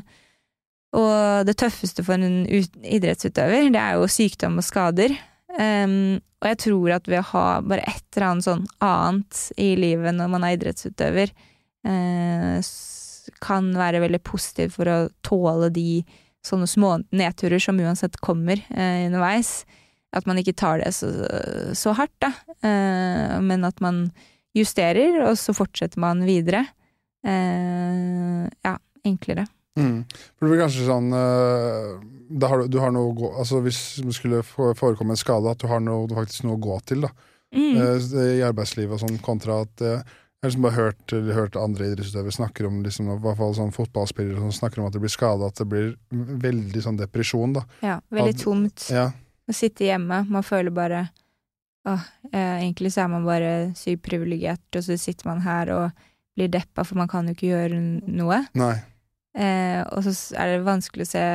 og 0.98 1.44
det 1.50 1.58
tøffeste 1.60 2.06
for 2.08 2.16
en 2.16 2.46
ut- 2.48 2.80
idrettsutøver, 2.88 3.68
det 3.76 3.82
er 3.82 3.98
jo 4.00 4.08
sykdom 4.10 4.56
og 4.62 4.66
skader. 4.66 5.12
Um, 5.58 6.20
og 6.40 6.48
jeg 6.52 6.58
tror 6.64 6.92
at 6.96 7.08
ved 7.10 7.20
å 7.20 7.28
ha 7.34 7.44
bare 7.66 7.84
et 7.90 8.04
eller 8.16 8.28
annet 8.30 8.46
sånn 8.46 8.64
annet 8.86 9.40
i 9.60 9.72
livet 9.80 10.14
når 10.16 10.30
man 10.32 10.44
er 10.46 10.56
idrettsutøver, 10.56 11.32
uh, 11.88 12.62
kan 13.44 13.68
være 13.76 14.02
veldig 14.06 14.22
positivt 14.26 14.76
for 14.78 14.90
å 14.90 14.98
tåle 15.28 15.70
de 15.76 16.04
sånne 16.48 16.70
små 16.70 16.94
nedturer 17.12 17.60
som 17.62 17.80
uansett 17.84 18.16
kommer 18.24 18.62
uh, 18.72 19.06
underveis. 19.10 19.66
At 20.18 20.26
man 20.30 20.40
ikke 20.42 20.56
tar 20.58 20.82
det 20.82 20.94
så, 20.98 21.10
så 21.78 21.94
hardt, 21.98 22.16
da. 22.24 22.32
Eh, 22.66 23.38
men 23.46 23.64
at 23.68 23.80
man 23.84 24.08
justerer, 24.58 25.20
og 25.30 25.36
så 25.38 25.54
fortsetter 25.54 26.02
man 26.02 26.24
videre. 26.26 26.66
Eh, 27.28 28.48
ja, 28.66 28.76
enklere. 29.06 29.46
Mm. 29.78 30.04
For 30.10 30.48
det 30.48 30.52
blir 30.52 30.62
kanskje 30.64 30.88
sånn 30.88 31.12
eh, 31.14 32.46
har 32.50 32.64
du, 32.64 32.70
du 32.74 32.80
har 32.82 32.90
noe 32.96 33.28
Altså 33.38 33.60
Hvis 33.62 33.80
det 34.02 34.16
skulle 34.18 34.40
forekomme 34.42 35.14
en 35.14 35.20
skade, 35.22 35.52
at 35.54 35.62
du 35.62 35.68
har 35.70 35.84
noe, 35.86 36.08
faktisk 36.18 36.48
noe 36.48 36.58
å 36.58 36.64
gå 36.70 36.80
til 36.90 37.06
da 37.08 37.14
Mm. 37.56 37.78
eh, 37.80 38.18
i 38.36 38.42
arbeidslivet 38.44 38.92
og 38.98 39.00
sånn, 39.00 39.22
kontra 39.24 39.62
at 39.64 39.80
eh, 39.80 40.02
jeg 40.02 40.44
har 40.44 40.50
liksom 40.50 40.66
bare 40.66 40.76
hørt, 40.76 41.14
hørt 41.38 41.56
andre 41.56 41.86
idrettsutøvere 41.88 42.36
snakker 42.36 42.68
om 42.68 42.82
liksom, 42.84 43.08
i 43.14 43.16
hvert 43.24 43.38
fall 43.40 43.54
sånn 43.56 43.72
fotballspillere 43.72 44.42
som 44.44 44.52
snakker 44.52 44.82
om 44.84 44.90
at 44.90 44.98
det 44.98 45.00
blir 45.06 45.14
skada, 45.14 45.48
at 45.48 45.62
det 45.62 45.68
blir 45.72 45.94
veldig 46.12 46.84
sånn 46.84 47.00
depresjon. 47.00 47.54
da 47.56 47.64
Ja, 47.82 47.96
veldig 48.12 48.34
At- 48.36 48.44
tomt. 48.44 48.90
Ja, 48.92 49.06
Å 49.48 49.56
sitte 49.56 49.88
hjemme, 49.88 50.24
man 50.28 50.46
føler 50.46 50.74
bare 50.76 51.08
Åh, 51.88 52.04
eh, 52.34 52.58
egentlig 52.66 52.92
så 52.92 53.06
er 53.06 53.12
man 53.14 53.24
bare 53.24 53.52
sykt 53.80 54.04
privilegert, 54.04 54.66
og 54.76 54.84
så 54.84 54.98
sitter 55.00 55.30
man 55.30 55.40
her 55.46 55.70
og 55.72 56.08
blir 56.36 56.50
deppa, 56.52 56.84
for 56.84 57.00
man 57.00 57.08
kan 57.08 57.30
jo 57.30 57.36
ikke 57.36 57.54
gjøre 57.54 57.78
noe. 58.12 58.42
Eh, 59.38 59.80
og 59.96 60.04
så 60.04 60.12
er 60.36 60.52
det 60.52 60.66
vanskelig 60.68 61.08
å 61.08 61.12
se 61.14 61.26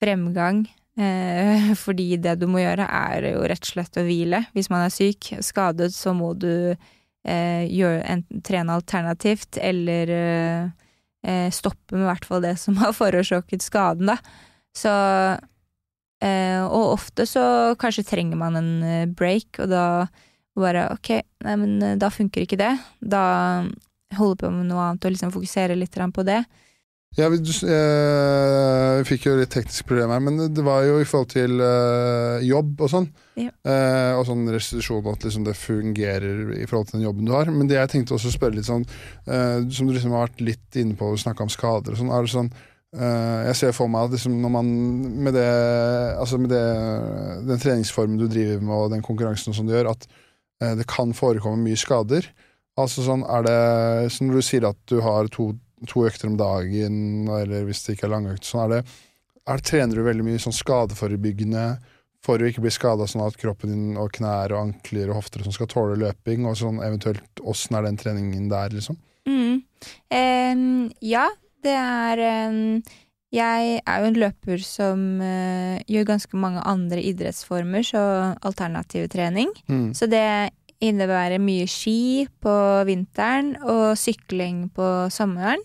fremgang, 0.00 0.62
eh, 0.96 1.72
fordi 1.84 2.14
det 2.24 2.38
du 2.40 2.46
må 2.48 2.62
gjøre, 2.62 2.86
er 2.88 3.28
jo 3.34 3.44
rett 3.44 3.68
og 3.68 3.72
slett 3.74 4.00
å 4.00 4.06
hvile. 4.06 4.46
Hvis 4.56 4.70
man 4.72 4.86
er 4.86 4.94
syk, 4.94 5.34
skadet, 5.44 5.90
så 5.92 6.14
må 6.16 6.32
du 6.40 6.72
eh, 6.72 7.64
gjøre, 7.68 8.00
enten 8.16 8.42
trene 8.46 8.78
alternativt, 8.78 9.60
eller 9.60 10.14
eh, 10.16 10.88
eh, 11.26 11.50
stoppe 11.52 11.98
med 11.98 12.06
i 12.06 12.10
hvert 12.14 12.28
fall 12.28 12.44
det 12.46 12.56
som 12.62 12.80
har 12.80 12.96
forårsaket 12.96 13.66
skaden, 13.66 14.14
da. 14.14 14.18
Så 14.76 14.92
eh, 16.24 16.62
Og 16.64 16.94
ofte 16.96 17.26
så 17.28 17.74
kanskje 17.80 18.06
trenger 18.08 18.40
man 18.40 18.56
en 18.56 18.70
eh, 18.82 19.08
break, 19.08 19.60
og 19.64 19.72
da 19.72 19.86
bare 20.56 20.86
ok, 20.94 21.10
nei, 21.44 21.56
men 21.60 21.74
eh, 21.82 21.98
da 22.00 22.10
funker 22.12 22.46
ikke 22.46 22.60
det. 22.60 22.74
Da 23.00 23.24
holde 24.16 24.38
på 24.40 24.52
med 24.52 24.70
noe 24.70 24.90
annet 24.90 25.04
og 25.04 25.12
liksom 25.12 25.34
fokusere 25.34 25.76
litt 25.76 25.96
på 25.96 26.24
det. 26.26 26.44
Ja, 27.16 27.30
vi, 27.32 27.38
eh, 27.40 28.98
vi 29.00 29.04
fikk 29.08 29.24
jo 29.24 29.36
litt 29.38 29.52
tekniske 29.54 29.86
problemer 29.88 30.18
her, 30.18 30.24
men 30.26 30.50
det 30.52 30.64
var 30.64 30.82
jo 30.84 30.98
i 31.00 31.06
forhold 31.08 31.30
til 31.32 31.62
eh, 31.64 32.44
jobb 32.44 32.82
og 32.84 32.90
sånn. 32.92 33.06
Ja. 33.40 33.52
Eh, 33.64 34.12
og 34.18 34.26
sånn 34.28 34.44
restitusjon, 34.52 35.06
at 35.08 35.24
liksom 35.24 35.46
det 35.46 35.56
fungerer 35.56 36.52
i 36.58 36.66
forhold 36.68 36.90
til 36.90 36.98
den 36.98 37.06
jobben 37.06 37.28
du 37.28 37.32
har. 37.32 37.48
Men 37.52 37.70
det 37.70 37.78
jeg 37.78 37.92
tenkte 37.94 38.18
også 38.18 38.28
å 38.28 38.36
spørre 38.36 38.58
litt 38.58 38.68
sånn, 38.68 38.84
eh, 39.24 39.62
som 39.72 39.88
du 39.88 39.94
liksom 39.96 40.12
har 40.12 40.26
vært 40.26 40.44
litt 40.44 40.80
inne 40.82 40.98
på, 40.98 41.08
snakka 41.22 41.46
om 41.46 41.52
skader 41.52 41.96
og 41.96 42.02
sånn. 42.02 42.12
er 42.12 42.28
det 42.28 42.34
sånn 42.34 42.52
Jeg 42.94 43.56
ser 43.58 43.74
for 43.76 43.90
meg 43.92 44.06
at 44.06 44.14
liksom 44.14 44.36
når 44.40 44.52
man 44.54 44.68
med 45.26 45.34
det 45.34 45.48
Altså 46.16 46.38
med 46.40 46.52
det, 46.54 46.62
den 47.44 47.60
treningsformen 47.60 48.16
du 48.16 48.24
driver 48.30 48.62
med 48.62 48.76
og 48.76 48.92
den 48.94 49.02
konkurransen 49.04 49.50
og 49.52 49.58
sånn 49.58 49.68
du 49.68 49.74
gjør, 49.74 49.90
at 49.90 50.06
eh, 50.62 50.72
det 50.78 50.86
kan 50.88 51.12
forekomme 51.16 51.66
mye 51.66 51.76
skader. 51.76 52.28
Altså 52.80 53.04
sånn, 53.06 53.24
er 53.24 53.44
det 53.46 53.58
så 54.12 54.24
Når 54.24 54.38
du 54.38 54.44
sier 54.44 54.68
at 54.68 54.78
du 54.88 55.00
har 55.04 55.28
to, 55.32 55.50
to 55.88 56.06
økter 56.08 56.30
om 56.30 56.38
dagen, 56.40 57.28
eller 57.28 57.66
hvis 57.68 57.84
det 57.84 57.96
ikke 57.96 58.08
er 58.08 58.14
langøkt, 58.16 58.48
sånn 58.48 58.66
er 58.66 58.74
det, 58.76 58.80
er, 59.46 59.62
trener 59.64 59.96
du 59.96 60.04
veldig 60.06 60.26
mye 60.26 60.42
sånn 60.42 60.56
skadeforebyggende 60.56 61.66
for 62.26 62.42
å 62.42 62.48
ikke 62.48 62.64
bli 62.64 62.72
skada, 62.74 63.06
sånn 63.08 63.24
at 63.26 63.38
kroppen 63.38 63.72
din 63.72 64.00
og 64.00 64.10
knær 64.16 64.54
og 64.56 64.62
ankler 64.64 65.12
og 65.12 65.20
hofter 65.20 65.44
som 65.44 65.52
sånn 65.52 65.60
skal 65.60 65.70
tåle 65.72 65.98
løping, 66.00 66.46
og 66.48 66.58
sånn 66.58 66.82
eventuelt 66.84 67.42
åssen 67.46 67.78
er 67.78 67.86
den 67.86 68.00
treningen 68.00 68.48
der, 68.50 68.74
liksom? 68.74 68.98
Mm. 69.26 69.62
Um, 70.10 70.64
ja, 71.04 71.28
det 71.66 71.74
er 71.76 72.22
Jeg 73.34 73.80
er 73.82 74.00
jo 74.00 74.06
en 74.08 74.20
løper 74.22 74.62
som 74.62 75.20
eh, 75.20 75.82
gjør 75.90 76.12
ganske 76.14 76.38
mange 76.38 76.62
andre 76.64 77.02
idrettsformer, 77.02 77.82
så 77.84 78.02
alternativ 78.40 79.08
trening. 79.12 79.50
Mm. 79.68 79.90
Så 79.92 80.06
det 80.06 80.54
innebærer 80.80 81.42
mye 81.42 81.66
ski 81.68 82.26
på 82.40 82.54
vinteren 82.88 83.56
og 83.64 83.96
sykling 83.98 84.68
på 84.76 85.10
sommeren. 85.12 85.60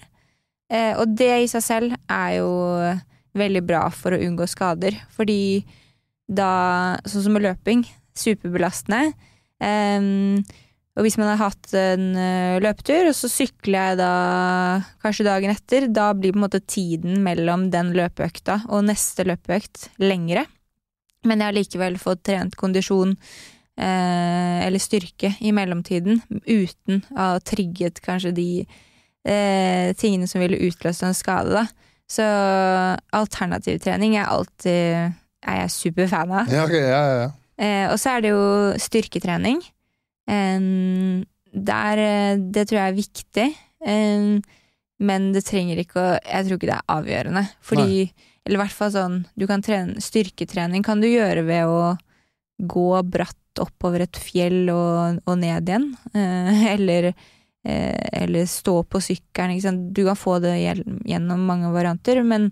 Eh, 0.72 0.96
og 0.98 1.16
det 1.20 1.32
i 1.44 1.50
seg 1.52 1.64
selv 1.66 1.96
er 2.10 2.38
jo 2.40 2.52
veldig 3.38 3.64
bra 3.68 3.86
for 3.94 4.16
å 4.16 4.22
unngå 4.22 4.48
skader, 4.50 4.96
fordi 5.14 5.64
da, 6.32 6.98
sånn 7.06 7.26
som 7.28 7.36
med 7.36 7.46
løping, 7.46 7.84
superbelastende. 8.18 9.12
Em, 9.62 10.42
og 10.98 11.06
hvis 11.06 11.16
man 11.20 11.30
har 11.32 11.40
hatt 11.40 11.72
en 11.78 12.10
eh, 12.20 12.58
løpetur, 12.64 13.08
og 13.12 13.16
så 13.16 13.30
sykler 13.32 13.92
jeg 13.92 14.00
da 14.02 14.12
kanskje 15.04 15.28
dagen 15.28 15.54
etter, 15.54 15.88
da 15.88 16.10
blir 16.18 16.34
på 16.36 16.42
en 16.42 16.46
måte 16.46 16.60
tiden 16.66 17.22
mellom 17.24 17.70
den 17.72 17.94
løpeøkta 17.96 18.66
og 18.68 18.84
neste 18.90 19.26
løpeøkt 19.30 19.88
lengre. 20.04 20.46
Men 21.24 21.40
jeg 21.40 21.48
har 21.48 21.56
likevel 21.56 21.98
fått 22.02 22.26
trent 22.28 22.58
kondisjon 22.60 23.14
eh, 23.16 24.58
eller 24.66 24.84
styrke 24.84 25.36
i 25.40 25.54
mellomtiden, 25.56 26.20
uten 26.44 27.06
å 27.16 27.20
ha 27.22 27.42
trigget 27.46 28.04
kanskje 28.04 28.36
de 28.36 28.50
eh, 28.60 29.96
tingene 29.96 30.28
som 30.28 30.44
ville 30.44 30.60
utløst 30.68 31.08
en 31.08 31.16
skade, 31.16 31.56
da. 31.56 31.68
Så 32.12 32.26
alternativ 33.16 33.80
trening 33.80 34.18
er 34.20 34.28
alltid 34.28 35.14
er 35.42 35.62
jeg 35.64 35.72
superfan 35.74 36.34
av. 36.42 36.50
Ja, 36.52 36.66
okay, 36.68 36.84
ja, 36.84 37.00
ja, 37.00 37.22
ja. 37.24 37.30
Eh, 37.62 37.86
og 37.94 38.00
så 38.02 38.18
er 38.18 38.26
det 38.26 38.34
jo 38.34 38.44
styrketrening. 38.82 39.62
Der, 41.52 41.98
eh, 41.98 42.38
det 42.40 42.68
tror 42.70 42.80
jeg 42.80 42.88
er 42.88 43.00
viktig. 43.00 43.48
Men 45.02 45.32
det 45.34 45.42
trenger 45.48 45.80
ikke 45.82 45.98
å 45.98 46.10
Jeg 46.22 46.46
tror 46.46 46.60
ikke 46.60 46.70
det 46.70 46.78
er 46.78 46.96
avgjørende. 46.96 47.46
Fordi 47.66 48.12
Eller 48.46 48.58
i 48.58 48.62
hvert 48.62 48.78
fall 48.78 48.92
sånn 48.94 49.20
du 49.38 49.46
kan 49.50 49.62
trene, 49.62 50.02
Styrketrening 50.02 50.84
kan 50.86 51.02
du 51.02 51.08
gjøre 51.10 51.44
ved 51.46 51.70
å 51.70 51.98
gå 52.62 52.90
bratt 53.10 53.38
oppover 53.62 54.06
et 54.06 54.18
fjell 54.18 54.70
og, 54.70 55.20
og 55.26 55.38
ned 55.42 55.70
igjen. 55.70 55.88
Eh, 56.14 56.66
eller, 56.76 57.12
eh, 57.66 58.10
eller 58.24 58.46
stå 58.50 58.84
på 58.86 59.02
sykkelen. 59.02 59.90
Du 59.94 60.06
kan 60.06 60.18
få 60.18 60.40
det 60.42 60.56
gjennom 60.62 61.46
mange 61.46 61.74
varianter, 61.74 62.24
men 62.24 62.52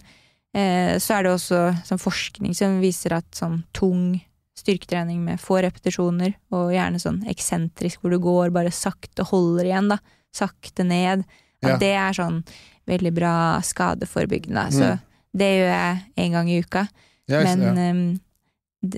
så 0.49 1.13
er 1.13 1.27
det 1.27 1.29
også 1.29 1.57
sånn 1.85 1.99
forskning 2.01 2.55
som 2.57 2.79
viser 2.81 3.13
at 3.13 3.27
sånn 3.37 3.59
tung 3.69 4.15
styrketrening 4.59 5.21
med 5.25 5.39
få 5.41 5.61
repetisjoner, 5.63 6.35
og 6.51 6.71
gjerne 6.75 6.99
sånn 7.01 7.21
eksentrisk 7.31 8.01
hvor 8.03 8.11
du 8.13 8.19
går 8.23 8.51
bare 8.55 8.71
sakte 8.75 9.25
holder 9.29 9.69
igjen, 9.71 9.89
da. 9.93 9.97
Sakte 10.35 10.85
ned. 10.85 11.23
At 11.63 11.69
Ja. 11.75 11.77
det 11.81 11.93
er 11.95 12.13
sånn 12.13 12.43
veldig 12.87 13.13
bra 13.15 13.59
skadeforebyggende. 13.61 14.67
Så 14.71 14.91
Mm. 14.93 14.99
det 15.35 15.49
gjør 15.59 15.71
jeg 15.75 16.03
en 16.17 16.31
gang 16.31 16.49
i 16.49 16.59
uka. 16.61 16.87
Yes, 17.29 17.43
Men 17.57 17.61
ja. 17.77 17.89
Um, 17.91 18.19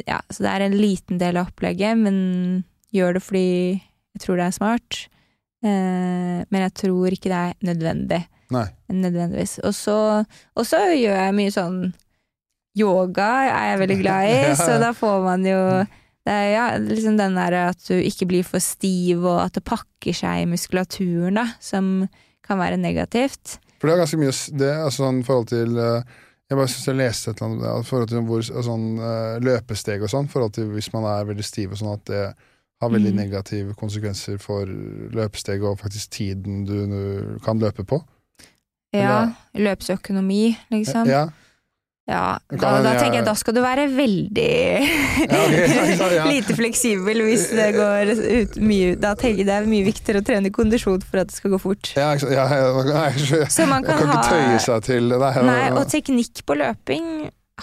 ja, 0.07 0.19
så 0.31 0.43
det 0.43 0.51
er 0.51 0.61
en 0.61 0.77
liten 0.77 1.17
del 1.17 1.37
av 1.37 1.47
opplegget, 1.47 1.97
men 1.97 2.63
gjør 2.93 3.13
det 3.15 3.23
fordi 3.23 3.81
jeg 4.13 4.21
tror 4.21 4.37
det 4.37 4.45
er 4.47 4.51
smart. 4.51 5.07
Uh, 5.63 6.43
men 6.49 6.61
jeg 6.65 6.73
tror 6.73 7.11
ikke 7.11 7.29
det 7.29 7.39
er 7.41 7.53
nødvendig. 7.63 8.25
Nei. 8.51 8.65
Nødvendigvis. 8.91 9.59
Og 9.63 9.73
så 10.65 10.77
gjør 10.97 11.17
jeg 11.17 11.35
mye 11.37 11.51
sånn 11.53 11.93
Yoga 12.77 13.29
er 13.49 13.65
jeg 13.71 13.79
veldig 13.83 13.99
glad 14.01 14.29
i, 14.29 14.37
Ja. 14.51 14.55
så 14.59 14.77
da 14.81 14.91
får 14.95 15.23
man 15.25 15.43
jo 15.47 15.59
det 16.21 16.33
er 16.37 16.49
ja, 16.53 16.65
liksom 16.77 17.15
den 17.17 17.33
der 17.33 17.55
at 17.71 17.79
du 17.87 17.95
ikke 17.97 18.27
blir 18.29 18.43
for 18.45 18.61
stiv, 18.61 19.23
og 19.25 19.39
at 19.41 19.55
det 19.57 19.63
pakker 19.65 20.13
seg 20.13 20.43
i 20.43 20.49
muskulaturen, 20.51 21.33
da, 21.39 21.47
som 21.59 22.07
kan 22.45 22.59
være 22.61 22.77
negativt. 22.77 23.55
For 23.81 23.89
det 23.89 23.95
er 23.95 24.01
ganske 24.03 24.19
mye 24.21 24.35
det, 24.61 24.69
altså, 24.83 25.07
sånn, 25.07 25.23
forhold 25.25 25.47
til 25.49 25.73
eh, 25.81 26.03
Jeg 26.51 26.59
bare 26.59 26.67
synes 26.69 26.87
jeg 26.91 26.99
leste 26.99 27.31
et 27.31 27.41
eller 27.41 27.47
annet 27.55 27.67
om 27.79 27.83
forhold 27.87 28.09
til 28.11 28.21
hvor, 28.27 28.41
sånn, 28.43 28.85
eh, 29.01 29.39
løpesteg 29.41 30.03
og 30.05 30.11
sånn, 30.13 30.29
forhold 30.29 30.53
til 30.59 30.69
hvis 30.75 30.91
man 30.93 31.07
er 31.09 31.25
veldig 31.31 31.45
stiv 31.47 31.73
og 31.73 31.79
sånn, 31.81 31.93
at 31.97 32.05
det 32.11 32.23
har 32.81 32.89
veldig 32.93 33.11
Mm. 33.15 33.19
negative 33.23 33.73
konsekvenser 33.79 34.37
for 34.41 34.65
løpesteg 35.15 35.63
og 35.65 35.79
faktisk 35.81 36.11
tiden 36.11 36.65
du, 36.65 36.75
du 36.91 37.39
kan 37.45 37.57
løpe 37.61 37.85
på. 37.87 38.01
Ja, 38.93 39.31
løpsøkonomi, 39.55 40.57
liksom. 40.73 41.07
Ja, 41.07 41.29
Ja, 42.11 42.23
da, 42.51 42.71
da 42.83 42.91
tenker 42.97 43.21
jeg 43.21 43.25
da 43.27 43.33
skal 43.39 43.55
du 43.55 43.61
være 43.63 43.85
veldig 43.93 44.47
Ja, 45.31 46.25
lite 46.33 46.55
fleksibel 46.57 47.21
hvis 47.23 47.47
det 47.55 47.69
går 47.77 48.11
ut 48.17 48.57
mye 48.59 48.95
Da 48.99 49.13
tenker 49.15 49.43
jeg 49.43 49.47
det 49.47 49.55
er 49.61 49.69
mye 49.71 49.85
viktigere 49.87 50.19
å 50.19 50.27
trene 50.27 50.51
kondisjon 50.53 51.03
for 51.07 51.23
at 51.23 51.31
det 51.31 51.37
skal 51.37 51.53
gå 51.55 51.59
fort. 51.61 51.93
ja, 51.95 52.11
ja, 52.19 52.45
nei, 52.89 53.05
jeg, 53.15 53.47
Så 53.53 53.67
man 53.69 53.85
kan, 53.87 54.01
kan, 54.01 54.11
ha, 54.11 54.19
ikke 54.19 54.33
tøye 54.33 54.59
seg 54.65 54.87
til 54.89 55.13
Nei, 55.15 55.33
Nei, 55.47 55.61
og 55.77 55.85
teknikk 55.91 56.43
på 56.47 56.57
løping 56.59 57.07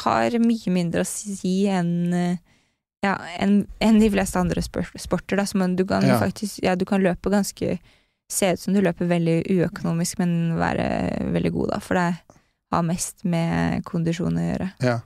har 0.04 0.38
mye 0.40 0.72
mindre 0.72 1.04
å 1.04 1.08
si 1.08 1.60
enn 1.68 2.38
ja, 3.04 3.14
enn 3.38 3.60
en 3.84 4.00
de 4.02 4.08
fleste 4.10 4.40
andre 4.40 4.62
sporter. 4.64 5.38
Da. 5.38 5.44
Man, 5.58 5.76
du, 5.78 5.84
kan 5.86 6.02
Ja. 6.06 6.18
faktisk, 6.18 6.58
ja, 6.64 6.74
du 6.74 6.84
kan 6.88 7.02
løpe 7.04 7.30
ganske 7.30 7.78
Se 8.28 8.50
ut 8.52 8.60
som 8.60 8.74
du 8.76 8.82
løper 8.84 9.08
veldig 9.08 9.38
uøkonomisk, 9.48 10.18
men 10.20 10.58
være 10.60 10.84
veldig 11.32 11.52
god, 11.54 11.70
da. 11.70 11.78
For 11.80 11.96
det 11.96 12.02
har 12.72 12.84
mest 12.86 13.24
med 13.24 13.84
kondisjon 13.88 14.36
å 14.38 14.48
gjøre. 14.50 14.72
Ja. 14.84 14.98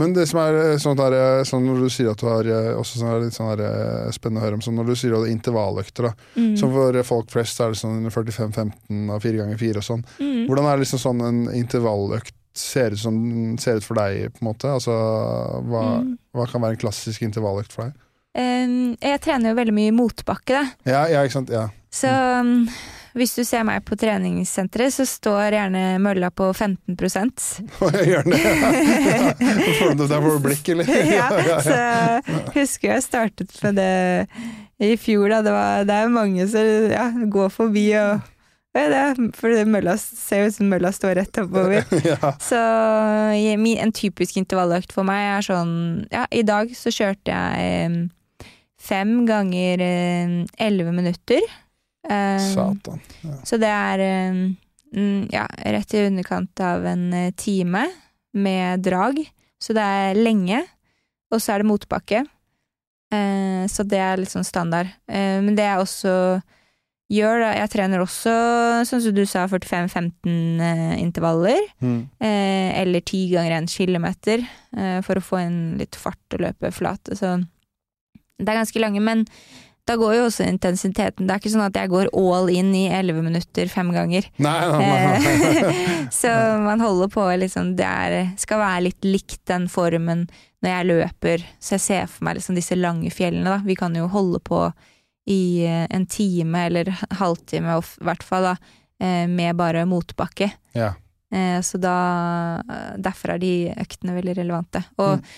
Men 0.00 0.14
det 0.14 0.24
som 0.26 0.40
er 0.42 0.56
eh, 0.58 0.76
sånn, 0.82 0.96
der, 0.98 1.14
eh, 1.14 1.40
sånn 1.46 1.66
når 1.68 1.84
du 1.84 1.90
sier 1.92 2.10
at 2.10 2.18
du 2.18 2.26
har 2.26 2.48
eh, 2.50 2.72
også 2.74 2.98
sånn 2.98 3.12
litt 3.22 3.36
sånn 3.36 3.52
der, 3.52 4.10
spennende 4.14 4.42
å 4.42 4.44
høre 4.44 4.58
om, 4.58 4.62
sånn 4.64 4.74
når 4.80 4.88
du 4.90 4.94
sier 4.98 5.14
at 5.14 5.26
er 5.28 5.34
intervalløkter, 5.34 6.08
da. 6.08 6.30
Mm. 6.34 6.54
Som 6.58 6.72
for 6.74 6.98
folk 7.06 7.30
flest 7.30 7.60
er 7.62 7.74
det 7.74 7.78
sånn 7.78 8.00
45-15 8.10 9.12
av 9.14 9.22
4 9.22 9.42
ganger 9.44 9.60
4 9.60 9.82
og 9.82 9.86
sånn. 9.86 10.02
Mm. 10.18 10.40
Hvordan 10.48 10.66
er 10.66 10.74
det 10.74 10.86
liksom 10.86 11.02
sånn 11.04 11.22
en 11.28 11.44
intervalløkt 11.54 12.34
ser 12.58 12.94
ut, 12.94 13.02
som, 13.02 13.20
ser 13.62 13.78
ut 13.78 13.86
for 13.86 13.98
deg, 13.98 14.34
på 14.34 14.42
en 14.42 14.50
måte? 14.50 14.74
Altså, 14.80 14.98
hva, 15.70 15.84
Mm. 16.02 16.16
hva 16.34 16.48
kan 16.50 16.62
være 16.66 16.74
en 16.74 16.82
klassisk 16.82 17.22
intervalløkt 17.22 17.74
for 17.74 17.86
deg? 17.86 18.02
Um, 18.34 18.96
jeg 18.98 19.22
trener 19.22 19.52
jo 19.52 19.58
veldig 19.60 19.74
mye 19.76 19.94
motbakke, 19.94 20.58
da. 20.58 20.90
Ja, 20.90 21.06
ja 21.06 21.22
ikke 21.22 21.38
sant? 21.38 21.54
Ja. 21.54 21.68
Så 21.94 22.10
um, 22.10 22.66
Hvis 23.14 23.36
du 23.38 23.44
ser 23.46 23.62
meg 23.66 23.84
på 23.86 23.94
treningssenteret, 23.98 24.90
så 24.96 25.04
står 25.06 25.54
gjerne 25.54 25.82
mølla 26.02 26.32
på 26.34 26.48
15% 26.50 27.44
Jeg 27.94 28.08
Ja. 28.10 28.22
det. 28.26 28.40
Får 29.78 29.94
du 29.94 30.42
blikk, 30.42 30.68
eller? 30.74 30.90
ja, 31.18 31.28
så 31.62 31.78
husker 32.56 32.96
jeg 32.96 33.06
startet 33.06 33.54
med 33.62 33.78
det 33.78 33.90
i 34.82 34.96
fjor, 34.98 35.28
da. 35.30 35.42
Det, 35.46 35.54
var, 35.54 35.86
det 35.86 35.94
er 36.02 36.10
mange 36.10 36.46
som 36.50 36.70
ja, 36.90 37.06
går 37.30 37.52
forbi 37.54 37.86
og 38.00 38.30
ja, 38.74 38.88
det 38.90 39.28
for 39.38 39.54
mølla 39.70 39.92
ser 40.02 40.48
ut 40.48 40.56
som 40.56 40.66
mølla 40.72 40.90
står 40.90 41.14
rett 41.20 41.38
oppover. 41.44 41.84
ja. 42.10 42.32
Så 42.42 42.58
en 43.38 43.94
typisk 43.94 44.40
intervalløkt 44.40 44.90
for 44.96 45.06
meg 45.06 45.28
er 45.36 45.46
sånn 45.46 45.76
Ja, 46.10 46.24
i 46.34 46.42
dag 46.42 46.74
så 46.74 46.90
kjørte 46.90 47.30
jeg 47.30 48.08
fem 48.82 49.20
ganger 49.30 49.84
elleve 50.58 50.90
minutter. 50.92 51.46
Satan. 52.04 53.00
Ja. 53.24 53.38
Så 53.48 53.56
det 53.60 53.70
er 53.72 54.02
ja, 55.32 55.46
rett 55.74 55.94
i 55.94 56.06
underkant 56.06 56.60
av 56.60 56.86
en 56.86 57.12
eh, 57.12 57.32
time 57.36 57.86
med 58.34 58.84
drag. 58.84 59.20
Så 59.58 59.74
det 59.76 59.82
er 59.82 60.18
lenge. 60.18 60.62
Og 61.32 61.42
så 61.42 61.54
er 61.54 61.62
det 61.62 61.70
motbakke. 61.70 62.24
Eh, 63.14 63.64
så 63.70 63.86
det 63.88 64.00
er 64.02 64.20
litt 64.20 64.34
sånn 64.34 64.46
standard. 64.46 64.90
Men 65.08 65.54
det 65.56 65.66
jeg 65.66 65.82
også 65.82 66.14
gjør 67.12 67.42
da 67.42 67.50
Jeg 67.58 67.70
trener 67.74 68.00
også, 68.00 68.32
sånn 68.88 69.02
som 69.04 69.14
du 69.14 69.22
sa, 69.28 69.44
45-15 69.50 70.62
eh, 70.64 70.94
intervaller. 71.02 71.60
Mm. 71.84 71.98
Eller 72.24 73.04
ti 73.06 73.26
ganger 73.30 73.58
en 73.58 73.68
kilometer, 73.70 74.44
eh, 74.76 74.98
for 75.04 75.20
å 75.20 75.24
få 75.24 75.42
en 75.42 75.58
litt 75.78 75.98
fart 76.00 76.36
og 76.36 76.46
løpe 76.46 76.72
flate. 76.74 77.18
Så 77.18 77.36
det 78.40 78.48
er 78.48 78.58
ganske 78.58 78.82
lange, 78.82 79.04
men 79.04 79.26
da 79.84 79.96
går 80.00 80.14
jo 80.16 80.24
også 80.30 80.46
intensiteten. 80.48 81.26
Det 81.26 81.34
er 81.34 81.42
ikke 81.42 81.52
sånn 81.52 81.66
at 81.66 81.76
jeg 81.76 81.90
går 81.92 82.08
all 82.16 82.48
in 82.48 82.70
i 82.76 82.86
11 82.88 83.20
minutter 83.26 83.68
fem 83.68 83.90
ganger. 83.92 84.26
Nei, 84.40 84.54
nei, 84.72 84.86
nei. 84.88 85.74
så 86.20 86.32
man 86.64 86.80
holder 86.80 87.10
på 87.12 87.26
liksom 87.42 87.74
Det 87.76 87.84
er, 87.84 88.32
skal 88.40 88.62
være 88.62 88.86
litt 88.86 89.04
likt 89.04 89.42
den 89.50 89.68
formen 89.72 90.24
når 90.64 90.70
jeg 90.70 90.88
løper. 90.88 91.44
Så 91.60 91.76
jeg 91.76 91.84
ser 91.84 92.08
for 92.08 92.24
meg 92.24 92.38
liksom 92.38 92.56
disse 92.56 92.78
lange 92.78 93.12
fjellene, 93.12 93.58
da. 93.58 93.60
Vi 93.66 93.76
kan 93.76 93.96
jo 93.98 94.08
holde 94.08 94.40
på 94.44 94.64
i 95.28 95.64
eh, 95.68 95.84
en 95.92 96.06
time 96.08 96.66
eller 96.68 96.88
halvtime, 97.20 97.76
i 97.76 98.04
hvert 98.08 98.24
fall, 98.24 98.48
da, 98.48 98.54
eh, 99.00 99.26
med 99.28 99.56
bare 99.60 99.84
motbakke. 99.88 100.48
Ja. 100.76 100.94
Eh, 101.34 101.60
så 101.64 101.80
da 101.80 101.98
Derfor 102.96 103.34
er 103.34 103.42
de 103.42 103.52
øktene 103.84 104.16
veldig 104.16 104.38
relevante. 104.40 104.84
Og 104.96 105.18
mm. 105.20 105.28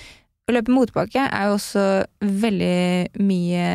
Å 0.46 0.54
løpe 0.54 0.74
motbakke 0.74 1.26
er 1.26 1.48
jo 1.48 1.56
også 1.56 1.84
veldig 2.22 3.22
mye 3.26 3.70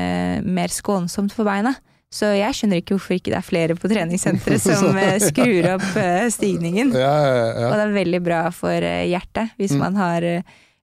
mer 0.45 0.71
skånsomt 0.71 1.33
for 1.35 1.47
beina. 1.47 1.73
Så 2.11 2.27
jeg 2.35 2.55
skjønner 2.55 2.81
ikke 2.81 2.97
hvorfor 2.97 3.15
ikke 3.15 3.31
det 3.31 3.39
er 3.39 3.47
flere 3.47 3.75
på 3.79 3.87
treningssenteret 3.91 4.63
som 4.81 4.97
skrur 5.23 5.69
opp 5.77 5.87
stigningen. 6.35 6.91
Ja, 6.95 7.13
ja, 7.27 7.69
Og 7.69 7.75
det 7.75 7.85
er 7.85 7.95
veldig 7.95 8.21
bra 8.23 8.41
for 8.55 8.87
hjertet. 8.87 9.53
Hvis 9.59 9.75
mm. 9.75 9.83
man 9.83 9.99
har 9.99 10.27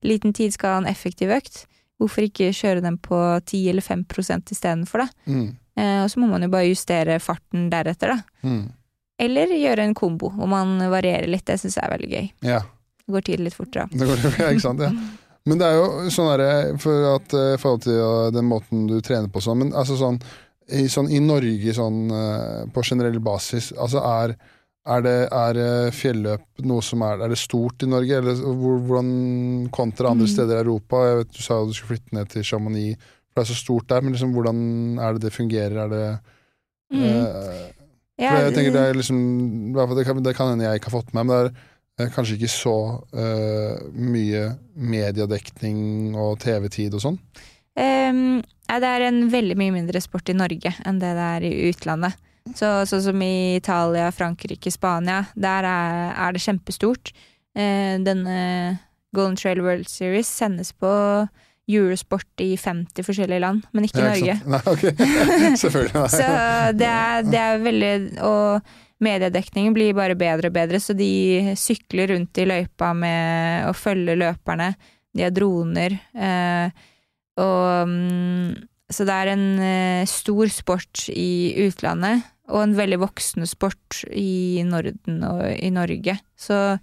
liten 0.04 0.32
tid, 0.36 0.54
skal 0.56 0.76
ha 0.76 0.82
en 0.82 0.88
effektiv 0.88 1.32
økt. 1.34 1.66
Hvorfor 1.98 2.28
ikke 2.28 2.52
kjøre 2.54 2.82
den 2.84 2.96
på 3.02 3.18
10 3.42 3.68
eller 3.72 3.84
5 3.84 4.04
istedenfor, 4.54 5.04
da? 5.04 5.08
Mm. 5.26 5.48
Eh, 5.78 6.00
og 6.04 6.10
så 6.10 6.20
må 6.20 6.28
man 6.30 6.44
jo 6.44 6.50
bare 6.52 6.70
justere 6.70 7.18
farten 7.20 7.68
deretter, 7.72 8.14
da. 8.14 8.48
Mm. 8.48 8.66
Eller 9.18 9.54
gjøre 9.58 9.88
en 9.88 9.96
kombo 9.98 10.30
hvor 10.30 10.50
man 10.50 10.78
varierer 10.92 11.26
litt. 11.26 11.46
Det 11.46 11.58
syns 11.58 11.76
jeg 11.76 11.84
er 11.84 11.94
veldig 11.96 12.10
gøy. 12.12 12.28
Ja. 12.46 12.60
Det 13.04 13.16
går 13.16 13.24
tiden 13.26 13.48
litt 13.48 13.56
fortere. 13.56 13.88
Det 13.90 14.06
går, 14.06 14.28
ja, 14.38 14.52
ikke 14.52 14.64
sant, 14.68 14.84
ja. 14.84 14.92
Men 15.48 15.60
det 15.60 15.68
er 15.68 15.78
jo 15.78 16.12
sånn 16.12 16.28
derre 16.32 16.76
For 16.82 17.08
at 17.14 17.34
uh, 17.36 17.56
forhold 17.60 17.86
til 17.86 17.98
uh, 17.98 18.28
den 18.34 18.48
måten 18.48 18.86
du 18.90 18.98
trener 19.04 19.30
på 19.32 19.42
sånn, 19.44 19.64
men 19.64 19.74
altså 19.76 19.98
sånn 20.00 20.20
i, 20.68 20.84
sånn, 20.92 21.08
i 21.08 21.20
Norge 21.24 21.72
sånn 21.72 22.10
uh, 22.12 22.64
på 22.74 22.84
generell 22.84 23.22
basis, 23.24 23.70
altså 23.72 24.04
er 24.04 24.36
er, 24.88 25.02
det, 25.04 25.16
er 25.36 25.90
fjelløp 25.92 26.62
noe 26.64 26.80
som 26.84 27.02
er 27.04 27.20
Er 27.20 27.32
det 27.32 27.36
stort 27.36 27.82
i 27.84 27.88
Norge, 27.90 28.20
eller 28.22 28.38
hvordan 28.88 29.08
kontra 29.74 30.14
andre 30.14 30.24
mm. 30.24 30.30
steder 30.32 30.54
i 30.56 30.62
Europa? 30.62 31.02
Jeg 31.04 31.18
vet 31.18 31.34
Du 31.34 31.40
sa 31.44 31.58
du 31.60 31.74
skulle 31.76 31.96
flytte 31.96 32.16
ned 32.16 32.30
til 32.32 32.46
Chamonix, 32.46 33.08
for 33.28 33.36
det 33.36 33.42
er 33.42 33.50
så 33.50 33.58
stort 33.58 33.90
der, 33.90 34.04
men 34.04 34.16
liksom, 34.16 34.32
hvordan 34.32 34.62
er 35.04 35.16
det 35.16 35.26
det 35.26 35.34
fungerer? 35.34 35.76
Er 35.82 35.92
det 35.92 36.06
mm. 36.94 37.02
eh, 37.04 37.66
ja, 38.18 38.32
jeg 38.46 38.54
tenker 38.56 38.74
det 38.74 38.84
er 38.86 38.96
liksom 38.98 39.18
Det 39.76 40.34
kan, 40.38 40.48
hende 40.50 40.64
jeg 40.64 40.80
ikke 40.80 40.90
har 40.90 40.96
fått 40.96 41.12
med 41.12 41.28
meg, 41.28 41.28
men 41.28 41.34
det 41.34 41.42
er 41.42 41.52
eh, 41.52 41.66
kanskje 42.14 42.36
ikke 42.38 42.50
så 42.52 42.76
uh, 43.14 43.78
mye 43.94 44.44
mediedekning 44.78 46.14
og 46.18 46.38
TV-tid 46.42 46.94
og 46.94 47.04
sånn? 47.04 47.18
Um, 47.78 48.40
ja, 48.68 48.78
det 48.82 48.90
er 48.90 49.06
en 49.08 49.20
veldig 49.32 49.56
mye 49.58 49.74
mindre 49.74 50.02
sport 50.02 50.30
i 50.30 50.36
Norge 50.36 50.72
enn 50.86 51.00
det 51.02 51.12
det 51.18 51.28
er 51.36 51.46
i 51.48 51.52
utlandet. 51.70 52.18
Så, 52.56 52.68
sånn 52.88 53.02
som 53.04 53.22
i 53.22 53.58
Italia, 53.58 54.08
Frankrike, 54.14 54.70
Spania, 54.72 55.26
der 55.36 55.66
er, 55.68 55.98
er 56.14 56.36
det 56.36 56.44
kjempestort. 56.46 57.12
Uh, 57.58 57.98
denne 58.06 58.38
Golden 59.16 59.36
Trail 59.36 59.60
World 59.64 59.88
Series 59.90 60.30
sendes 60.30 60.72
på 60.76 60.90
Eurosport 61.68 62.40
i 62.40 62.56
50 62.56 63.04
forskjellige 63.04 63.42
land, 63.44 63.64
men 63.76 63.84
ikke 63.84 64.00
i 64.00 64.04
ja, 64.04 64.10
Norge. 64.10 64.36
Nei, 64.48 64.60
okay. 64.72 64.92
Selvfølgelig. 65.62 66.04
så 66.16 66.28
det 66.78 66.88
er, 66.88 67.26
det 67.28 67.40
er, 67.42 67.58
veldig 67.64 67.92
Og 68.24 68.70
mediedekningen 69.04 69.74
blir 69.76 69.96
bare 69.96 70.16
bedre 70.18 70.50
og 70.50 70.56
bedre, 70.56 70.80
så 70.82 70.94
de 70.96 71.54
sykler 71.58 72.12
rundt 72.12 72.40
i 72.40 72.46
løypa 72.48 72.92
med 72.96 73.68
å 73.68 73.74
følge 73.76 74.18
løperne. 74.18 74.72
De 75.14 75.24
har 75.26 75.34
droner. 75.34 75.98
Eh, 76.14 76.88
og 77.38 77.92
mm, 77.92 78.56
Så 78.90 79.04
det 79.04 79.14
er 79.14 79.30
en 79.34 79.46
eh, 79.60 80.08
stor 80.08 80.48
sport 80.48 81.08
i 81.12 81.54
utlandet 81.66 82.24
og 82.48 82.62
en 82.62 82.76
veldig 82.78 82.98
voksende 83.02 83.46
sport 83.48 84.02
i 84.16 84.64
Norden 84.64 85.20
og 85.28 85.42
i 85.52 85.68
Norge. 85.70 86.16
Så 86.32 86.78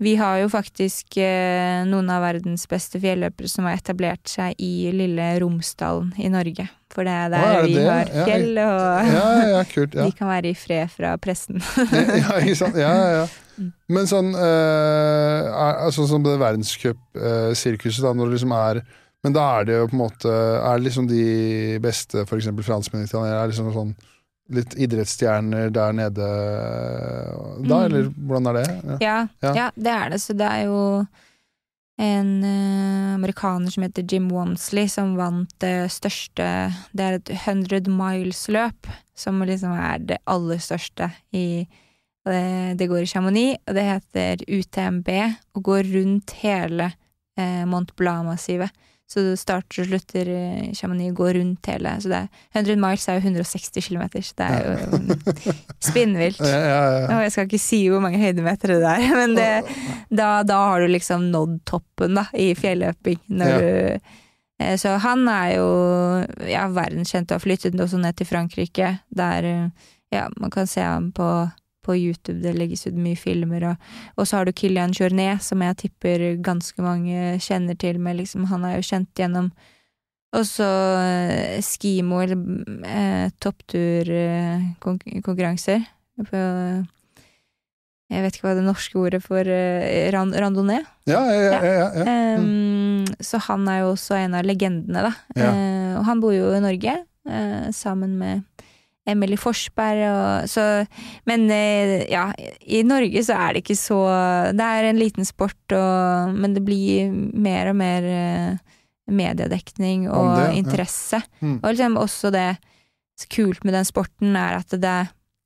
vi 0.00 0.14
har 0.16 0.38
jo 0.40 0.48
faktisk 0.48 1.18
eh, 1.20 1.82
noen 1.84 2.08
av 2.08 2.22
verdens 2.24 2.62
beste 2.70 2.96
fjelløpere 3.02 3.50
som 3.52 3.66
har 3.68 3.76
etablert 3.76 4.30
seg 4.32 4.56
i 4.56 4.88
lille 4.96 5.26
Romsdalen 5.42 6.14
i 6.16 6.30
Norge. 6.32 6.64
For 6.90 7.06
det 7.06 7.12
er 7.12 7.28
der 7.34 7.44
er 7.44 7.60
det 7.60 7.68
vi 7.68 7.74
det? 7.76 7.84
har 7.84 8.08
fjell, 8.26 8.48
og 8.64 9.10
ja, 9.12 9.26
ja, 9.52 9.60
kult, 9.68 9.92
de 10.08 10.16
kan 10.16 10.30
være 10.32 10.50
i 10.50 10.56
fred 10.56 10.88
fra 10.94 11.12
pressen. 11.20 11.60
ja, 12.22 12.40
ikke 12.40 12.56
sant. 12.62 12.80
Ja, 12.80 12.94
ja, 12.96 13.10
ja. 13.20 13.68
Men 13.92 14.08
sånn 14.08 14.32
er, 14.40 15.50
altså, 15.84 16.06
som 16.08 16.24
det 16.24 16.38
verdenscupsirkuset, 16.40 18.00
eh, 18.00 18.06
da, 18.08 18.14
når 18.16 18.30
det 18.30 18.38
liksom 18.38 18.56
er 18.56 18.80
Men 19.20 19.34
da 19.36 19.42
er 19.58 19.66
det 19.68 19.74
jo 19.76 19.88
på 19.90 19.98
en 19.98 20.00
måte 20.00 20.30
Er 20.32 20.78
det 20.78 20.86
liksom 20.86 21.10
de 21.10 21.76
beste, 21.84 22.22
for 22.24 22.40
eksempel 22.40 22.64
franskmenn 22.64 23.04
og 23.04 23.10
italienere, 23.10 23.42
er 23.42 23.52
liksom 23.52 23.68
sånn 23.74 23.92
litt 24.54 24.74
idrettsstjerner 24.74 25.70
der 25.74 25.96
nede 25.96 26.28
da, 27.60 27.64
mm. 27.64 27.84
eller 27.86 28.08
hvordan 28.14 28.50
er 28.50 28.58
det? 28.58 28.68
Ja. 29.00 29.18
Ja, 29.42 29.52
ja. 29.56 29.66
det 29.74 29.92
er 29.96 30.14
det. 30.14 30.20
Så 30.22 30.36
det 30.38 30.48
er 30.48 30.68
jo 30.68 30.80
en 32.00 32.30
uh, 32.44 33.14
amerikaner 33.14 33.72
som 33.72 33.84
heter 33.84 34.06
Jim 34.08 34.30
Wamsley, 34.32 34.88
som 34.88 35.14
vant 35.18 35.52
det 35.60 35.90
største 35.92 36.46
Det 36.96 37.04
er 37.04 37.18
et 37.18 37.32
100 37.34 37.90
miles-løp, 37.92 38.88
som 39.14 39.42
liksom 39.44 39.76
er 39.76 40.00
det 40.08 40.20
aller 40.24 40.62
største 40.62 41.10
i 41.36 41.66
det, 42.24 42.78
det, 42.78 42.86
går 42.88 43.04
i 43.04 43.08
Chamonix, 43.08 43.60
og 43.66 43.76
det 43.76 43.84
heter 43.86 44.42
UTMB, 44.48 45.08
og 45.56 45.62
går 45.64 45.88
rundt 45.94 46.34
hele 46.42 46.90
eh, 47.38 47.64
Mont 47.68 47.94
Blanc-massivet. 47.96 48.70
Så 49.10 49.24
du 49.26 49.30
starter 49.34 49.82
og 49.82 49.88
slutter 49.88 50.28
i 50.30 50.70
Chamonix, 50.78 51.10
går 51.18 51.34
rundt 51.40 51.66
hele 51.66 51.96
Så 51.98 52.12
det 52.12 52.20
er 52.20 52.28
100 52.54 52.76
miles 52.78 53.08
er 53.10 53.18
jo 53.18 53.24
160 53.24 53.88
km, 53.88 54.04
så 54.22 54.36
det 54.38 54.46
er 54.46 54.68
jo 54.68 55.16
spinnvilt. 55.82 56.38
Ja, 56.50 56.60
ja, 56.60 56.84
ja. 56.94 57.08
Og 57.16 57.24
jeg 57.24 57.32
skal 57.34 57.48
ikke 57.48 57.62
si 57.62 57.80
hvor 57.90 58.02
mange 58.04 58.20
høydemeter 58.22 58.76
det 58.76 58.86
er, 58.86 59.04
men 59.20 59.34
det, 59.34 59.50
da, 60.14 60.30
da, 60.46 60.62
har 60.70 60.82
du 60.82 60.92
liksom 60.94 61.26
nådd 61.34 61.58
toppen 61.66 62.20
da, 62.20 62.28
i 62.38 62.52
fjelløping. 62.54 63.20
Du 63.26 63.44
eh, 63.44 64.76
så 64.78 64.94
han 65.00 65.24
er 65.32 65.54
jo 65.56 65.68
ja, 66.46 66.66
verdenskjent 66.70 67.32
og 67.32 67.40
har 67.40 67.42
flyttet 67.46 67.80
også 67.80 67.98
ned 67.98 68.18
til 68.18 68.28
Frankrike, 68.28 68.92
der 69.08 69.48
ja, 70.12 70.26
man 70.36 70.52
kan 70.52 70.68
se 70.70 70.84
ham 70.84 71.10
på 71.16 71.26
på 71.84 71.96
YouTube, 71.96 72.42
det 72.44 72.58
legges 72.58 72.86
ut 72.86 72.98
mye 72.98 73.16
filmer, 73.16 73.70
og, 73.72 73.90
og 74.16 74.28
så 74.28 74.38
har 74.38 74.48
du 74.48 74.52
Kilian 74.52 74.94
Journet, 74.96 75.42
som 75.42 75.62
jeg 75.64 75.80
tipper 75.86 76.18
ganske 76.44 76.82
mange 76.84 77.38
kjenner 77.42 77.76
til, 77.80 78.00
men 78.02 78.20
liksom 78.20 78.40
Han 78.52 78.64
er 78.68 78.76
jo 78.76 78.88
kjent 78.92 79.12
gjennom 79.16 79.52
og 80.30 80.44
så 80.46 80.62
eh, 81.02 81.58
skimo, 81.64 82.20
eller 82.22 82.36
eh, 82.86 83.30
toppturkonkurranser. 83.42 85.80
Eh, 86.22 86.78
jeg 88.10 88.22
vet 88.24 88.34
ikke 88.34 88.48
hva 88.48 88.58
det 88.58 88.64
norske 88.66 88.98
ordet 88.98 89.22
for 89.24 89.40
eh, 89.42 90.10
rand, 90.14 90.34
randonee. 90.38 90.82
Ja, 91.10 91.22
ja, 91.30 91.40
ja, 91.42 91.60
ja, 91.66 91.88
ja. 91.98 92.04
Mm. 92.38 92.46
Um, 92.46 93.04
så 93.18 93.38
han 93.48 93.62
er 93.70 93.78
jo 93.82 93.88
også 93.96 94.12
en 94.20 94.34
av 94.38 94.44
legendene, 94.46 95.00
da. 95.08 95.12
Eh, 95.34 95.92
og 95.98 96.02
han 96.06 96.20
bor 96.22 96.32
jo 96.34 96.46
i 96.54 96.62
Norge, 96.62 96.94
eh, 97.26 97.68
sammen 97.74 98.12
med 98.20 98.34
Emily 99.08 99.36
Forsberg 99.40 100.02
og 100.10 100.48
så 100.50 100.64
Men 101.28 101.46
eh, 101.50 102.04
ja, 102.12 102.26
i 102.60 102.82
Norge 102.86 103.22
så 103.24 103.38
er 103.38 103.54
det 103.54 103.62
ikke 103.64 103.78
så 103.78 104.00
Det 104.56 104.66
er 104.66 104.90
en 104.90 105.00
liten 105.00 105.24
sport, 105.28 105.60
og, 105.72 106.34
men 106.36 106.56
det 106.56 106.64
blir 106.66 107.08
mer 107.10 107.72
og 107.72 107.78
mer 107.80 108.10
eh, 108.10 108.74
mediedekning 109.10 110.04
og 110.06 110.36
det, 110.36 110.50
interesse. 110.60 111.18
Ja. 111.18 111.46
Mm. 111.46 111.56
Og 111.62 111.72
liksom 111.72 111.96
også 111.98 112.30
det 112.34 112.50
kult 113.32 113.64
med 113.66 113.74
den 113.74 113.88
sporten 113.88 114.36
er 114.38 114.60
at 114.60 114.76
det 114.80 114.98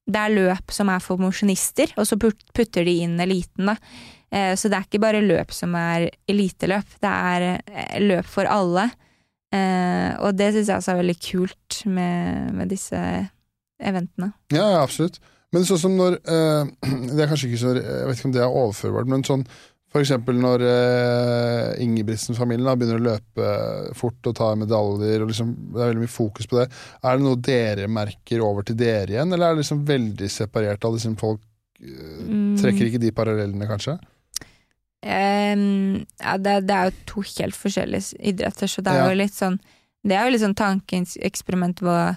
det 0.04 0.20
er 0.20 0.34
løp 0.36 0.68
som 0.68 0.90
er 0.92 1.00
for 1.00 1.16
mosjonister, 1.16 1.88
og 1.96 2.04
så 2.04 2.18
putter 2.20 2.84
de 2.84 2.92
inn 3.06 3.14
eliten, 3.24 3.70
da. 3.70 3.78
Eh, 4.28 4.52
Så 4.52 4.68
det 4.68 4.76
er 4.76 4.84
ikke 4.84 5.00
bare 5.00 5.22
løp 5.24 5.54
som 5.56 5.72
er 5.80 6.10
eliteløp, 6.28 6.98
det 7.00 7.08
er 7.08 8.02
løp 8.04 8.28
for 8.28 8.44
alle. 8.44 8.90
Og 9.54 10.34
det 10.34 10.48
syns 10.50 10.66
jeg 10.68 10.76
også 10.76 10.90
er 10.92 10.98
veldig 10.98 11.16
kult 11.22 11.76
med, 11.86 12.52
med 12.58 12.68
disse 12.74 12.98
eventene. 13.84 14.32
Ja, 14.54 14.64
ja, 14.76 14.80
absolutt. 14.82 15.20
Men 15.54 15.64
sånn 15.68 15.78
som 15.84 15.94
når 15.98 16.16
eh, 16.24 16.64
Det 17.14 17.20
er 17.22 17.30
kanskje 17.30 17.46
ikke 17.52 17.60
så 17.62 17.76
Jeg 17.76 18.08
vet 18.08 18.18
ikke 18.18 18.26
om 18.30 18.34
det 18.34 18.42
er 18.42 18.58
overførbart, 18.64 19.06
men 19.12 19.22
sånn 19.26 19.46
eksempel 19.94 20.34
når 20.42 20.62
eh, 20.66 21.82
Ingebrigtsen-familien 21.84 22.66
begynner 22.80 22.98
å 22.98 23.04
løpe 23.04 23.50
fort 23.94 24.26
og 24.26 24.34
ta 24.34 24.48
medaljer, 24.58 25.22
og 25.22 25.28
liksom, 25.30 25.52
det 25.70 25.78
er 25.84 25.92
veldig 25.92 26.02
mye 26.02 26.10
fokus 26.10 26.48
på 26.50 26.58
det. 26.58 26.64
Er 27.06 27.20
det 27.20 27.22
noe 27.28 27.38
dere 27.38 27.86
merker 27.86 28.42
over 28.42 28.66
til 28.66 28.74
dere 28.80 29.14
igjen, 29.14 29.30
eller 29.30 29.52
er 29.52 29.54
det 29.54 29.62
liksom 29.62 29.84
veldig 29.86 30.30
separert 30.34 30.82
av 30.88 30.96
liksom 30.98 31.14
folk 31.20 31.38
eh, 31.78 32.10
Mm. 32.24 32.56
Trekker 32.58 32.88
ikke 32.88 33.00
de 33.02 33.10
parallellene, 33.14 33.66
kanskje? 33.70 33.94
Um, 35.04 35.98
ja, 36.22 36.36
det, 36.40 36.54
det 36.66 36.74
er 36.74 36.86
jo 36.88 36.94
to 37.10 37.24
helt 37.28 37.56
forskjellige 37.58 38.16
idretter, 38.24 38.70
så 38.70 38.80
det 38.82 38.94
er 38.94 39.02
Ja. 39.02 39.08
jo 39.10 39.18
litt 39.20 39.34
sånn 39.36 39.58
Det 40.04 40.16
er 40.16 40.24
jo 40.26 40.32
litt 40.32 40.42
sånn 40.42 40.56
tankeeksperiment 40.56 41.80
hvor 41.84 42.16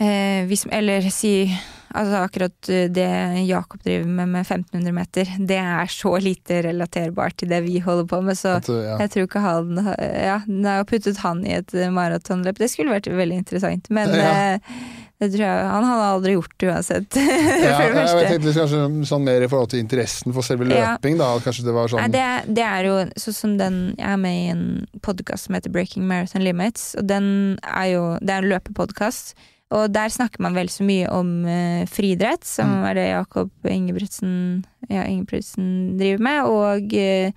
eh, 0.00 0.46
hvis, 0.48 0.66
Eller 0.72 1.10
si 1.10 1.50
Altså 1.88 2.18
akkurat 2.20 2.68
eh, 2.68 2.90
det 2.92 3.08
Jakob 3.48 3.80
driver 3.82 4.04
med 4.06 4.28
med 4.28 4.44
1500 4.44 4.92
meter, 4.92 5.30
det 5.40 5.56
er 5.56 5.88
så 5.88 6.18
lite 6.20 6.60
relaterbart 6.66 7.38
til 7.40 7.48
det 7.48 7.62
vi 7.64 7.78
holder 7.80 8.04
på 8.10 8.20
med, 8.26 8.36
så 8.36 8.58
uh, 8.60 8.68
ja. 8.84 8.98
jeg 9.00 9.10
tror 9.14 9.24
ikke 9.24 9.40
han 9.40 9.80
Ja, 9.96 10.38
det 10.44 10.68
er 10.68 10.82
jo 10.82 10.88
puttet 10.90 11.22
han 11.24 11.40
i 11.46 11.56
et 11.56 11.72
eh, 11.74 11.88
maratonløp. 11.90 12.60
Det 12.60 12.68
skulle 12.70 12.92
vært 12.92 13.08
veldig 13.08 13.40
interessant, 13.40 13.88
men 13.88 14.12
Ja. 14.12 14.28
eh, 14.54 14.76
det 15.18 15.32
tror 15.32 15.42
jeg 15.48 15.66
Han 15.72 15.84
hadde 15.88 16.10
aldri 16.12 16.32
gjort 16.36 16.52
det 16.60 16.68
uansett, 16.68 17.16
Ja, 17.64 17.80
det 17.80 18.04
jeg 18.04 18.28
tenkte 18.28 18.46
liksom 18.52 18.62
kanskje 18.68 19.08
sånn 19.08 19.24
mer 19.26 19.42
i 19.42 19.48
forhold 19.50 19.72
til 19.72 19.80
interessen 19.80 20.36
for 20.36 20.46
selve 20.46 20.68
Ja. 20.68 20.92
løping, 20.92 21.16
da. 21.18 21.32
Kanskje 21.42 21.64
det 21.66 21.74
var 21.74 21.88
sånn 21.88 22.04
Nei, 22.04 22.12
det, 22.12 22.54
det 22.54 22.68
er 22.68 22.84
jo 22.92 22.96
sånn 23.16 23.40
som 23.40 23.56
den 23.58 23.84
Jeg 23.96 24.12
er 24.12 24.20
med 24.28 24.44
i 24.44 24.48
en 24.52 24.66
podkast 25.02 25.48
som 25.48 25.56
heter 25.56 25.72
Breaking 25.72 26.04
Marathon 26.06 26.44
Limits, 26.44 26.92
og 27.00 27.08
den 27.08 27.58
er 27.64 27.94
jo 27.96 28.04
Det 28.20 28.30
er 28.36 28.44
en 28.44 28.52
løpepodkast. 28.52 29.34
Og 29.70 29.90
der 29.92 30.08
snakker 30.08 30.40
man 30.40 30.54
vel 30.56 30.70
så 30.72 30.84
mye 30.88 31.08
om 31.12 31.44
uh, 31.44 31.84
friidrett, 31.92 32.44
som 32.48 32.70
Mm. 32.78 32.84
er 32.88 32.94
det 32.94 33.06
Jakob 33.10 33.50
Ingebrigtsen, 33.68 34.64
ja, 34.88 35.02
Ingebrigtsen 35.04 35.98
driver 35.98 36.22
med, 36.24 36.44
og, 36.48 36.94
uh, 36.96 37.32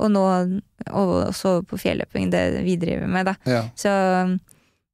og 0.00 0.10
nå 0.12 0.24
og 0.90 1.14
også 1.30 1.62
på 1.68 1.78
fjelløping, 1.80 2.30
det 2.30 2.62
vi 2.64 2.76
driver 2.76 3.06
med, 3.08 3.26
da. 3.26 3.34
ja. 3.46 3.62
Så 3.76 3.88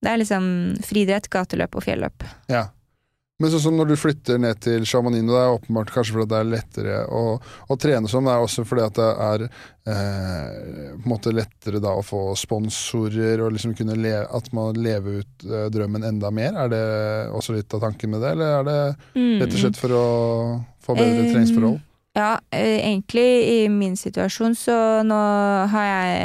det 0.03 0.11
er 0.13 0.19
liksom 0.21 0.77
friidrett, 0.85 1.29
gateløp 1.31 1.75
og 1.75 1.83
fjelløp. 1.83 2.23
Ja. 2.53 2.67
Men 3.39 3.51
sånn 3.53 3.61
som 3.67 3.75
når 3.77 3.91
du 3.91 3.97
flytter 4.01 4.39
ned 4.41 4.61
til 4.65 4.87
Chamonix, 4.89 5.21
det 5.29 5.37
er 5.37 5.53
åpenbart 5.53 5.91
kanskje 5.93 6.15
fordi 6.17 6.29
det 6.31 6.39
er 6.39 6.47
lettere 6.55 6.95
å, 7.13 7.23
å 7.69 7.77
trene 7.77 8.09
som, 8.09 8.25
det 8.25 8.33
er 8.33 8.45
også 8.47 8.65
fordi 8.65 8.85
at 8.87 8.97
det 8.97 9.09
er 9.27 9.45
eh, 9.47 10.95
på 10.95 11.03
en 11.03 11.11
måte 11.11 11.33
lettere 11.37 11.83
da 11.85 11.93
å 11.99 12.05
få 12.07 12.23
sponsorer 12.41 13.43
og 13.45 13.53
liksom 13.57 13.75
kunne 13.77 13.97
le, 14.01 14.15
at 14.25 14.49
man 14.57 14.79
lever 14.81 15.21
ut 15.21 15.45
eh, 15.51 15.67
drømmen 15.75 16.07
enda 16.09 16.31
mer. 16.33 16.57
Er 16.65 16.73
det 16.73 16.81
også 17.37 17.59
litt 17.59 17.77
av 17.77 17.85
tanken 17.85 18.15
med 18.15 18.25
det, 18.25 18.33
eller 18.39 18.57
er 18.63 18.67
det 18.71 18.79
rett 19.43 19.53
og 19.53 19.61
slett 19.67 19.81
for 19.85 19.97
å 19.99 20.07
få 20.87 20.97
bedre 20.97 21.27
Mm. 21.27 21.31
treningsforhold? 21.35 21.79
Ja, 22.17 22.39
eh, 22.57 22.79
egentlig 22.89 23.29
i 23.53 23.69
min 23.69 23.97
situasjon 24.01 24.55
så 24.57 24.75
nå 25.05 25.21
har 25.69 25.87
jeg 25.91 26.19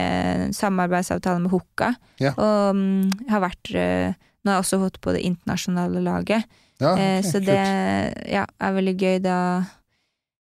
en 0.48 0.54
samarbeidsavtale 0.56 1.44
med 1.44 1.52
Hoka. 1.52 1.92
Ja. 2.24 2.32
Og 2.40 2.78
um, 2.78 3.10
har 3.28 3.44
vært 3.44 3.76
eh, 3.76 4.14
Nå 4.42 4.50
har 4.50 4.56
jeg 4.58 4.64
også 4.64 4.80
fått 4.82 4.96
på 5.04 5.12
det 5.14 5.20
internasjonale 5.28 6.00
laget. 6.02 6.48
Ja, 6.82 6.96
Eh, 6.98 7.22
så 7.22 7.38
kult. 7.40 7.46
det 7.52 7.62
ja, 8.34 8.48
er 8.60 8.76
veldig 8.78 8.96
gøy. 8.98 9.20
Da 9.24 9.38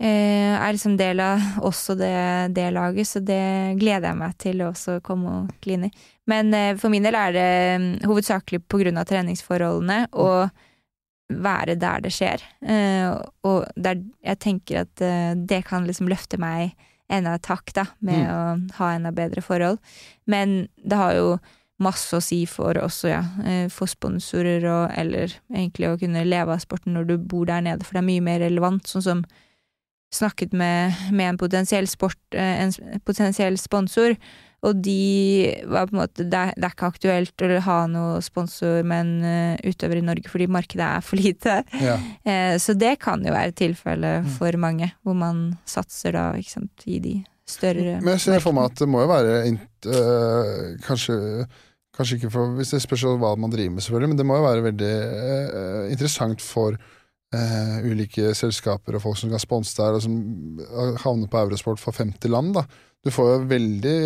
eh, 0.01 0.57
er 0.57 0.73
liksom 0.73 0.97
del 0.99 1.21
av 1.21 1.63
også 1.69 1.97
det, 2.01 2.17
det 2.57 2.71
laget, 2.75 3.09
så 3.09 3.21
det 3.21 3.79
gleder 3.81 4.11
jeg 4.11 4.21
meg 4.23 4.37
til 4.41 4.65
å 4.67 4.73
komme 5.05 5.39
og 5.43 5.55
kline 5.63 5.91
i. 5.91 5.95
Men 6.31 6.53
eh, 6.55 6.75
for 6.79 6.93
min 6.93 7.05
del 7.05 7.19
er 7.19 7.35
det 7.35 7.49
um, 7.77 7.89
hovedsakelig 8.13 8.63
på 8.71 8.83
grunn 8.83 9.01
av 9.01 9.09
treningsforholdene 9.11 10.07
og 10.13 10.53
være 11.33 11.77
der 11.81 12.03
det 12.05 12.13
skjer. 12.15 12.43
Eh, 12.63 13.09
og 13.49 13.65
der 13.77 14.03
jeg 14.23 14.41
tenker 14.43 14.85
at 14.85 15.03
eh, 15.05 15.33
det 15.37 15.65
kan 15.69 15.87
liksom 15.89 16.11
løfte 16.11 16.39
meg 16.41 16.77
enda 17.13 17.35
et 17.37 17.49
hakk, 17.51 17.73
da, 17.77 17.87
med 18.01 18.29
å 18.31 18.43
ha 18.79 18.93
enda 18.95 19.13
bedre 19.13 19.43
forhold. 19.45 19.81
Men 20.31 20.63
det 20.81 20.97
har 20.97 21.17
jo 21.19 21.27
masse 21.83 22.17
å 22.17 22.23
si 22.25 22.43
for 22.51 22.79
også, 22.81 23.11
ja, 23.11 23.23
få 23.69 23.83
for 23.83 23.91
sponsorer 23.91 24.65
og 24.71 24.95
eller 24.99 25.35
egentlig 25.53 25.91
å 25.91 25.99
kunne 26.01 26.25
leve 26.27 26.55
av 26.55 26.63
sporten 26.63 26.97
når 26.97 27.09
du 27.11 27.17
bor 27.19 27.49
der 27.51 27.65
nede, 27.65 27.87
for 27.87 27.99
det 27.99 28.05
er 28.05 28.11
mye 28.11 28.25
mer 28.25 28.43
relevant. 28.45 28.87
Sånn 28.89 29.05
som 29.05 29.25
snakket 30.13 30.53
med, 30.53 30.95
med 31.13 31.33
en 31.33 31.41
potensiell 31.41 31.89
sport, 31.89 32.21
eh, 32.37 32.65
en 32.65 33.01
potensiell 33.07 33.57
sponsor, 33.61 34.17
og 34.63 34.79
de 34.79 35.51
var 35.67 35.89
på 35.89 35.97
en 35.97 36.01
måte 36.05 36.23
Det 36.23 36.39
er, 36.39 36.53
det 36.55 36.69
er 36.69 36.75
ikke 36.77 36.91
aktuelt 36.93 37.43
å 37.43 37.49
ha 37.67 37.79
noe 37.91 38.21
sponsor 38.23 38.85
med 38.87 39.01
en 39.03 39.25
eh, 39.27 39.73
utøver 39.73 39.99
i 39.99 40.05
Norge 40.07 40.31
fordi 40.31 40.47
markedet 40.47 40.87
er 40.87 41.03
for 41.03 41.19
lite. 41.19 41.57
Ja. 41.83 41.97
Eh, 42.23 42.55
så 42.63 42.77
det 42.79 42.95
kan 43.03 43.25
jo 43.27 43.35
være 43.35 43.57
tilfellet 43.59 44.29
for 44.37 44.55
mange, 44.63 44.93
hvor 45.03 45.19
man 45.19 45.49
satser 45.67 46.15
da, 46.15 46.31
ikke 46.39 46.61
sant, 46.61 46.87
i 46.87 47.01
de 47.03 47.17
større 47.49 47.99
Men 47.99 48.15
jeg 48.15 48.25
ser 48.29 48.45
for 48.45 48.55
meg 48.55 48.71
at 48.71 48.79
det 48.85 48.89
må 48.91 49.03
jo 49.03 49.11
være 49.11 49.35
øh, 49.51 50.79
kanskje, 50.87 51.19
kanskje 51.97 52.17
ikke 52.21 52.31
for 52.33 52.55
Hvis 52.57 52.71
det 52.73 52.83
spørs 52.83 53.03
hva 53.21 53.35
man 53.37 53.51
driver 53.53 53.75
med, 53.77 53.83
selvfølgelig, 53.85 54.09
men 54.15 54.19
det 54.21 54.27
må 54.27 54.37
jo 54.39 54.47
være 54.47 54.63
veldig 54.69 54.93
øh, 54.93 55.91
interessant 55.93 56.41
for 56.45 56.77
øh, 56.77 57.77
ulike 57.91 58.35
selskaper 58.35 58.97
og 58.97 59.03
folk 59.03 59.19
som 59.21 59.31
kan 59.33 59.43
sponse 59.43 59.77
deg, 59.77 59.99
og 59.99 60.03
som 60.07 60.17
øh, 60.61 60.95
havner 61.05 61.29
på 61.29 61.39
Eurosport 61.43 61.81
for 61.83 61.93
50 61.93 62.31
land. 62.33 62.55
da. 62.55 62.65
Du 63.05 63.11
får 63.11 63.33
jo 63.33 63.39
veldig 63.51 63.97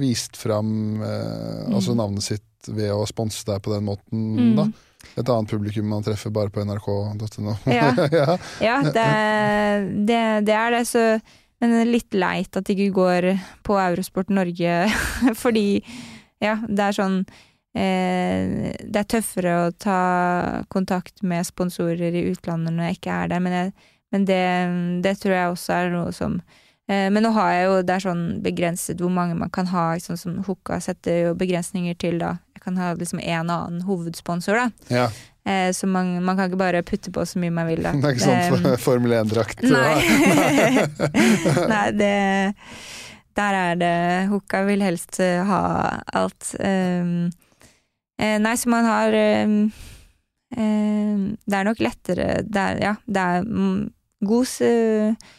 vist 0.00 0.36
fram 0.36 1.00
øh, 1.02 1.74
altså 1.74 1.92
Mm. 1.94 1.96
navnet 2.02 2.22
sitt 2.26 2.42
ved 2.68 2.90
å 2.90 3.04
sponse 3.06 3.44
deg 3.46 3.62
på 3.62 3.72
den 3.74 3.84
måten, 3.86 4.24
Mm. 4.36 4.56
da. 4.56 4.66
Et 5.16 5.28
annet 5.30 5.48
publikum 5.50 5.86
man 5.88 6.02
treffer 6.02 6.30
bare 6.34 6.50
på 6.50 6.60
nrk.no. 6.66 7.54
Ja. 7.70 7.92
ja. 8.20 8.36
Ja, 8.60 8.82
det, 8.82 9.04
det, 10.06 10.22
det 10.46 10.54
er 10.54 10.70
det, 10.74 10.86
så 10.86 11.20
Men 11.60 11.72
litt 11.90 12.14
leit 12.14 12.54
at 12.56 12.64
det 12.68 12.76
ikke 12.76 12.94
går 12.94 13.24
på 13.66 13.74
Eurosport 13.82 14.28
Norge, 14.30 14.74
fordi 15.34 15.82
ja, 16.42 16.56
det 16.68 16.84
er 16.84 16.96
sånn 16.96 17.18
eh, 17.74 18.74
Det 18.78 19.02
er 19.02 19.10
tøffere 19.10 19.54
å 19.64 19.68
ta 19.74 20.00
kontakt 20.72 21.22
med 21.26 21.46
sponsorer 21.46 22.14
i 22.14 22.26
utlandet 22.30 22.74
når 22.74 22.90
jeg 22.90 22.98
ikke 22.98 23.18
er 23.24 23.32
der, 23.34 23.44
men, 23.44 23.56
jeg, 23.58 23.92
men 24.14 24.26
det, 24.28 24.42
det 25.06 25.14
tror 25.22 25.36
jeg 25.36 25.54
også 25.54 25.76
er 25.76 25.94
noe 25.94 26.12
som 26.16 26.38
eh, 26.88 27.08
Men 27.10 27.26
nå 27.26 27.32
har 27.36 27.54
jeg 27.54 27.64
jo 27.68 27.80
Det 27.88 27.96
er 27.96 28.06
sånn 28.08 28.26
begrenset 28.44 29.02
hvor 29.02 29.14
mange 29.14 29.38
man 29.38 29.50
kan 29.54 29.70
ha, 29.72 29.88
sånn 30.02 30.20
som 30.20 30.38
Hoka 30.46 30.78
setter 30.84 31.24
jo 31.28 31.34
begrensninger 31.38 31.98
til, 31.98 32.20
da. 32.22 32.36
Jeg 32.56 32.64
kan 32.66 32.78
ha 32.80 32.92
liksom 32.98 33.22
en 33.22 33.50
annen 33.50 33.82
hovedsponsor, 33.88 34.62
da. 34.62 34.94
ja. 35.00 35.10
Eh, 35.48 35.72
så 35.72 35.86
man, 35.86 36.24
man 36.24 36.36
kan 36.36 36.50
ikke 36.50 36.60
bare 36.60 36.82
putte 36.84 37.10
på 37.14 37.22
så 37.24 37.40
mye 37.40 37.52
man 37.54 37.68
vil, 37.70 37.80
da. 37.86 37.94
Det 38.02 38.10
er 38.10 38.16
ikke 38.18 38.26
sånn 38.26 38.66
um, 38.66 38.78
Formel 38.82 39.14
1-drakt. 39.22 39.62
Nei. 39.64 39.96
Nei, 41.72 41.84
det 41.96 42.14
Der 43.38 43.54
er 43.54 43.76
det 43.78 43.98
Hoka 44.32 44.64
vil 44.66 44.82
helst 44.82 45.20
eh, 45.22 45.44
ha 45.46 45.60
alt. 46.18 46.50
Um, 46.58 47.28
nei, 48.18 48.54
så 48.58 48.70
man 48.72 48.88
har 48.88 49.14
um, 49.46 49.58
um, 50.58 51.20
Det 51.46 51.58
er 51.58 51.68
nok 51.68 51.82
lettere 51.84 52.28
Det 52.42 52.64
er, 52.64 52.80
ja, 52.82 52.94
det 53.06 53.22
er 53.22 53.46
mm, 53.46 53.84
god 54.26 54.56
uh, 54.66 55.30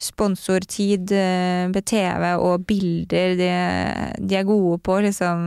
sponsortid 0.00 1.10
uh, 1.10 1.66
med 1.72 1.82
TV 1.90 2.30
og 2.38 2.66
bilder. 2.70 3.36
De, 3.40 3.52
de 4.22 4.38
er 4.38 4.48
gode 4.48 4.78
på 4.86 4.96
å 4.96 5.04
liksom 5.08 5.44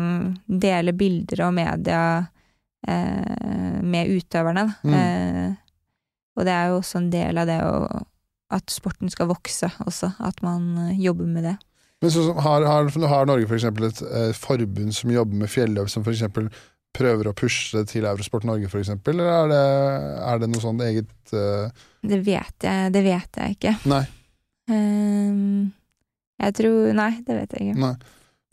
dele 0.48 0.94
bilder 0.98 1.48
og 1.48 1.56
media 1.56 2.06
uh, 2.20 3.80
med 3.80 4.12
utøverne. 4.12 4.68
Mm. 4.84 5.56
Og 6.34 6.48
det 6.48 6.52
er 6.52 6.72
jo 6.72 6.80
også 6.82 7.00
en 7.00 7.12
del 7.14 7.38
av 7.38 7.48
det 7.48 7.62
å, 7.64 8.02
at 8.54 8.74
sporten 8.74 9.12
skal 9.14 9.30
vokse 9.30 9.70
også, 9.86 10.16
at 10.20 10.42
man 10.44 10.98
jobber 10.98 11.30
med 11.30 11.48
det. 11.48 11.60
Men 12.04 12.12
så, 12.12 12.26
har, 12.44 12.66
har, 12.68 12.90
har 13.08 13.30
Norge 13.30 13.48
for 13.48 13.56
eksempel 13.56 13.88
et 13.88 14.02
eh, 14.04 14.32
forbund 14.36 14.92
som 14.96 15.12
jobber 15.14 15.40
med 15.40 15.52
fjelløp, 15.52 15.88
som 15.92 16.04
for 16.04 16.12
eksempel 16.12 16.50
prøver 16.94 17.30
å 17.30 17.36
pushe 17.38 17.78
det 17.80 17.88
til 17.94 18.06
Eurosport 18.06 18.44
Norge, 18.46 18.68
for 18.70 18.84
eksempel, 18.84 19.18
eller 19.24 19.32
er 19.32 19.54
det, 19.54 19.62
er 20.28 20.42
det 20.44 20.50
noe 20.52 20.62
sånn 20.62 20.84
eget 20.86 21.34
eh, 21.34 21.86
Det 22.04 22.20
vet 22.26 22.68
jeg, 22.68 22.92
det 22.94 23.06
vet 23.08 23.40
jeg 23.40 23.56
ikke. 23.56 23.74
Nei. 23.90 24.04
Um, 24.70 25.72
jeg 26.44 26.56
tror 26.60 26.92
Nei, 26.96 27.10
det 27.26 27.40
vet 27.40 27.56
jeg 27.56 27.72
ikke. 27.72 27.80
nei. 27.88 27.96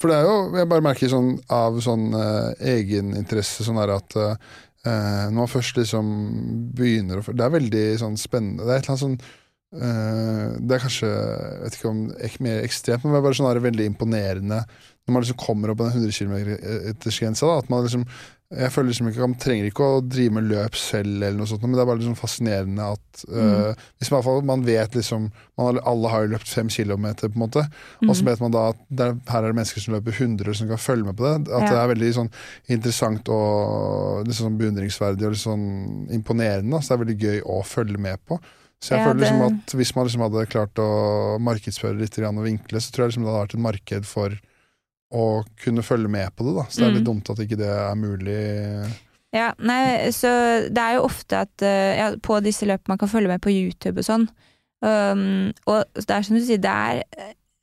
For 0.00 0.08
det 0.08 0.16
er 0.16 0.24
jo, 0.24 0.36
jeg 0.56 0.70
bare 0.70 0.84
merker 0.86 1.12
sånn 1.12 1.34
av 1.52 1.76
sånn 1.84 2.06
eh, 2.16 2.66
egeninteresse 2.78 3.66
sånn 3.66 3.82
der 3.82 3.92
at 3.98 4.16
eh, 4.16 4.54
når 4.86 5.36
man 5.36 5.50
først 5.50 5.76
liksom 5.76 6.14
begynner 6.78 7.20
å 7.20 7.34
Det 7.36 7.44
er 7.44 7.52
veldig 7.52 7.84
sånn 8.00 8.16
spennende. 8.16 8.64
Det 8.64 8.72
er 8.72 8.80
et 8.80 8.88
eller 8.88 8.94
annet 8.94 9.04
sånn 9.04 9.18
eh, 9.20 9.34
Det 9.70 10.74
er 10.74 10.82
kanskje 10.82 11.08
jeg 11.10 11.60
vet 11.62 11.76
ikke 11.78 11.90
om 11.92 12.00
ek, 12.26 12.40
mer 12.42 12.64
ekstremt, 12.64 13.04
men 13.04 13.12
det 13.14 13.20
er 13.20 13.26
bare 13.28 13.38
sånn 13.38 13.62
veldig 13.62 13.86
imponerende 13.92 14.64
når 15.06 15.14
man 15.14 15.22
liksom 15.24 15.38
kommer 15.42 15.70
opp 15.72 15.78
på 15.80 15.86
den 15.88 16.04
100 16.04 16.12
km-grensa. 16.18 17.58
At 17.58 17.70
man 17.70 17.86
liksom 17.86 18.04
jeg 18.50 18.72
føler 18.74 18.88
liksom 18.90 19.06
ikke 19.06 19.20
Man 19.22 19.34
trenger 19.38 19.66
ikke 19.68 19.84
å 19.86 19.98
drive 20.02 20.32
med 20.34 20.48
løp 20.50 20.74
selv, 20.74 21.20
eller 21.22 21.36
noe 21.38 21.46
sånt, 21.46 21.62
men 21.62 21.76
det 21.78 21.84
er 21.84 21.86
bare 21.86 22.00
liksom 22.00 22.16
fascinerende 22.18 22.82
at 22.96 23.20
uh, 23.30 23.78
Hvis 24.02 24.10
man, 24.10 24.26
man 24.48 24.64
vet 24.66 24.96
liksom 24.98 25.28
man 25.60 25.78
Alle 25.86 26.10
har 26.10 26.24
jo 26.24 26.32
løpt 26.32 26.50
fem 26.50 26.66
kilometer, 26.72 27.30
på 27.30 27.38
en 27.38 27.44
måte. 27.44 27.62
Og 28.08 28.10
så 28.10 28.24
Mm. 28.24 28.30
vet 28.32 28.40
man 28.42 28.50
da 28.56 28.64
at 28.72 28.80
der, 28.90 29.14
her 29.30 29.44
er 29.44 29.52
det 29.52 29.58
mennesker 29.60 29.80
som 29.84 29.94
løper 29.94 30.12
100 30.18 30.54
som 30.58 30.66
kan 30.68 30.78
følge 30.82 31.04
med 31.06 31.16
på 31.16 31.28
det. 31.28 31.46
At 31.52 31.62
Ja. 31.62 31.68
det 31.70 31.78
er 31.78 31.94
veldig 31.94 32.10
sånn 32.18 32.30
interessant 32.68 33.28
og 33.28 34.26
liksom 34.26 34.46
sånn 34.48 34.58
beundringsverdig 34.58 35.26
og 35.26 35.30
litt 35.36 35.46
sånn 35.46 36.10
imponerende. 36.10 36.70
da. 36.74 36.80
Så 36.82 36.88
det 36.88 36.96
er 36.98 37.04
veldig 37.04 37.20
gøy 37.22 37.42
å 37.46 37.62
følge 37.64 37.98
med 37.98 38.18
på. 38.26 38.40
Så 38.80 38.94
jeg 38.94 39.02
Ja, 39.02 39.10
føler 39.10 39.20
liksom 39.20 39.42
at 39.46 39.74
hvis 39.76 39.94
man 39.96 40.06
liksom 40.08 40.22
hadde 40.24 40.46
klart 40.48 40.80
å 40.80 40.88
markedsføre 41.44 41.98
litt 42.00 42.16
og 42.18 42.44
vinkle, 42.46 42.80
så 42.80 42.90
tror 42.92 43.04
jeg 43.04 43.12
liksom 43.12 43.24
det 43.26 43.32
hadde 43.34 43.42
vært 43.44 43.54
et 43.58 43.66
marked 43.66 44.06
for 44.08 44.38
å 45.12 45.24
kunne 45.60 45.82
følge 45.84 46.08
med 46.08 46.30
på 46.36 46.46
det. 46.46 46.54
da. 46.56 46.64
Så 46.70 46.80
det 46.80 46.86
er 46.88 46.94
litt 46.96 47.02
Mm. 47.04 47.10
dumt 47.12 47.30
at 47.30 47.38
ikke 47.44 47.58
det 47.58 47.68
er 47.68 47.94
mulig. 47.98 48.96
Ja, 49.32 49.52
nei, 49.58 50.10
så 50.10 50.30
det 50.72 50.78
er 50.78 50.94
jo 50.96 51.04
ofte 51.06 51.42
at 51.44 51.62
eh, 51.62 51.98
ja, 51.98 52.16
på 52.16 52.40
disse 52.42 52.66
løpene 52.66 52.88
man 52.94 52.98
kan 52.98 53.08
følge 53.08 53.28
med 53.28 53.40
på 53.42 53.50
YouTube 53.52 53.98
og 54.00 54.04
sånn. 54.08 54.28
Um, 54.82 55.52
og 55.68 55.84
det 55.94 56.08
er 56.10 56.22
som 56.24 56.36
du 56.38 56.42
sier, 56.42 56.58
det 56.58 56.70
er, 56.72 57.02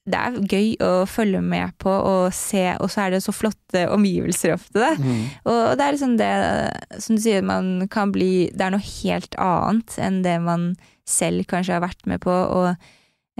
det 0.07 0.13
er 0.21 0.37
gøy 0.47 0.75
å 0.85 0.91
følge 1.09 1.41
med 1.41 1.73
på 1.81 1.89
og 1.89 2.31
se, 2.31 2.75
og 2.79 2.91
så 2.93 3.07
er 3.07 3.15
det 3.15 3.23
så 3.25 3.33
flotte 3.33 3.87
omgivelser 3.91 4.53
ofte. 4.53 4.77
Det. 4.77 4.99
Mm. 5.01 5.23
Og 5.49 5.77
det 5.79 5.83
er 5.87 5.95
liksom 5.97 6.17
det, 6.19 7.01
som 7.03 7.15
du 7.17 7.21
sier, 7.25 7.41
man 7.41 7.87
kan 7.89 8.11
bli 8.13 8.51
Det 8.53 8.61
er 8.61 8.75
noe 8.75 8.85
helt 8.85 9.35
annet 9.41 9.97
enn 9.97 10.21
det 10.23 10.37
man 10.45 10.75
selv 11.07 11.45
kanskje 11.49 11.77
har 11.77 11.83
vært 11.85 12.05
med 12.09 12.19
på, 12.23 12.31
og 12.33 12.69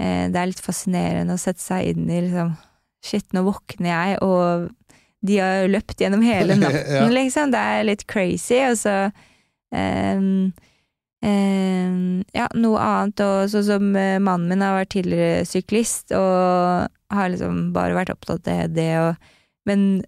eh, 0.00 0.24
det 0.32 0.40
er 0.40 0.50
litt 0.50 0.62
fascinerende 0.64 1.36
å 1.36 1.40
sette 1.42 1.60
seg 1.62 1.92
inn 1.92 2.08
i 2.10 2.22
liksom 2.26 2.56
Shit, 3.04 3.28
nå 3.32 3.44
våkner 3.46 3.92
jeg, 3.92 4.16
og 4.26 4.72
de 5.22 5.36
har 5.38 5.68
løpt 5.70 6.00
gjennom 6.02 6.22
hele 6.26 6.56
natten, 6.58 6.96
Ja. 6.96 7.04
liksom. 7.14 7.52
Det 7.54 7.60
er 7.60 7.84
litt 7.86 8.02
crazy, 8.10 8.58
og 8.66 8.74
så 8.80 8.94
ehm, 9.70 10.50
ehm, 11.22 12.24
Ja, 12.34 12.48
noe 12.58 12.82
annet, 12.82 13.22
og 13.22 13.48
sånn 13.52 13.66
som 13.68 13.88
eh, 13.98 14.18
mannen 14.18 14.50
min 14.50 14.64
har 14.66 14.80
vært 14.80 14.92
tidligere 14.96 15.46
syklist, 15.48 16.10
og 16.16 16.88
har 17.14 17.30
liksom 17.32 17.68
bare 17.76 17.96
vært 17.96 18.12
opptatt 18.16 18.50
av 18.52 18.74
det, 18.74 18.90
og 18.98 19.34
Men 19.68 20.02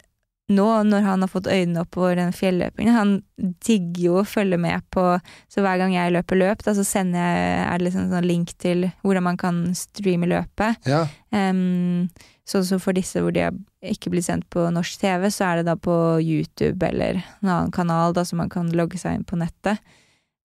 nå, 0.50 0.66
når 0.86 1.04
han 1.06 1.24
har 1.24 1.30
fått 1.30 1.48
øynene 1.50 1.84
opp 1.84 1.94
for 1.96 2.16
den 2.18 2.32
fjelløpingen, 2.34 2.96
han 2.96 3.12
digger 3.64 4.02
jo 4.02 4.16
å 4.20 4.26
følge 4.28 4.58
med 4.60 4.82
på 4.92 5.04
Så 5.48 5.62
hver 5.64 5.78
gang 5.80 5.94
jeg 5.94 6.12
løper 6.12 6.36
løp, 6.36 6.64
da, 6.66 6.74
så 6.76 6.84
sender 6.86 7.22
jeg 7.22 7.54
er 7.62 7.78
det 7.78 7.86
liksom 7.86 8.10
sånn 8.10 8.28
link 8.28 8.52
til 8.60 8.88
hvordan 9.04 9.26
man 9.30 9.38
kan 9.40 9.62
streame 9.78 10.28
løpet. 10.30 10.90
Ja. 10.90 11.06
Um, 11.32 12.10
sånn 12.50 12.66
som 12.66 12.82
for 12.82 12.96
disse 12.96 13.22
hvor 13.22 13.34
de 13.34 13.46
ikke 13.86 14.12
blir 14.12 14.24
sendt 14.24 14.48
på 14.52 14.66
norsk 14.74 15.00
TV, 15.00 15.28
så 15.32 15.46
er 15.48 15.60
det 15.60 15.70
da 15.70 15.76
på 15.78 15.94
YouTube 16.20 16.84
eller 16.86 17.22
en 17.22 17.48
annen 17.48 17.74
kanal 17.74 18.16
da, 18.16 18.26
så 18.26 18.38
man 18.38 18.52
kan 18.52 18.72
logge 18.76 19.00
seg 19.00 19.18
inn 19.18 19.26
på 19.28 19.38
nettet. 19.40 19.80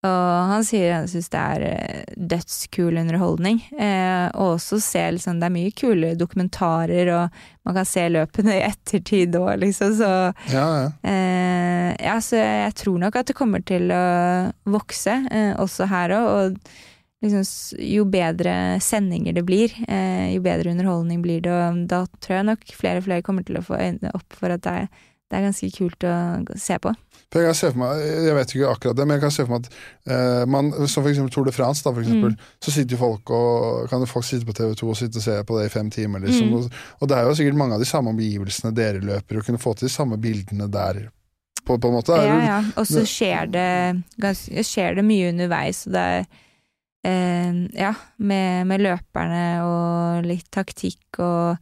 Og 0.04 0.50
han 0.50 0.66
sier 0.68 0.98
han 0.98 1.08
syns 1.08 1.30
det 1.32 1.42
er 1.42 1.66
eh, 1.70 2.14
dødskul 2.18 3.00
underholdning. 3.00 3.62
Eh, 3.80 4.28
og 4.36 4.58
også 4.58 4.80
se 4.84 5.04
liksom 5.16 5.40
Det 5.40 5.48
er 5.48 5.56
mye 5.56 5.74
kule 5.80 6.14
dokumentarer, 6.20 7.12
og 7.16 7.44
man 7.64 7.78
kan 7.78 7.88
se 7.88 8.08
løpene 8.12 8.58
i 8.58 8.66
ettertid 8.68 9.38
òg, 9.40 9.54
liksom. 9.64 9.94
Så 10.00 10.12
Ja, 10.52 10.66
ja. 10.84 10.88
Eh, 11.08 11.92
ja, 12.04 12.18
så 12.20 12.40
jeg 12.40 12.74
tror 12.80 13.00
nok 13.00 13.16
at 13.16 13.32
det 13.32 13.38
kommer 13.38 13.64
til 13.64 13.94
å 13.94 14.04
vokse, 14.68 15.16
eh, 15.32 15.54
også 15.62 15.88
her 15.88 16.18
òg. 16.18 16.28
Og 16.34 16.74
liksom, 17.24 17.48
jo 17.80 18.04
bedre 18.12 18.82
sendinger 18.84 19.34
det 19.38 19.46
blir, 19.48 19.72
eh, 19.88 20.34
jo 20.36 20.44
bedre 20.44 20.74
underholdning 20.76 21.24
blir 21.24 21.42
det. 21.42 21.54
Og 21.54 21.88
da 21.88 22.04
tror 22.20 22.42
jeg 22.42 22.50
nok 22.52 22.76
flere 22.76 23.00
og 23.00 23.08
flere 23.08 23.24
kommer 23.24 23.48
til 23.48 23.60
å 23.60 23.66
få 23.66 23.80
øynene 23.80 24.12
opp 24.14 24.36
for 24.36 24.52
at 24.52 24.68
det 24.68 24.76
er, 24.84 24.88
det 25.34 25.40
er 25.40 25.48
ganske 25.48 25.72
kult 25.74 26.06
å 26.06 26.14
se 26.62 26.78
på. 26.84 26.92
Jeg 27.34 27.48
kan 27.48 27.56
se 27.58 27.70
for 27.72 27.80
meg, 27.82 28.02
jeg 28.28 28.34
vet 28.38 28.52
ikke 28.54 28.68
akkurat 28.70 28.98
det, 29.00 29.06
men 29.10 29.16
jeg 29.18 29.22
kan 29.24 29.32
se 29.34 29.44
for 29.48 29.56
meg 29.56 29.64
at 29.66 29.78
eh, 30.14 30.44
man, 30.54 30.68
som 30.92 31.08
eksempel 31.10 31.32
Tour 31.34 31.48
de 31.48 31.54
France, 31.56 31.82
da, 31.82 31.90
for 31.90 32.04
eksempel, 32.06 32.36
Mm. 32.36 32.52
så 32.62 32.74
sitter 32.76 32.94
jo 32.94 33.00
folk 33.02 33.32
og 33.34 33.88
kan 33.90 34.06
folk 34.12 34.28
sitte 34.28 34.46
på 34.46 34.54
TV2 34.60 34.92
og 34.92 35.00
sitte 35.00 35.18
og 35.18 35.26
se 35.26 35.40
på 35.50 35.58
det 35.58 35.64
i 35.66 35.72
fem 35.74 35.90
timer, 35.90 36.22
liksom. 36.22 36.52
Mm. 36.52 36.60
Og, 36.60 36.78
og 37.02 37.10
det 37.10 37.18
er 37.18 37.26
jo 37.26 37.34
sikkert 37.42 37.58
mange 37.58 37.74
av 37.80 37.82
de 37.82 37.90
samme 37.90 38.14
omgivelsene 38.14 38.76
dere 38.78 39.02
løper, 39.02 39.40
og 39.42 39.50
kunne 39.50 39.64
få 39.66 39.74
til 39.80 39.90
de 39.90 39.94
samme 39.96 40.22
bildene 40.22 40.70
der, 40.70 41.02
på, 41.66 41.80
på 41.80 41.90
en 41.90 41.98
måte. 41.98 42.22
Ja, 42.22 42.38
ja. 42.46 42.62
Og 42.78 42.86
så 42.86 43.02
skjer 43.10 43.50
det, 43.50 43.68
ganske, 44.22 44.64
skjer 44.70 45.02
det 45.02 45.08
mye 45.10 45.34
underveis, 45.34 45.88
og 45.90 45.98
det 45.98 46.06
er 46.14 46.26
eh, 47.10 47.62
Ja, 47.82 47.96
med, 48.22 48.68
med 48.70 48.86
løperne 48.86 49.46
og 49.66 50.28
litt 50.30 50.52
taktikk 50.54 51.18
og 51.24 51.58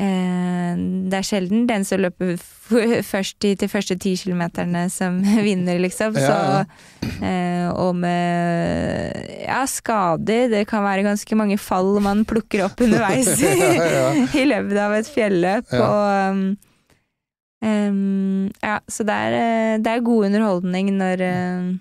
Det 0.00 1.18
er 1.18 1.26
sjelden 1.26 1.66
den 1.68 1.84
som 1.84 2.00
løper 2.00 2.36
først 2.40 3.04
først 3.04 3.44
de 3.60 3.68
første 3.68 3.96
ti 4.00 4.14
kilometerne 4.16 4.86
som 4.90 5.20
vinner, 5.46 5.78
liksom. 5.82 6.16
Ja, 6.16 6.64
Så, 6.64 7.10
eh, 7.20 7.68
og 7.68 7.96
med 8.00 9.12
ja, 9.44 9.62
skader. 9.68 10.48
Det 10.52 10.66
kan 10.70 10.84
være 10.84 11.04
ganske 11.06 11.36
mange 11.38 11.58
fall 11.60 12.00
man 12.00 12.24
plukker 12.24 12.64
opp 12.66 12.80
underveis 12.84 13.34
Ja, 13.42 14.10
i 14.32 14.46
løpet 14.48 14.80
av 14.80 14.96
et 14.96 15.12
fjelløp. 15.12 15.72
Ja. 15.72 15.86
Og 15.86 16.32
um, 16.32 16.42
um, 17.64 18.50
ja, 18.62 18.78
så 18.88 19.06
det 19.08 19.18
er, 19.28 19.38
eh, 19.38 19.78
det 19.82 19.92
er 19.92 20.06
god 20.08 20.30
underholdning 20.30 20.94
når, 20.96 21.26
eh, 21.28 21.72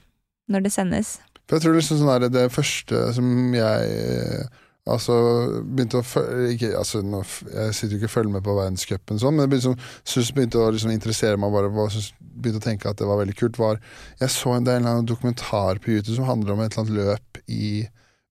når 0.51 0.67
det 0.67 0.73
sendes. 0.75 1.19
For 1.47 1.57
jeg 1.57 1.65
tror 1.65 1.79
liksom 1.79 2.03
sånn 2.03 2.27
det 2.31 2.49
første 2.53 3.07
som 3.15 3.55
jeg 3.55 3.95
eh, 3.95 4.59
Altså 4.91 5.15
begynte 5.63 6.01
å 6.01 6.05
følge 6.05 6.55
ikke, 6.55 6.71
altså, 6.79 7.01
nå, 7.05 7.21
Jeg 7.51 7.75
sitter 7.77 7.95
jo 7.95 8.01
ikke 8.01 8.09
og 8.09 8.15
følger 8.15 8.33
med 8.35 8.45
på 8.45 8.55
verdenscupen, 8.57 9.21
sånn, 9.21 9.37
men 9.37 9.45
jeg 9.45 9.53
begynte, 9.53 9.89
synes, 10.03 10.33
begynte 10.35 10.61
å 10.61 10.71
liksom, 10.75 10.93
interessere 10.93 11.39
meg 11.41 11.53
bare 11.55 11.71
og 11.71 11.93
synes, 11.93 12.11
Begynte 12.41 12.61
å 12.61 12.63
tenke 12.63 12.89
at 12.89 12.97
det 12.97 13.05
var 13.05 13.19
veldig 13.19 13.35
kult. 13.37 13.57
Var, 13.59 13.77
jeg 14.21 14.31
så 14.33 14.53
en, 14.55 14.65
del, 14.65 14.85
en 14.87 15.05
dokumentar 15.05 15.81
på 15.83 15.91
YouTube 15.93 16.15
som 16.15 16.25
handler 16.29 16.55
om 16.55 16.61
et 16.63 16.73
eller 16.73 16.85
annet 16.85 16.95
løp 16.95 17.41
i 17.51 17.65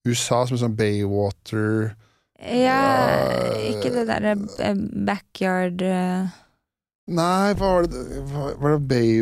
USA, 0.09 0.41
som 0.49 0.57
er 0.57 0.63
sånn 0.65 0.79
Baywater 0.79 1.93
Ja, 2.41 2.57
Ja, 2.65 3.59
ikke 3.69 3.93
det 3.95 4.07
derre 4.09 4.33
eh, 4.65 4.81
backyard 5.07 5.85
eh, 5.85 6.33
Nei, 7.11 7.55
hva 7.59 7.69
var 7.75 7.87
det 7.91 8.01
Var 8.31 8.75
det 8.77 8.81
Bay... 8.87 9.17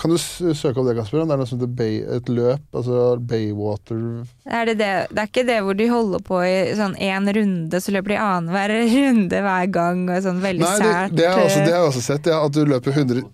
Kan 0.00 0.10
du 0.10 0.16
søke 0.18 0.80
opp 0.80 0.88
det, 0.88 0.96
Kasper? 0.98 1.20
Det 1.22 1.34
er 1.36 1.40
noe 1.40 1.46
som 1.46 1.60
heter 1.60 1.70
Bay, 1.78 2.00
et 2.16 2.30
løp? 2.32 2.64
Altså 2.74 3.04
Baywater 3.30 4.00
er 4.48 4.66
det, 4.66 4.74
det, 4.80 4.88
det 5.12 5.22
er 5.22 5.30
ikke 5.30 5.44
det 5.46 5.58
hvor 5.62 5.78
de 5.78 5.86
holder 5.92 6.24
på 6.26 6.40
i 6.42 6.56
sånn 6.78 6.96
én 6.98 7.28
runde, 7.36 7.80
så 7.84 7.94
løper 7.94 8.14
de 8.16 8.18
annenhver 8.24 8.74
runde 8.90 9.42
hver 9.46 9.70
gang, 9.76 10.02
og 10.10 10.22
sånn 10.24 10.42
veldig 10.42 10.64
Nei, 10.66 10.74
det, 10.82 10.90
sært. 10.90 11.16
det, 11.18 11.28
har 11.30 11.38
jeg 11.38 11.48
også, 11.50 11.62
det 11.62 11.68
eh, 11.68 11.74
har 11.76 11.80
jeg 11.84 11.92
også 11.92 12.04
sett. 12.08 12.30
Ja, 12.32 12.38
at 12.48 12.56
du 12.56 12.62
løper 12.74 12.96
100 12.96 13.24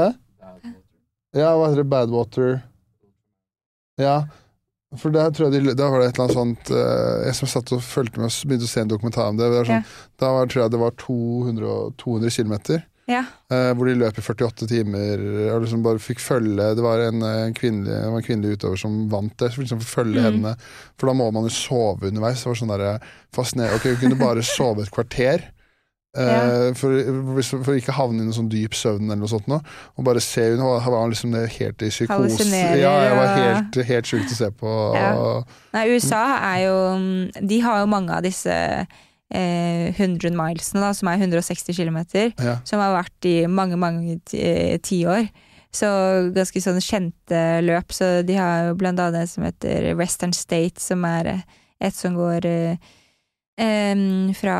Hæ? 0.00 0.06
Ja, 1.38 1.50
hva 1.56 1.68
heter 1.70 1.82
det? 1.84 1.88
Badwater 1.92 2.54
Ja. 4.00 4.16
For 5.00 5.08
der 5.14 5.30
tror 5.32 5.48
jeg 5.48 5.62
de, 5.64 5.72
var 5.80 6.02
det 6.02 6.10
et 6.10 6.18
eller 6.18 6.26
annet 6.26 6.36
sånt 6.36 6.70
eh, 6.76 7.26
Jeg 7.28 7.36
som 7.38 7.48
satt 7.48 7.70
og 7.72 7.84
fulgte 7.84 8.20
med 8.20 8.28
og 8.28 8.48
begynte 8.50 8.66
å 8.68 8.72
se 8.72 8.82
en 8.82 8.90
dokumentar 8.90 9.30
om 9.32 9.38
det. 9.38 9.48
det 9.54 9.62
sånn, 9.68 9.84
ja. 9.86 10.08
Da 10.20 10.32
var, 10.36 10.50
tror 10.52 10.66
jeg 10.66 10.74
det 10.74 10.80
var 10.82 10.96
200, 11.00 11.68
og- 11.76 11.94
200 12.02 12.34
km. 12.34 12.82
Ja. 13.10 13.24
Eh, 13.50 13.72
hvor 13.74 13.88
de 13.88 13.96
løp 13.98 14.18
i 14.18 14.22
48 14.22 14.68
timer 14.70 15.22
og 15.56 15.64
liksom 15.64 15.82
bare 15.82 15.98
fikk 15.98 16.20
følge 16.22 16.68
Det 16.78 16.84
var 16.84 17.00
en, 17.08 17.22
eh, 17.26 17.46
en, 17.48 17.54
kvinnelig, 17.54 17.90
det 17.90 18.10
var 18.12 18.20
en 18.20 18.26
kvinnelig 18.28 18.56
utøver 18.60 18.78
som 18.78 19.08
vant 19.10 19.34
det. 19.42 19.50
Så 19.52 19.60
liksom 19.64 19.80
følge 19.82 20.20
Mm. 20.22 20.28
henne 20.28 20.52
For 20.96 21.06
da 21.10 21.12
må 21.18 21.30
man 21.34 21.42
jo 21.48 21.50
sove 21.50 22.06
underveis. 22.12 22.44
Det 22.44 22.46
var 22.46 22.54
sånn 22.60 22.70
der, 22.78 23.00
fascinerende. 23.34 23.74
Ok, 23.80 23.88
hun 23.90 23.96
kunne 24.04 24.20
bare 24.22 24.42
sove 24.56 24.82
et 24.86 24.90
kvarter. 24.94 25.42
eh, 26.14 26.22
Ja. 26.28 26.72
for, 26.76 26.92
å 26.92 27.64
for 27.64 27.72
ikke 27.74 27.92
havne 27.96 28.20
i 28.20 28.24
noen 28.26 28.34
sånn 28.36 28.50
dyp 28.52 28.74
søvn 28.76 29.06
eller 29.08 29.16
noe 29.16 29.28
sånt 29.32 29.46
nå. 29.48 29.58
Og 29.98 30.04
bare 30.04 30.20
se 30.20 30.42
hun 30.50 30.60
var, 30.62 30.80
var 30.84 31.08
liksom 31.08 31.32
helt 31.34 31.82
i 31.82 31.88
psykose. 31.88 32.44
Ja, 32.78 32.92
jeg 33.08 33.16
var 33.16 33.36
helt, 33.38 33.74
helt 33.88 34.04
sjukt 34.06 34.30
å 34.30 34.36
se 34.36 34.50
på. 34.50 34.74
Ja. 34.94 35.42
Nei, 35.72 35.86
USA 35.96 36.36
er 36.52 36.66
jo 36.66 37.30
De 37.48 37.60
har 37.60 37.80
jo 37.80 37.86
mange 37.86 38.10
av 38.12 38.22
disse 38.22 38.86
eh, 39.34 39.88
100 39.96 40.30
milesene, 40.36 40.80
da, 40.84 40.92
som 40.94 41.08
er 41.08 41.18
160 41.18 41.74
km, 41.76 41.98
Ja. 42.38 42.58
som 42.64 42.80
har 42.80 42.94
vært 43.02 43.24
i 43.30 43.46
mange, 43.48 43.76
mange 43.80 44.20
ti- 44.28 44.78
tiår. 44.84 45.28
Så 45.72 45.88
ganske 46.36 46.60
sånn 46.60 46.80
kjente 46.84 47.38
løp. 47.64 47.92
Så 47.96 48.22
de 48.28 48.34
har 48.36 48.66
jo 48.68 48.74
blant 48.76 49.00
annet 49.00 49.22
det 49.22 49.28
som 49.32 49.44
heter 49.44 49.94
Western 49.96 50.32
State, 50.36 50.78
som 50.84 51.04
er 51.08 51.26
eh, 51.26 51.42
et 51.80 51.94
som 51.96 52.14
går 52.14 52.44
eh, 52.44 54.32
fra 54.36 54.56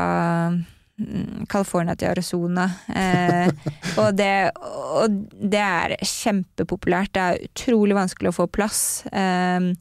mm, 0.52 1.46
California 1.52 1.94
til 1.98 2.08
Arizona. 2.12 2.64
Eh, 2.94 3.50
og, 4.00 4.14
det, 4.16 4.50
og 4.56 5.16
det 5.52 5.60
er 5.62 5.96
kjempepopulært. 6.00 7.12
Det 7.14 7.22
er 7.22 7.44
utrolig 7.48 7.96
vanskelig 7.98 8.32
å 8.32 8.36
få 8.42 8.48
plass. 8.52 8.82
Um, 9.12 9.72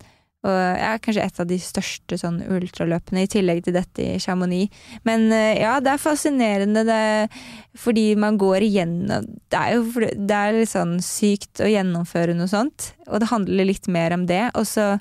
og 0.42 0.56
jeg 0.58 0.88
er 0.88 1.02
kanskje 1.06 1.24
et 1.28 1.39
av 1.44 1.48
de 1.52 1.58
største 1.62 2.18
sånn 2.18 2.39
ultraløpene, 2.50 3.26
i 3.28 3.30
tillegg 3.30 3.62
til 3.68 3.76
dette 3.78 4.02
i 4.02 4.22
Chamonix. 4.22 4.74
Men 5.06 5.28
eh, 5.36 5.62
ja, 5.62 5.76
det 5.84 5.94
er 5.94 6.02
fascinerende, 6.02 6.82
det, 6.88 7.42
fordi 7.78 8.08
man 8.18 8.39
går 8.42 8.66
igjennom 8.66 9.28
Det 9.52 9.60
er 9.60 9.76
jo 9.76 10.08
det 10.18 10.39
er 10.39 10.58
litt 10.58 10.74
sånn 10.74 10.98
sykt 11.06 11.62
å 11.62 11.70
gjennomføre 11.70 12.34
noe 12.38 12.50
sånt, 12.50 12.96
og 13.06 13.22
det 13.22 13.30
handler 13.30 13.70
litt 13.70 13.86
mer 13.92 14.18
om 14.18 14.26
det. 14.30 14.48
Og 14.58 14.66
så 14.66 14.96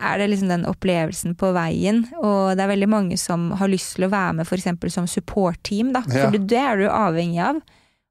er 0.00 0.18
det 0.18 0.30
liksom 0.32 0.50
den 0.50 0.66
opplevelsen 0.66 1.38
på 1.38 1.52
veien, 1.54 2.02
og 2.18 2.56
det 2.56 2.64
er 2.64 2.74
veldig 2.74 2.90
mange 2.90 3.20
som 3.20 3.52
har 3.60 3.70
lyst 3.70 3.94
til 3.94 4.08
å 4.08 4.12
være 4.12 4.40
med 4.40 4.48
f.eks. 4.48 4.94
som 4.96 5.06
supportteam, 5.10 5.94
da. 5.94 6.02
Ja. 6.10 6.26
For 6.26 6.38
det 6.40 6.62
er 6.66 6.80
du 6.80 6.88
avhengig 6.90 7.42
av. 7.52 7.62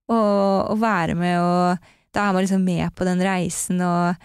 Å 0.10 0.74
være 0.80 1.14
med 1.20 1.36
og 1.44 1.90
da 2.16 2.24
er 2.26 2.34
man 2.34 2.42
liksom 2.42 2.64
med 2.66 2.90
på 2.98 3.06
den 3.06 3.20
reisen, 3.22 3.82
og 3.86 4.16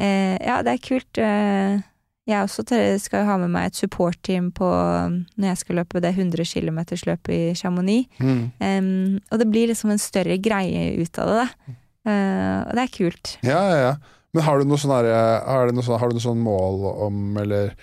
eh, 0.00 0.36
ja, 0.40 0.60
det 0.66 0.76
er 0.76 0.84
kult. 0.84 1.20
Eh, 1.20 1.82
jeg 2.24 2.40
også 2.40 2.64
skal 3.02 3.26
ha 3.28 3.36
med 3.42 3.52
meg 3.52 3.68
et 3.68 3.76
support-team 3.76 4.48
på 4.56 4.66
når 4.66 5.48
jeg 5.50 5.60
skal 5.60 5.80
løpe 5.82 6.00
det 6.00 6.14
100 6.14 6.46
km-løpet 6.48 7.32
i 7.34 7.54
Chamonix. 7.58 8.08
Mm. 8.16 8.44
Um, 8.64 9.18
og 9.28 9.42
det 9.42 9.48
blir 9.52 9.68
liksom 9.68 9.92
en 9.92 10.00
større 10.00 10.38
greie 10.40 10.94
ut 11.02 11.20
av 11.20 11.28
det, 11.28 11.42
da. 11.42 11.74
Uh, 12.04 12.60
og 12.64 12.70
det 12.76 12.84
er 12.84 12.94
kult. 12.94 13.34
Ja, 13.44 13.60
ja, 13.68 13.76
ja. 13.82 14.20
Men 14.34 14.46
har 14.46 14.58
du 14.58 14.66
noe 14.66 14.80
sånn, 14.80 14.94
her, 14.96 15.10
har 15.46 15.70
sånn, 15.76 15.98
har 16.00 16.10
du 16.10 16.16
noe 16.16 16.24
sånn 16.24 16.40
mål 16.42 16.86
om, 17.06 17.18
eller 17.42 17.74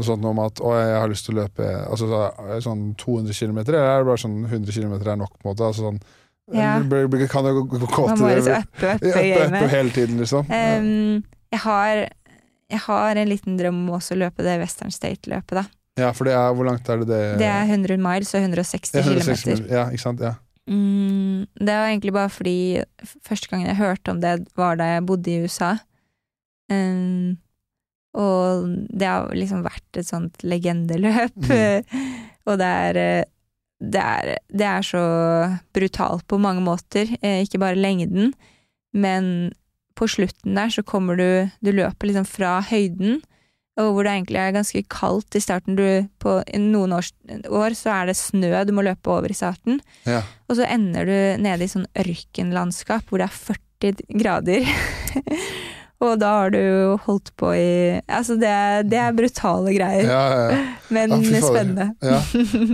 noe 0.00 0.06
sånt 0.06 0.24
om 0.26 0.40
at 0.42 0.62
å, 0.64 0.72
jeg 0.74 0.96
har 0.96 1.12
lyst 1.12 1.28
til 1.28 1.36
å 1.36 1.42
løpe 1.42 1.68
altså, 1.84 2.08
sånn 2.64 2.86
200 2.98 3.36
km, 3.36 3.60
eller 3.66 3.82
er 3.82 4.00
det 4.00 4.08
bare 4.08 4.22
sånn 4.24 4.40
100 4.48 4.74
km 4.74 4.96
er 4.96 5.20
nok? 5.20 5.36
på 5.36 5.44
en 5.44 5.52
måte? 5.52 5.68
Altså, 5.68 5.90
sånn, 5.90 6.00
ja. 6.56 6.72
Kan 6.80 6.88
du 7.46 7.60
gå 7.60 7.78
til 7.78 8.08
Man 8.08 8.18
må 8.18 8.32
liksom 8.32 8.64
uppe, 8.64 8.96
uppe, 8.96 9.26
uppe 9.44 9.68
hele 9.70 9.92
tiden, 9.94 10.16
liksom? 10.24 10.48
Um, 10.50 11.20
jeg, 11.50 11.62
har, 11.64 12.06
jeg 12.70 12.82
har 12.86 13.20
en 13.20 13.30
liten 13.30 13.58
drøm 13.58 13.84
om 13.84 13.96
også 13.98 14.16
å 14.16 14.22
løpe 14.24 14.46
det 14.46 14.58
Western 14.62 14.94
State-løpet, 14.94 15.62
da. 15.62 15.66
Ja, 16.00 16.12
for 16.16 16.28
det 16.28 16.36
er, 16.36 16.54
hvor 16.56 16.68
langt 16.68 16.88
er 16.88 17.02
det 17.02 17.10
det 17.10 17.20
Det 17.42 17.48
er 17.50 17.66
100 17.66 17.98
miles 18.00 18.30
og 18.32 18.44
160 18.46 18.94
ja, 18.96 19.02
160 19.04 19.44
km. 19.44 19.66
Ja, 19.72 19.84
ikke 19.90 20.04
sant. 20.04 20.22
Ja. 20.24 20.36
Mm, 20.70 21.48
det 21.58 21.74
var 21.74 21.88
egentlig 21.88 22.14
bare 22.14 22.30
fordi 22.30 22.58
første 23.26 23.50
gangen 23.50 23.68
jeg 23.68 23.80
hørte 23.80 24.14
om 24.14 24.20
det, 24.22 24.36
var 24.58 24.78
da 24.78 24.86
jeg 24.94 25.06
bodde 25.08 25.32
i 25.32 25.40
USA. 25.44 25.74
Um, 26.70 27.40
og 28.16 28.70
det 28.90 29.06
har 29.06 29.30
liksom 29.34 29.64
vært 29.66 30.00
et 30.00 30.08
sånt 30.08 30.42
legendeløp. 30.46 31.36
Mm. 31.50 32.06
og 32.48 32.60
det 32.62 32.70
er, 32.86 33.00
det 33.80 34.04
er, 34.04 34.32
det 34.48 34.68
er 34.70 34.86
så 34.86 35.04
brutalt 35.74 36.26
på 36.30 36.38
mange 36.42 36.62
måter. 36.64 37.10
Eh, 37.20 37.42
ikke 37.44 37.62
bare 37.62 37.78
lengden, 37.78 38.32
men 38.94 39.50
på 40.00 40.08
slutten 40.08 40.56
der 40.56 40.72
så 40.72 40.84
kommer 40.86 41.18
du 41.20 41.50
Du 41.60 41.72
løper 41.74 42.08
liksom 42.08 42.26
fra 42.28 42.58
høyden, 42.64 43.20
og 43.80 43.94
hvor 43.94 44.04
det 44.04 44.12
egentlig 44.12 44.40
er 44.40 44.56
ganske 44.56 44.82
kaldt 44.92 45.36
i 45.36 45.42
starten. 45.42 45.76
Du, 45.78 45.84
på 46.20 46.40
noen 46.58 46.92
års, 46.96 47.12
år 47.48 47.76
så 47.78 47.92
er 47.94 48.10
det 48.10 48.18
snø 48.18 48.50
du 48.66 48.74
må 48.76 48.84
løpe 48.84 49.12
over 49.12 49.30
i 49.30 49.36
starten. 49.36 49.80
Ja. 50.08 50.22
Og 50.48 50.58
så 50.58 50.68
ender 50.68 51.08
du 51.08 51.42
nede 51.44 51.64
i 51.64 51.70
sånn 51.70 51.88
ørkenlandskap 51.96 53.08
hvor 53.08 53.22
det 53.22 53.30
er 53.30 53.38
40 53.80 54.20
grader. 54.20 54.68
Og 56.00 56.16
da 56.16 56.28
har 56.38 56.52
du 56.54 56.60
holdt 57.04 57.28
på 57.36 57.50
i 57.52 58.00
Altså, 58.08 58.36
det, 58.40 58.52
det 58.88 58.96
er 58.96 59.16
brutale 59.16 59.74
greier. 59.74 60.06
Ja, 60.08 60.20
ja, 60.32 60.44
ja. 60.48 60.60
Men 60.96 61.12
spennende. 61.28 61.90
Ja. 62.00 62.20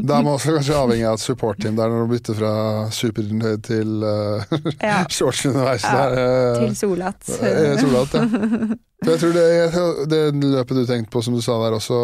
Da 0.07 0.20
er 0.20 0.22
man 0.22 0.37
også 0.37 0.55
kanskje 0.57 0.77
avhengig 0.79 1.09
av 1.11 1.18
et 1.18 1.24
support-team 1.24 1.77
der 1.79 1.91
når 1.91 2.07
du 2.07 2.12
bytter 2.14 2.39
fra 2.39 2.53
superhøyd 2.95 3.64
til 3.66 4.07
uh, 4.07 4.47
Ja, 4.89 5.01
shorts 5.11 5.43
underveis. 5.51 5.85
Ja, 5.85 6.05
eh, 6.14 6.61
til 6.62 6.77
Solat. 6.79 7.33
eh, 7.37 7.74
Solat, 7.83 8.14
ja. 8.14 8.27
For 9.03 9.12
jeg 9.12 9.20
tror 9.20 9.35
det, 9.37 9.45
jeg, 9.53 10.07
det 10.09 10.22
løpet 10.55 10.79
du 10.79 10.85
tenkte 10.89 11.12
på, 11.12 11.20
som 11.27 11.35
du 11.37 11.43
sa 11.45 11.59
der 11.61 11.77
også, 11.77 11.99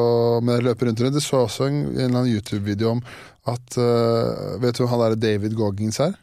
med 0.44 0.66
løpet 0.66 0.90
rundt 0.90 1.00
rundt, 1.06 1.16
det 1.16 1.24
så 1.24 1.46
også 1.46 1.70
en, 1.70 1.80
en 2.02 2.18
YouTube-video 2.28 2.96
om 2.98 3.00
at 3.48 3.78
uh, 3.78 4.58
Vet 4.62 4.76
du 4.76 4.84
hvem 4.84 4.92
han 4.92 5.06
derre 5.06 5.22
David 5.22 5.56
Goggins 5.58 6.02
er? 6.02 6.18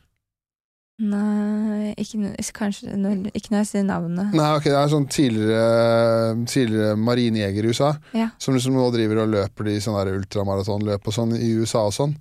Nei, 1.00 1.94
ikke, 1.98 2.34
kanskje 2.54 2.96
når- 3.00 3.32
Ikke 3.34 3.52
når 3.54 3.62
jeg 3.64 3.68
sier 3.68 3.84
navnet. 3.88 4.34
Nei, 4.36 4.50
ok, 4.58 4.64
det 4.66 4.76
er 4.76 4.90
sånn 4.92 5.08
tidligere, 5.08 6.46
tidligere 6.46 6.98
marinejeger 7.00 7.64
i 7.64 7.70
USA, 7.72 7.94
Ja. 8.14 8.30
som 8.38 8.54
liksom 8.54 8.74
nå 8.76 8.92
driver 8.92 9.24
og 9.24 9.30
løper 9.32 9.64
de 9.66 9.78
sånne 9.80 10.12
ultramaratonløp 10.20 11.08
og 11.08 11.14
sånn 11.14 11.34
i 11.40 11.54
USA 11.62 11.86
og 11.88 11.94
sånn. 11.94 12.16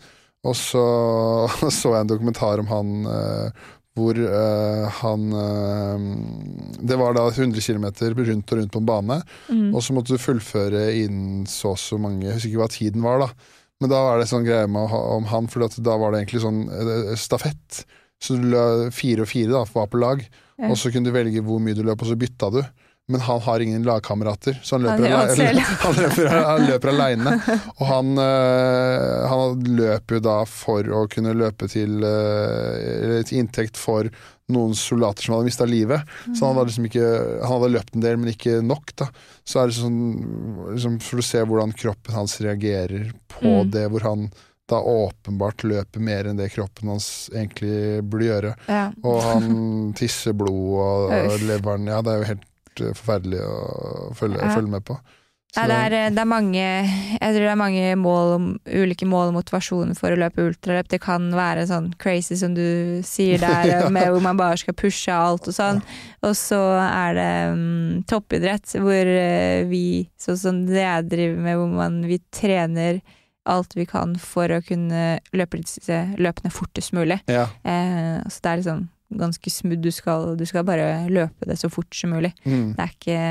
Og 0.45 0.55
så 0.55 1.49
så 1.75 1.91
jeg 1.97 2.01
en 2.05 2.13
dokumentar 2.13 2.61
om 2.61 2.67
han 2.71 3.07
eh, 3.07 3.51
hvor 3.99 4.15
eh, 4.15 4.89
han 5.01 5.33
eh, 5.35 6.85
Det 6.87 6.97
var 6.97 7.15
da 7.15 7.25
100 7.31 7.59
km 7.59 7.83
rundt 7.83 8.53
og 8.53 8.59
rundt 8.59 8.71
på 8.71 8.79
en 8.79 8.87
bane, 8.87 9.23
Mm. 9.51 9.75
og 9.75 9.83
så 9.83 9.93
måtte 9.93 10.15
du 10.15 10.19
fullføre 10.23 10.95
innen 11.03 11.47
så 11.51 11.71
og 11.75 11.79
så 11.79 11.99
mange 11.99 12.23
Jeg 12.29 12.35
husker 12.35 12.51
ikke 12.53 12.63
hva 12.63 12.71
tiden 12.71 13.03
var, 13.03 13.19
da. 13.19 13.29
Men 13.81 13.91
da 13.91 14.03
var 14.03 14.19
det 14.21 14.29
sånn 14.31 14.45
greie 14.47 14.69
med, 14.71 14.91
om 14.91 15.25
han, 15.25 15.47
for 15.49 15.61
da 15.67 15.97
var 15.99 16.13
det 16.13 16.23
egentlig 16.27 16.43
sånn 16.43 17.17
stafett. 17.17 17.85
Så 18.23 18.35
du 18.37 18.49
løp 18.51 18.93
fire 18.97 19.23
og 19.23 19.29
fire 19.31 19.53
da, 19.55 19.65
var 19.75 19.87
på 19.93 20.01
lag, 20.03 20.27
Ja. 20.59 20.69
og 20.73 20.77
så 20.77 20.91
kunne 20.91 21.07
du 21.07 21.13
velge 21.15 21.39
hvor 21.47 21.61
mye 21.63 21.75
du 21.79 21.85
løp, 21.87 22.01
og 22.03 22.09
så 22.11 22.17
bytta 22.19 22.51
du. 22.51 22.63
Men 23.09 23.23
han 23.25 23.39
har 23.41 23.61
ingen 23.65 23.85
lagkamerater, 23.87 24.59
så 24.63 24.77
han 24.77 24.83
løper, 24.85 25.09
han, 25.09 25.29
han 25.87 25.95
løper, 25.97 26.27
han 26.45 26.65
løper 26.69 26.91
aleine. 26.93 27.37
Og 27.79 27.87
han, 27.89 28.11
øh, 28.21 29.29
han 29.31 29.63
løper 29.79 30.19
jo 30.19 30.21
da 30.27 30.35
for 30.51 30.83
å 30.93 31.07
kunne 31.09 31.33
løpe 31.39 31.71
til, 31.73 32.03
øh, 32.05 33.23
til 33.25 33.39
inntekt 33.41 33.79
for 33.81 34.11
noen 34.53 34.75
soldater 34.77 35.25
som 35.25 35.37
hadde 35.39 35.49
mista 35.49 35.65
livet. 35.69 36.05
Så 36.37 36.45
han 36.51 36.57
hadde 36.59 36.69
liksom 36.71 36.89
ikke 36.89 37.07
Han 37.43 37.51
hadde 37.55 37.73
løpt 37.79 37.97
en 37.97 38.05
del, 38.05 38.17
men 38.21 38.33
ikke 38.35 38.59
nok. 38.65 38.93
da 38.97 39.09
Så 39.45 39.61
er 39.63 39.67
det 39.69 39.77
sånn 39.77 39.99
liksom, 40.75 41.01
For 41.05 41.21
å 41.21 41.25
se 41.25 41.43
hvordan 41.45 41.73
kroppen 41.77 42.15
hans 42.17 42.39
reagerer 42.45 43.11
på 43.29 43.45
Mm. 43.65 43.71
det, 43.71 43.87
hvor 43.93 44.01
han 44.05 44.31
da 44.69 44.79
åpenbart 44.85 45.65
løper 45.65 46.03
mer 46.05 46.29
enn 46.29 46.37
det 46.41 46.51
kroppen 46.55 46.91
hans 46.93 47.29
egentlig 47.35 48.03
burde 48.05 48.27
gjøre. 48.31 48.55
Ja. 48.69 48.87
Og 49.03 49.23
han 49.25 49.93
tisser 49.99 50.37
blod, 50.37 50.75
og, 50.79 51.13
og 51.33 51.47
leveren 51.49 51.89
Ja, 51.89 52.03
det 52.05 52.13
er 52.15 52.19
jo 52.25 52.33
helt 52.35 52.83
eh, 52.85 52.93
forferdelig 52.99 53.41
å 53.47 54.11
følge, 54.19 54.43
Ja. 54.45 54.53
følge 54.57 54.75
med 54.79 54.85
på. 54.91 54.99
Nei, 55.57 55.63
det, 55.71 55.77
er, 55.81 56.11
det 56.13 56.21
er 56.21 56.27
mange 56.29 56.61
Jeg 56.61 57.33
tror 57.33 57.41
det 57.41 57.49
er 57.55 57.57
mange 57.57 57.85
mål, 57.97 58.35
ulike 58.69 59.07
mål 59.09 59.31
og 59.31 59.39
motivasjoner 59.39 59.97
for 59.97 60.13
å 60.13 60.19
løpe 60.21 60.45
ultraløp. 60.45 60.91
Det 60.93 60.99
kan 61.01 61.31
være 61.33 61.65
sånn 61.71 61.87
crazy 61.99 62.37
som 62.37 62.53
du 62.55 63.01
sier 63.09 63.41
der, 63.47 63.71
Ja. 63.71 63.79
med 63.89 64.11
hvor 64.13 64.21
man 64.27 64.37
bare 64.37 64.61
skal 64.61 64.77
pushe 64.77 65.09
alt 65.17 65.49
og 65.49 65.57
sånn. 65.57 65.81
Og 66.21 66.37
så 66.37 66.61
er 66.85 67.17
det 67.17 67.31
um, 67.57 68.03
toppidrett, 68.13 68.77
hvor 68.77 69.09
eh, 69.15 69.65
vi, 69.73 70.05
sånn 70.21 70.37
som 70.45 70.61
det 70.69 70.85
jeg 70.85 71.09
driver 71.17 71.41
med, 71.49 71.57
hvor 71.63 71.73
man, 71.81 72.03
vi 72.13 72.21
trener 72.29 73.01
alt 73.49 73.77
vi 73.77 73.87
kan 73.89 74.15
for 74.21 74.53
å 74.53 74.63
kunne 74.65 75.19
løpe 75.37 75.61
disse 75.63 76.05
løpene 76.21 76.53
fortest 76.55 76.95
mulig. 76.97 77.21
ja. 77.31 77.49
Eh, 77.65 78.19
så 78.29 78.45
det 78.45 78.51
er 78.51 78.63
liksom 78.63 78.87
ganske 79.19 79.51
smooth. 79.51 79.81
Du 79.81 79.93
skal, 79.95 80.35
du 80.37 80.45
skal 80.47 80.67
bare 80.69 81.09
løpe 81.09 81.49
det 81.49 81.57
så 81.61 81.71
fort 81.73 81.95
som 81.97 82.13
mulig. 82.13 82.35
Mm. 82.45 82.75
Det 82.77 82.85
er 82.85 82.93
ikke 82.97 83.23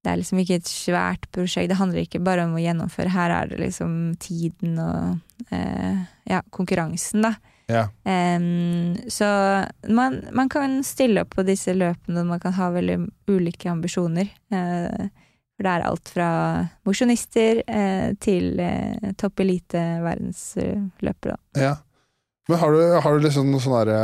det 0.00 0.08
er 0.08 0.16
liksom 0.16 0.40
ikke 0.40 0.56
et 0.56 0.68
svært 0.68 1.26
prosjekt. 1.34 1.68
Det 1.68 1.76
handler 1.76 2.06
ikke 2.06 2.22
bare 2.24 2.46
om 2.46 2.54
å 2.56 2.62
gjennomføre. 2.62 3.12
Her 3.12 3.34
er 3.36 3.50
det 3.50 3.58
liksom 3.60 3.96
tiden 4.22 4.78
og 4.80 5.50
eh, 5.52 5.98
ja, 6.30 6.40
konkurransen, 6.56 7.26
da. 7.26 7.34
ja. 7.68 7.82
Um, 8.08 8.96
så 9.12 9.28
man, 9.92 10.22
man 10.32 10.48
kan 10.52 10.80
stille 10.88 11.26
opp 11.26 11.36
på 11.36 11.44
disse 11.44 11.74
løpene, 11.76 12.22
og 12.22 12.30
man 12.32 12.40
kan 12.40 12.56
ha 12.56 12.70
veldig 12.72 12.96
ulike 13.28 13.68
ambisjoner. 13.68 14.32
Eh, 14.56 15.19
for 15.60 15.68
det 15.68 15.72
er 15.76 15.82
alt 15.84 16.08
fra 16.08 16.26
mosjonister 16.88 17.58
eh, 17.68 18.14
til 18.24 18.56
eh, 18.64 19.10
topp 19.20 19.42
elite 19.44 19.82
verdensløpere, 20.00 21.36
da. 21.36 21.60
ja. 21.60 21.76
Men 22.48 22.58
har 22.58 22.72
du, 22.72 22.78
har 23.04 23.14
du 23.14 23.22
liksom 23.22 23.50
noen 23.52 23.62
sånne 23.62 23.96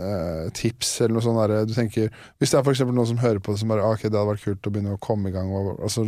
eh, 0.00 0.44
tips 0.56 0.92
eller 1.02 1.18
noe 1.18 1.24
sånn 1.26 1.36
der, 1.42 1.66
du 1.68 1.74
tenker 1.76 2.06
Hvis 2.40 2.54
det 2.54 2.60
er 2.60 2.64
for 2.64 2.92
noen 2.94 3.10
som 3.10 3.18
hører 3.20 3.42
på 3.44 3.52
det 3.52 3.60
som 3.60 3.74
bare 3.74 3.82
ah, 3.84 3.92
ok, 3.98 4.06
det 4.06 4.14
hadde 4.14 4.30
vært 4.30 4.44
kult 4.46 4.68
å 4.70 4.72
begynne 4.72 4.94
å 4.94 5.00
komme 5.02 5.28
i 5.28 5.34
gang 5.34 5.50
og, 5.52 5.74
altså, 5.84 6.06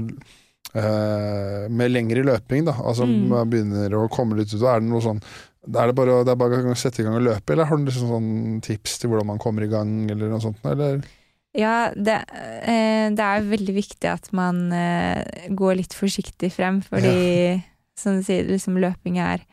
eh, 0.73 1.67
med 1.69 1.93
lengre 1.93 2.23
løping, 2.31 2.65
da. 2.71 2.79
Altså 2.81 3.05
Mm. 3.05 3.29
man 3.35 3.51
begynner 3.51 3.99
å 3.99 4.07
komme 4.09 4.39
litt 4.39 4.55
ut. 4.55 4.63
Er 4.63 4.81
det 4.81 4.89
noe 4.89 5.03
sånn 5.05 5.21
er 5.67 5.91
det 5.91 5.97
bare, 5.99 6.23
det 6.25 6.31
er 6.31 6.39
bare 6.39 6.63
å 6.63 6.79
sette 6.79 7.03
i 7.03 7.05
gang 7.05 7.19
og 7.19 7.27
løpe, 7.27 7.53
eller 7.53 7.67
har 7.67 7.77
du 7.77 7.85
liksom 7.91 8.09
sånn 8.15 8.61
tips 8.63 9.01
til 9.03 9.11
hvordan 9.11 9.27
man 9.27 9.39
kommer 9.43 9.67
i 9.67 9.69
gang, 9.69 10.09
eller 10.09 10.31
noe 10.31 10.41
sånt? 10.41 10.63
Eller? 10.65 11.01
Ja, 11.57 11.91
det, 11.97 12.19
eh, 12.69 13.09
det 13.17 13.25
er 13.25 13.49
veldig 13.49 13.75
viktig 13.79 14.09
at 14.11 14.29
man 14.37 14.67
eh, 14.77 15.49
går 15.57 15.79
litt 15.79 15.95
forsiktig 15.97 16.51
frem, 16.53 16.83
fordi 16.85 17.63
som 18.01 18.19
du 18.19 18.27
sier, 18.27 18.49
liksom 18.49 18.77
løping 18.83 19.17
er 19.23 19.45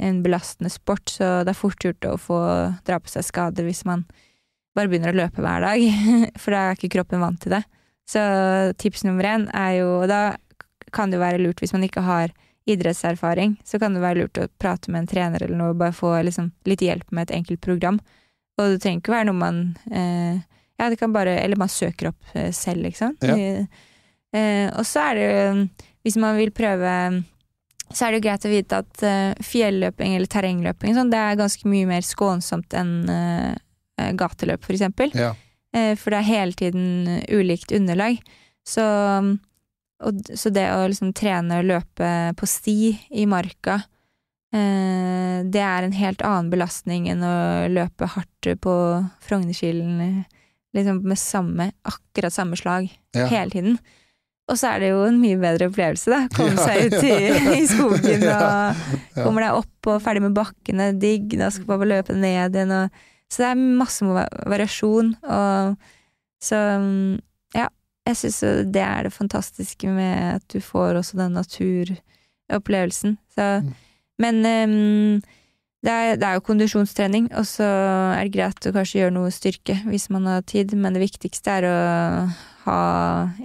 en 0.00 0.22
belastende 0.24 0.72
sport, 0.72 1.12
så 1.12 1.42
det 1.44 1.52
er 1.52 1.58
fort 1.58 1.84
gjort 1.84 2.08
å 2.08 2.16
få 2.16 2.38
dra 2.86 2.96
på 3.02 3.12
seg 3.12 3.26
skader 3.28 3.66
hvis 3.68 3.84
man 3.84 4.06
bare 4.72 4.88
begynner 4.88 5.12
å 5.12 5.18
løpe 5.18 5.44
hver 5.44 5.66
dag, 5.66 5.84
for 6.40 6.56
da 6.56 6.62
er 6.70 6.78
ikke 6.78 6.94
kroppen 6.96 7.20
vant 7.20 7.42
til 7.42 7.52
det. 7.58 7.60
Så 8.08 8.22
tips 8.80 9.04
nummer 9.04 9.28
én 9.28 9.44
er 9.54 9.76
jo 9.78 9.90
og 10.00 10.08
Da 10.10 10.22
kan 10.92 11.12
det 11.12 11.16
jo 11.16 11.22
være 11.22 11.40
lurt 11.40 11.60
hvis 11.62 11.72
man 11.72 11.84
ikke 11.86 12.02
har 12.04 12.32
idrettserfaring, 12.68 13.54
så 13.64 13.78
kan 13.80 13.94
det 13.94 14.02
være 14.02 14.22
lurt 14.22 14.40
å 14.40 14.48
prate 14.60 14.90
med 14.92 15.02
en 15.02 15.10
trener 15.10 15.44
eller 15.44 15.58
noe, 15.58 15.76
bare 15.76 15.94
få 15.96 16.14
liksom, 16.24 16.50
litt 16.68 16.82
hjelp 16.84 17.08
med 17.10 17.28
et 17.28 17.36
enkelt 17.38 17.62
program. 17.64 18.00
Og 18.60 18.74
det 18.74 18.82
trenger 18.82 19.00
ikke 19.00 19.14
være 19.14 19.28
noe 19.30 19.38
man 19.40 19.60
eh, 19.90 20.42
Ja, 20.82 20.90
det 20.90 20.98
kan 20.98 21.12
bare 21.14 21.36
Eller 21.38 21.56
man 21.60 21.70
søker 21.70 22.10
opp 22.10 22.34
eh, 22.34 22.50
selv, 22.50 22.82
liksom. 22.82 23.14
Ja. 23.22 23.36
Eh, 23.38 23.66
eh, 24.34 24.66
og 24.74 24.82
så 24.88 25.06
er 25.06 25.18
det 25.18 25.28
jo 25.28 25.68
Hvis 26.02 26.18
man 26.18 26.34
vil 26.40 26.50
prøve 26.50 27.22
så 27.92 28.06
er 28.06 28.12
det 28.12 28.20
jo 28.20 28.26
greit 28.26 28.46
å 28.48 28.52
vite 28.52 28.80
at 28.82 29.04
uh, 29.04 29.44
fjelløping 29.44 30.16
eller 30.16 30.30
terrengløping 30.32 30.96
sånn, 30.96 31.12
det 31.12 31.20
er 31.20 31.38
ganske 31.40 31.68
mye 31.68 31.88
mer 31.90 32.04
skånsomt 32.06 32.72
enn 32.78 32.92
uh, 33.04 33.52
gateløp, 34.16 34.64
for 34.64 34.72
eksempel. 34.76 35.12
Ja. 35.12 35.34
Uh, 35.76 35.92
for 36.00 36.14
det 36.14 36.22
er 36.22 36.30
hele 36.30 36.56
tiden 36.56 36.86
ulikt 37.28 37.74
underlag. 37.76 38.16
Så, 38.64 38.84
og, 40.06 40.22
så 40.32 40.52
det 40.54 40.68
å 40.72 40.86
liksom 40.86 41.12
trene 41.18 41.60
og 41.60 41.68
løpe 41.68 42.10
på 42.38 42.48
sti 42.48 42.78
i 43.22 43.26
marka, 43.28 43.82
det 44.52 45.60
er 45.64 45.86
en 45.86 45.94
helt 45.96 46.20
annen 46.28 46.50
belastning 46.52 47.06
enn 47.08 47.22
å 47.24 47.36
løpe 47.72 48.04
hardt 48.12 48.50
på 48.60 48.74
Frognerkilen 49.24 50.26
liksom 50.74 51.02
med 51.04 51.18
samme, 51.20 51.70
akkurat 51.84 52.32
samme 52.32 52.56
slag 52.56 52.88
Ja. 53.14 53.26
hele 53.28 53.50
tiden. 53.52 53.78
Og 54.50 54.56
så 54.58 54.72
er 54.74 54.80
det 54.82 54.88
jo 54.90 55.04
en 55.06 55.20
mye 55.22 55.36
bedre 55.40 55.68
opplevelse, 55.70 56.10
da. 56.10 56.20
Komme 56.34 56.56
Ja, 56.58 56.64
seg 56.66 56.88
ut 56.90 57.04
i, 57.04 57.60
i 57.62 57.66
skogen 57.70 58.24
og 58.34 59.20
kommer 59.22 59.44
deg 59.46 59.58
opp 59.60 59.86
og 59.92 60.00
ferdig 60.02 60.22
med 60.24 60.34
bakkene, 60.36 60.90
digg, 60.98 61.36
da 61.38 61.48
skal 61.52 61.64
du 61.64 61.70
bare 61.76 61.88
løpe 61.92 62.16
ned 62.18 62.50
igjen 62.56 62.72
og 62.74 62.90
Så 63.32 63.44
det 63.44 63.50
er 63.52 63.60
masse 63.78 64.04
variasjon, 64.04 65.14
og 65.24 65.76
så 66.42 66.58
mm, 66.82 67.20
ja, 67.56 67.68
jeg 68.04 68.16
syns 68.18 68.40
det 68.74 68.82
er 68.84 69.06
det 69.06 69.12
fantastiske 69.14 69.88
med 69.88 70.34
at 70.42 70.44
du 70.52 70.58
får 70.60 70.98
også 71.00 71.16
den 71.16 71.32
naturopplevelsen. 71.38 73.16
Så, 73.34 73.46
Mm. 73.62 73.72
men 74.18 74.42
mm, 74.42 75.22
det 75.82 75.90
er, 75.92 76.16
det 76.20 76.26
er 76.28 76.38
jo 76.38 76.44
kondisjonstrening, 76.46 77.26
og 77.34 77.46
så 77.48 77.66
er 78.14 78.28
det 78.28 78.34
greit 78.36 78.68
å 78.68 78.74
kanskje 78.74 79.00
gjøre 79.00 79.14
noe 79.16 79.32
styrke 79.34 79.80
hvis 79.88 80.08
man 80.14 80.28
har 80.30 80.44
tid, 80.46 80.76
men 80.78 80.94
det 80.94 81.02
viktigste 81.02 81.56
er 81.58 81.66
å 81.66 81.76
ha 82.62 82.82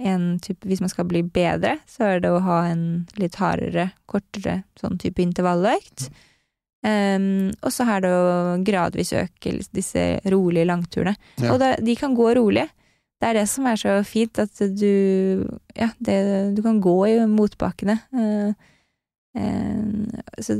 en 0.06 0.36
type 0.38 0.68
Hvis 0.70 0.78
man 0.78 0.92
skal 0.92 1.08
bli 1.10 1.24
bedre, 1.26 1.72
så 1.90 2.04
er 2.06 2.20
det 2.22 2.30
å 2.30 2.42
ha 2.44 2.60
en 2.70 2.82
litt 3.18 3.34
hardere, 3.40 3.88
kortere 4.06 4.60
sånn 4.78 4.94
type 5.02 5.18
intervalløkt. 5.24 6.06
Um, 6.86 7.48
og 7.58 7.72
så 7.74 7.88
er 7.90 8.04
det 8.04 8.12
å 8.14 8.28
gradvis 8.62 9.10
øke 9.18 9.56
disse 9.74 10.04
rolige 10.30 10.68
langturene. 10.70 11.16
Ja. 11.42 11.50
Og 11.50 11.58
det, 11.62 11.72
de 11.82 11.96
kan 11.98 12.14
gå 12.14 12.30
rolig. 12.38 12.68
Det 13.18 13.26
er 13.26 13.40
det 13.40 13.48
som 13.50 13.66
er 13.66 13.80
så 13.80 13.98
fint, 14.06 14.38
at 14.38 14.54
du 14.78 15.42
Ja, 15.74 15.90
det, 15.98 16.18
du 16.54 16.62
kan 16.62 16.78
gå 16.78 16.98
i 17.10 17.18
motbakkene. 17.26 17.98
Uh, 18.14 18.54
så, 20.42 20.58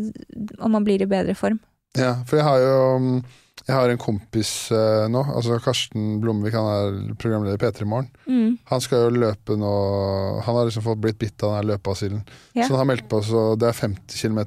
og 0.59 0.71
man 0.73 0.87
blir 0.87 1.03
i 1.05 1.11
bedre 1.11 1.35
form. 1.39 1.61
Ja, 1.99 2.19
for 2.29 2.37
jeg 2.37 2.45
har 2.45 2.59
jo 2.61 2.81
mm, 3.01 3.21
Jeg 3.69 3.75
har 3.75 3.91
en 3.91 4.01
kompis 4.01 4.51
eh, 4.73 5.07
nå, 5.11 5.23
altså 5.35 5.57
Karsten 5.65 6.19
Blomvik, 6.23 6.55
han 6.55 6.69
er 6.69 7.15
programleder 7.21 7.57
i 7.57 7.63
P3 7.63 7.87
Morgen. 7.89 8.11
Mm. 8.29 8.59
Han 8.71 8.85
skal 8.85 9.07
jo 9.07 9.23
løpe 9.25 9.57
nå 9.59 9.73
Han 10.45 10.59
har 10.59 10.69
liksom 10.69 10.85
fått 10.85 11.01
blitt 11.03 11.19
bitt 11.21 11.43
av 11.43 11.51
den 11.55 11.59
her 11.59 11.71
løpebasillen. 11.73 12.23
Ja. 12.55 12.67
Så 12.67 12.75
han 12.75 12.83
har 12.83 12.91
meldt 12.93 13.09
på, 13.11 13.23
så 13.25 13.51
det 13.61 13.71
er 13.71 13.81
50 13.81 14.21
km. 14.21 14.43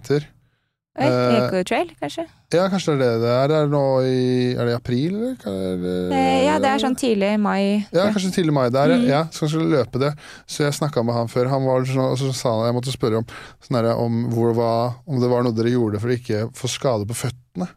Ekotrail, 1.01 1.91
Eh, 1.91 1.97
kanskje? 2.01 2.27
Ja, 2.51 2.65
kanskje 2.71 2.97
det 2.99 3.05
er 3.07 3.13
det 3.15 3.21
det 3.23 3.31
er. 3.31 3.47
Det 3.51 3.57
er 3.61 3.69
nå 3.71 3.83
i 4.03 4.53
Er 4.59 4.65
det 4.67 4.75
april, 4.75 5.13
eller? 5.45 6.11
Eh, 6.11 6.45
ja, 6.45 6.57
det 6.59 6.67
er 6.67 6.81
sånn 6.83 6.97
tidlig 6.99 7.29
mai. 7.39 7.85
Ja, 7.95 8.09
kanskje 8.11 8.33
tidlig 8.35 8.53
mai 8.53 8.69
der, 8.69 8.95
Mm. 8.97 9.05
ja. 9.07 9.21
Så 9.31 9.45
kanskje 9.45 9.63
løpe 9.71 9.99
det. 9.99 10.11
Så 10.47 10.63
jeg 10.65 10.73
snakka 10.75 11.03
med 11.05 11.15
han 11.15 11.27
før. 11.31 11.47
Han 11.49 11.63
var 11.65 11.85
sånn, 11.87 12.03
og 12.11 12.17
så 12.19 12.33
sa 12.35 12.55
han 12.59 12.67
jeg 12.67 12.75
måtte 12.79 12.91
spørre 12.95 13.21
om, 13.23 13.25
sånn 13.63 13.79
der, 13.79 13.91
om, 13.95 14.25
hvor, 14.33 14.51
hva, 14.53 14.71
om 15.07 15.21
det 15.23 15.29
var 15.31 15.43
noe 15.43 15.55
dere 15.55 15.71
gjorde 15.71 16.01
for 16.03 16.11
å 16.11 16.17
ikke 16.17 16.41
få 16.53 16.67
skade 16.67 17.07
på 17.07 17.15
føttene. 17.25 17.69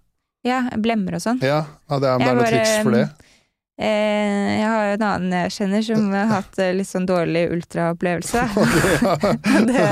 Ja, 0.45 0.64
blemmer 0.77 1.14
og 1.16 1.22
sånn. 1.25 1.39
Ja, 1.41 1.64
ja 1.89 1.99
det 2.03 2.09
er, 2.11 2.14
om 2.18 2.20
det 2.20 2.29
er 2.29 2.35
noe 2.35 2.51
triks 2.51 2.75
for 2.83 2.91
det. 2.99 3.07
Eh, 3.75 4.61
jeg 4.61 4.66
har 4.70 4.85
jo 4.87 4.93
en 4.99 5.03
annen 5.09 5.33
jeg 5.35 5.51
kjenner 5.57 5.83
som 5.83 6.12
har 6.14 6.29
hatt 6.31 6.59
eh, 6.62 6.75
litt 6.77 6.87
sånn 6.87 7.07
dårlig 7.09 7.49
ultraopplevelse. 7.57 8.45
det, 9.70 9.87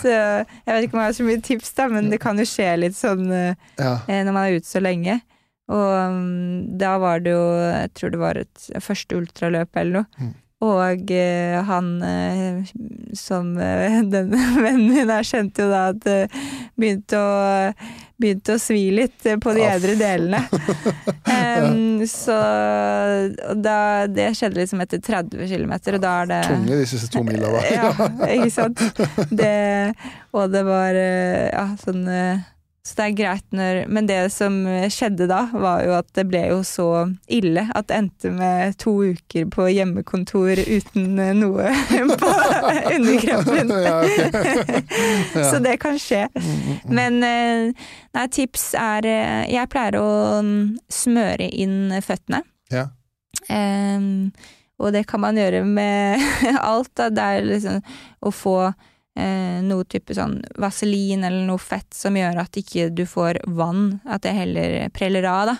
så 0.00 0.12
jeg 0.12 0.72
vet 0.72 0.86
ikke 0.86 0.96
om 0.98 1.02
jeg 1.02 1.10
har 1.12 1.16
så 1.18 1.26
mye 1.28 1.42
tips, 1.44 1.72
da, 1.78 1.88
men 1.92 2.10
det 2.12 2.20
kan 2.22 2.38
jo 2.40 2.46
skje 2.48 2.70
litt 2.80 2.96
sånn 2.98 3.26
eh, 3.32 3.54
Ja. 3.80 3.96
eh, 4.06 4.22
når 4.26 4.32
man 4.36 4.42
er 4.46 4.58
ute 4.60 4.68
så 4.70 4.82
lenge. 4.84 5.20
Og 5.66 5.92
mm, 6.14 6.78
da 6.78 6.96
var 7.02 7.22
det 7.24 7.32
jo, 7.34 7.44
jeg 7.58 7.94
tror 7.98 8.12
det 8.14 8.20
var 8.22 8.38
et 8.38 8.66
første 8.84 9.16
ultraløp 9.18 9.80
eller 9.80 10.02
noe. 10.02 10.10
Mm. 10.22 10.34
Og 10.66 11.10
eh, 11.12 11.56
han 11.68 11.88
eh, 12.06 12.68
som 13.18 13.50
eh, 13.60 13.98
den 14.14 14.30
vennen 14.32 14.86
min 14.94 15.10
her 15.12 15.26
kjente 15.26 15.66
jo 15.66 15.72
da 15.72 15.82
at 15.90 15.98
det 16.06 16.20
begynte 16.80 17.18
å, 17.20 17.72
begynte 18.20 18.56
å 18.56 18.60
svi 18.60 18.88
litt 18.94 19.26
eh, 19.28 19.38
på 19.40 19.52
de 19.56 19.64
edre 19.66 19.94
delene. 19.98 20.40
um, 21.60 22.02
så 22.08 22.36
da, 23.60 23.78
det 24.08 24.30
skjedde 24.38 24.62
liksom 24.62 24.82
etter 24.84 25.02
30 25.04 25.46
km, 25.50 25.74
og 25.76 26.00
da 26.02 26.14
er 26.22 26.32
det 26.32 26.42
Tunge 26.48 26.80
de 26.80 26.88
siste 26.88 27.10
to 27.12 27.24
mila, 27.26 27.52
da. 27.52 27.62
ja, 27.76 28.10
ikke 28.38 28.52
sant. 28.54 28.84
Det, 29.30 29.54
og 30.36 30.52
det 30.54 30.64
var 30.66 31.00
eh, 31.00 31.48
ja, 31.52 31.68
sånn 31.82 32.04
eh, 32.10 32.44
Så 32.86 32.94
det 33.00 33.04
er 33.06 33.14
greit 33.18 33.46
når 33.56 33.80
Men 33.90 34.06
det 34.06 34.18
som 34.30 34.60
skjedde 34.92 35.26
da, 35.30 35.40
var 35.50 35.82
jo 35.82 35.94
at 35.96 36.06
det 36.14 36.26
ble 36.30 36.42
jo 36.52 36.60
så 36.66 36.88
ille 37.26 37.66
at 37.74 37.88
det 37.90 37.96
endte 37.98 38.30
med 38.30 38.76
to 38.78 38.92
uker 39.10 39.48
på 39.50 39.66
hjemmekontor 39.74 40.60
uten 40.62 41.18
noe 41.40 41.72
på 42.22 42.32
underkroppen. 42.94 43.74
Ja, 43.86 43.98
okay. 44.00 44.82
Ja. 45.36 45.44
Så 45.50 45.58
det 45.62 45.76
kan 45.82 45.98
skje. 46.00 46.26
Men 46.88 47.18
eh, 47.26 47.88
nei, 48.16 48.26
tips 48.32 48.70
er 48.78 49.06
eh, 49.08 49.42
Jeg 49.52 49.70
pleier 49.72 49.98
å 50.00 50.08
mm, 50.46 50.76
smøre 50.92 51.48
inn 51.50 51.90
føttene. 52.04 52.40
Ja. 52.72 52.88
Um, 53.50 54.30
og 54.80 54.92
det 54.94 55.06
kan 55.10 55.22
man 55.24 55.38
gjøre 55.38 55.64
med 55.66 56.22
alt. 56.60 56.92
Da. 56.96 57.10
Det 57.10 57.22
er 57.22 57.48
liksom 57.50 57.80
å 58.20 58.32
få 58.34 58.58
eh, 59.16 59.62
noe 59.64 59.86
type 59.88 60.14
sånn 60.16 60.38
vaselin 60.60 61.24
eller 61.26 61.46
noe 61.48 61.62
fett 61.62 61.94
som 61.96 62.16
gjør 62.16 62.42
at 62.44 62.60
ikke 62.60 62.90
du 62.94 63.06
får 63.08 63.42
vann, 63.58 63.98
at 64.04 64.24
det 64.26 64.36
heller 64.36 64.78
preller 64.94 65.26
av, 65.30 65.54
da. 65.54 65.56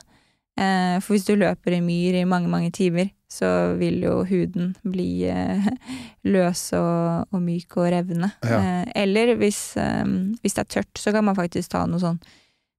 Eh, 0.56 0.96
for 1.04 1.16
hvis 1.16 1.26
du 1.28 1.34
løper 1.36 1.76
i 1.76 1.82
myr 1.84 2.22
i 2.22 2.28
mange, 2.28 2.48
mange 2.52 2.72
timer, 2.72 3.10
så 3.28 3.74
vil 3.76 3.98
jo 4.04 4.20
huden 4.28 4.72
bli 4.86 5.26
eh, 5.28 5.68
løs 6.34 6.68
og, 6.78 7.28
og 7.34 7.42
myk 7.42 7.76
og 7.80 7.90
revne. 7.92 8.32
Ja. 8.46 8.60
Eh, 8.60 8.90
eller 9.02 9.34
hvis, 9.40 9.60
eh, 9.80 10.04
hvis 10.40 10.56
det 10.56 10.64
er 10.64 10.72
tørt, 10.78 10.92
så 11.00 11.12
kan 11.12 11.26
man 11.26 11.38
faktisk 11.38 11.74
ta 11.74 11.84
noe 11.88 12.02
sånn 12.02 12.20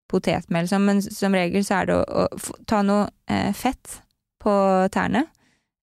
potetmel. 0.07 0.69
Men 0.81 1.01
som 1.03 1.35
regel 1.35 1.65
så 1.67 1.81
er 1.81 1.89
det 1.89 1.97
å, 1.99 2.25
å 2.25 2.59
ta 2.69 2.81
noe 2.85 3.09
eh, 3.29 3.51
fett 3.55 3.99
på 4.41 4.53
tærne. 4.93 5.27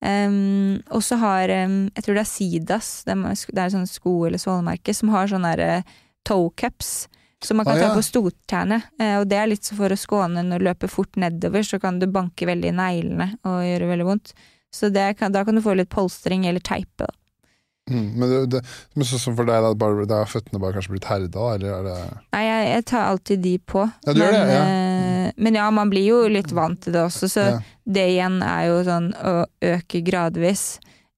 Em, 0.04 0.82
og 0.92 1.00
så 1.02 1.16
har 1.16 1.48
um, 1.64 1.76
Jeg 1.96 2.04
tror 2.04 2.18
det 2.18 2.24
er 2.26 2.28
Sidas, 2.28 2.88
det 3.08 3.14
er, 3.16 3.70
sånn 3.72 3.88
sko- 3.88 4.26
eller 4.28 4.40
sålemerke, 4.42 4.92
som 4.94 5.08
har 5.14 5.30
sånne 5.30 5.54
der, 5.56 5.78
eh, 5.80 6.00
toe 6.28 6.50
cups. 6.60 7.08
Som 7.44 7.58
man 7.58 7.66
kan 7.66 7.76
Ah, 7.76 7.88
ta 7.88 7.94
på 7.96 8.04
stortærne. 8.04 8.82
Uh, 9.00 9.20
og 9.20 9.28
det 9.28 9.36
er 9.36 9.48
litt 9.50 9.64
så 9.64 9.76
for 9.76 9.92
å 9.92 9.98
skåne 10.00 10.44
når 10.44 10.60
du 10.62 10.64
løper 10.68 10.88
fort 10.92 11.16
nedover, 11.20 11.64
så 11.64 11.80
kan 11.80 11.98
du 12.00 12.06
banke 12.06 12.46
veldig 12.48 12.70
i 12.72 12.76
neglene 12.76 13.30
og 13.44 13.64
gjøre 13.64 13.90
veldig 13.90 14.06
vondt. 14.08 14.32
Så 14.72 14.90
det 14.92 15.18
kan, 15.18 15.32
da 15.32 15.44
kan 15.44 15.54
du 15.54 15.62
få 15.62 15.76
litt 15.76 15.90
polstring 15.92 16.46
eller 16.48 16.60
teipe. 16.60 17.06
Mm, 17.90 18.06
men 18.16 18.30
det, 18.30 18.38
det, 18.54 18.60
men 18.96 19.04
sånn 19.04 19.20
som 19.20 19.34
for 19.36 19.44
deg, 19.44 19.60
da, 19.60 19.74
bare, 19.76 20.06
da 20.08 20.22
er 20.24 20.30
føttene 20.30 20.60
bare 20.62 20.72
kanskje 20.78 20.94
blitt 20.94 21.08
herda, 21.10 21.48
eller 21.52 21.74
er 21.74 21.82
det 21.84 21.96
Nei, 22.32 22.40
jeg, 22.46 22.68
jeg 22.70 22.84
tar 22.88 23.02
alltid 23.10 23.42
de 23.44 23.52
på. 23.60 23.82
Ja, 24.06 24.14
du 24.16 24.22
gjør 24.22 24.32
men, 24.32 24.48
det, 24.48 24.54
ja. 24.56 24.62
eh, 24.64 25.34
men 25.44 25.58
ja, 25.60 25.66
man 25.76 25.92
blir 25.92 26.06
jo 26.08 26.22
litt 26.32 26.54
vant 26.56 26.80
til 26.86 26.96
det 26.96 27.02
også, 27.04 27.28
så 27.28 27.44
Ja. 27.50 27.58
det 27.98 28.06
igjen 28.14 28.38
er 28.46 28.62
jo 28.70 28.78
sånn 28.88 29.10
å 29.20 29.34
øke 29.74 30.00
gradvis. 30.06 30.64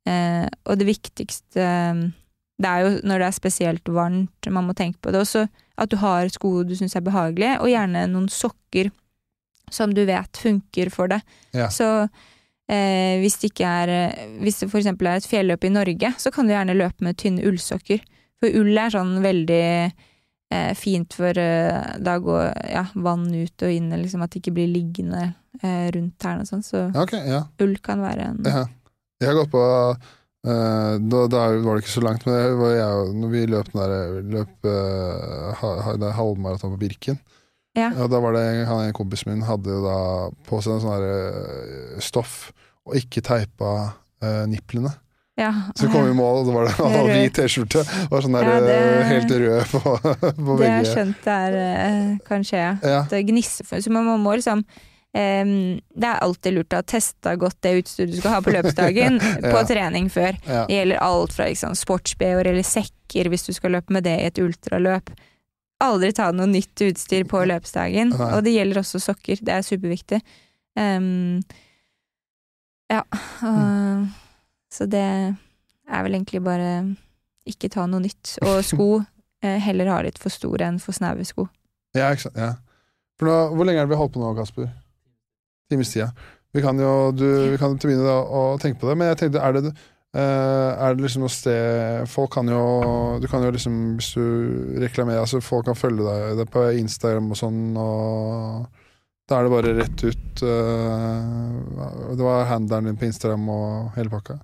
Eh, 0.06 0.46
og 0.66 0.78
det 0.78 0.86
viktigste 0.90 1.64
Det 2.56 2.68
er 2.70 2.82
jo 2.84 2.90
når 3.04 3.18
det 3.20 3.26
er 3.26 3.34
spesielt 3.36 3.88
varmt 3.92 4.46
man 4.54 4.64
må 4.68 4.74
tenke 4.74 4.98
på 5.02 5.10
det. 5.12 5.20
Også 5.26 5.42
at 5.76 5.90
du 5.92 5.96
har 6.00 6.28
sko 6.32 6.62
du 6.64 6.74
syns 6.78 6.94
er 6.96 7.04
behagelige, 7.04 7.58
og 7.60 7.68
gjerne 7.68 8.06
noen 8.08 8.30
sokker 8.32 8.90
som 9.70 9.92
du 9.94 10.04
vet 10.08 10.38
funker 10.40 10.90
for 10.94 11.10
det. 11.10 11.18
Ja. 11.54 11.66
Så 11.68 12.08
eh, 12.72 13.16
hvis 13.22 13.38
det 13.42 13.52
ikke 13.52 13.70
er 13.82 13.94
eh, 13.94 14.26
Hvis 14.42 14.60
det 14.62 14.68
eksempel 14.70 15.10
er 15.10 15.20
et 15.20 15.28
fjelløp 15.30 15.64
i 15.64 15.72
Norge, 15.74 16.12
så 16.18 16.32
kan 16.34 16.46
du 16.46 16.54
gjerne 16.54 16.76
løpe 16.76 17.06
med 17.06 17.18
tynne 17.20 17.46
ullsokker. 17.46 18.02
For 18.42 18.52
ull 18.60 18.76
er 18.76 18.92
sånn 18.92 19.16
veldig 19.24 19.64
eh, 20.52 20.72
fint 20.78 21.16
for 21.16 21.38
eh, 21.40 21.96
da 22.02 22.18
går 22.22 22.52
ja, 22.70 22.84
vann 22.94 23.28
ut 23.32 23.66
og 23.66 23.72
inn, 23.72 23.90
liksom 24.02 24.24
at 24.24 24.34
det 24.34 24.42
ikke 24.42 24.56
blir 24.58 24.70
liggende 24.72 25.30
eh, 25.62 25.88
rundt 25.94 26.18
tærne 26.22 26.44
og 26.44 26.50
sånn. 26.50 26.66
Så 26.66 26.86
okay, 26.94 27.24
ja. 27.30 27.46
ull 27.62 27.76
kan 27.84 28.04
være 28.04 28.30
en 28.32 28.44
ja. 28.46 28.66
Jeg 29.16 29.30
har 29.30 29.38
gått 29.38 29.54
på 29.54 29.62
eh, 29.64 30.92
da, 31.00 31.22
da 31.32 31.46
var 31.64 31.78
det 31.78 31.84
ikke 31.84 31.94
så 31.94 32.04
langt, 32.04 32.26
men 32.28 32.36
det 32.36 32.58
var 32.60 32.74
jeg, 32.76 33.14
når 33.22 33.32
vi 33.32 33.46
løp 33.54 33.72
der 33.72 33.96
løp 34.36 34.68
uh, 34.68 35.54
ha, 35.62 35.72
ha, 35.86 35.96
halvmaraton 36.18 36.74
på 36.74 36.82
Birken. 36.84 37.18
Ja. 37.76 37.90
Og 38.00 38.08
da 38.10 38.20
var 38.24 38.32
det 38.32 38.44
han 38.66 38.86
en 38.86 38.92
kompis 38.96 39.26
min 39.28 39.42
hadde 39.44 39.74
da 39.84 39.96
på 40.48 40.62
seg 40.64 40.76
en 40.78 40.80
sånn 40.80 40.96
der, 40.96 41.34
eh, 41.96 42.00
stoff 42.00 42.52
og 42.86 42.94
ikke 42.96 43.20
teipa 43.26 43.72
uh, 44.24 44.44
nipplene. 44.48 44.94
Ja, 45.36 45.50
Så 45.76 45.90
kom 45.92 46.06
vi 46.06 46.14
i 46.14 46.16
mål, 46.16 46.38
og 46.40 46.46
da 46.48 46.52
var 46.54 46.64
det 46.70 46.76
en 47.02 47.10
hvit 47.12 47.34
T-skjorte 47.36 47.82
og 48.08 48.22
sånn 48.24 48.36
der 48.38 48.46
Ja, 48.48 48.60
det- 48.64 48.76
eh, 48.80 49.08
helt 49.10 49.34
rød 49.36 49.72
på, 49.74 49.80
på 50.46 50.54
Det 50.62 50.70
har 50.70 50.78
jeg 50.80 50.92
skjønt 50.94 51.24
der 51.26 51.56
er, 51.60 51.80
eh, 51.90 52.12
kan 52.24 52.46
skje, 52.46 52.62
ja. 52.62 52.70
Ja, 52.80 53.02
Det 53.10 53.20
gnisser 53.28 53.68
for 53.68 53.84
Så 53.84 53.92
man 53.92 54.06
må- 54.08 54.32
liksom 54.38 54.62
um, 54.64 55.52
Det 55.92 56.08
er 56.08 56.22
alltid 56.24 56.56
lurt 56.56 56.72
å 56.72 56.80
ha 56.80 56.86
testa 56.88 57.36
godt 57.36 57.58
det 57.66 57.74
utstyret 57.82 58.14
du 58.14 58.18
skal 58.22 58.38
ha 58.38 58.40
på 58.46 58.54
løpsdagen, 58.56 59.20
på 59.44 59.60
trening 59.68 60.08
før. 60.12 60.38
ja. 60.48 60.64
Det 60.70 60.78
gjelder 60.78 61.02
alt 61.04 61.32
fra 61.36 61.50
liksom, 61.50 61.76
sports-BH-er 61.76 62.52
eller 62.54 62.64
sekker 62.64 63.28
hvis 63.32 63.44
du 63.46 63.52
skal 63.56 63.76
løpe 63.76 63.92
med 63.92 64.04
det 64.08 64.16
i 64.22 64.26
et 64.30 64.40
ultraløp. 64.40 65.12
Aldri 65.84 66.08
ta 66.16 66.30
noe 66.32 66.48
nytt 66.48 66.80
utstyr 66.86 67.26
på 67.28 67.42
løpsdagen. 67.48 68.14
Nei. 68.16 68.28
Og 68.36 68.44
det 68.46 68.54
gjelder 68.54 68.80
også 68.80 69.00
sokker. 69.02 69.42
Det 69.44 69.52
er 69.52 69.64
superviktig. 69.66 70.22
Um, 70.78 71.42
ja. 72.92 73.02
Og, 73.42 73.64
Mm. 73.96 74.06
Så 74.76 74.84
det 74.92 75.00
er 75.00 76.02
vel 76.04 76.16
egentlig 76.18 76.42
bare 76.44 76.70
ikke 77.48 77.70
ta 77.72 77.86
noe 77.88 78.02
nytt. 78.04 78.34
Og 78.44 78.60
sko 78.70 78.88
eh, 79.44 79.58
heller 79.62 79.88
ha 79.92 80.00
litt 80.04 80.18
for 80.20 80.32
store 80.34 80.66
enn 80.68 80.80
for 80.82 80.92
snaue 80.96 81.24
sko. 81.24 81.46
ja, 81.96 82.10
ikke 82.12 82.26
sant. 82.26 82.36
Ja. 82.40 82.54
For 83.16 83.30
nå, 83.30 83.36
hvor 83.56 83.64
lenge 83.64 83.80
er 83.80 83.86
det 83.86 83.92
vi 83.94 83.96
har 83.96 84.02
holdt 84.04 84.16
på 84.16 84.20
nå, 84.20 84.34
Kasper? 84.36 84.68
Times 85.72 85.92
tid, 85.94 86.02
ja. 86.02 86.08
Vi 86.52 86.60
kan 86.64 86.78
jo 86.80 87.12
du, 87.16 87.24
vi 87.52 87.56
kan 87.60 87.78
til 87.80 87.90
begynne 87.90 88.04
da, 88.04 88.18
å 88.20 88.42
tenke 88.60 88.80
på 88.80 88.90
det, 88.90 88.96
men 89.00 89.08
jeg 89.10 89.18
tenkte, 89.22 89.40
er 89.40 89.56
det 89.56 89.72
er 90.22 90.94
det 90.96 91.02
liksom 91.04 91.24
noe 91.26 91.32
sted 91.32 92.06
Folk 92.08 92.32
kan 92.36 92.48
jo 92.48 92.60
Du 93.20 93.26
kan 93.28 93.42
jo 93.44 93.50
liksom, 93.52 93.76
hvis 93.98 94.12
du 94.16 94.80
reklamerer 94.80 95.20
altså 95.24 95.42
Folk 95.44 95.66
kan 95.68 95.76
følge 95.78 96.06
deg 96.06 96.38
det 96.40 96.48
på 96.54 96.62
Instagram 96.80 97.30
og 97.34 97.40
sånn, 97.40 97.62
og 97.76 98.66
da 99.26 99.40
er 99.40 99.46
det 99.48 99.50
bare 99.56 99.72
rett 99.74 100.04
ut 100.06 100.42
eh, 100.46 102.12
Det 102.14 102.22
var 102.22 102.44
handelen 102.52 102.92
din 102.92 103.00
på 103.00 103.08
Instagram 103.08 103.48
og 103.50 103.96
hele 103.96 104.12
pakka. 104.12 104.36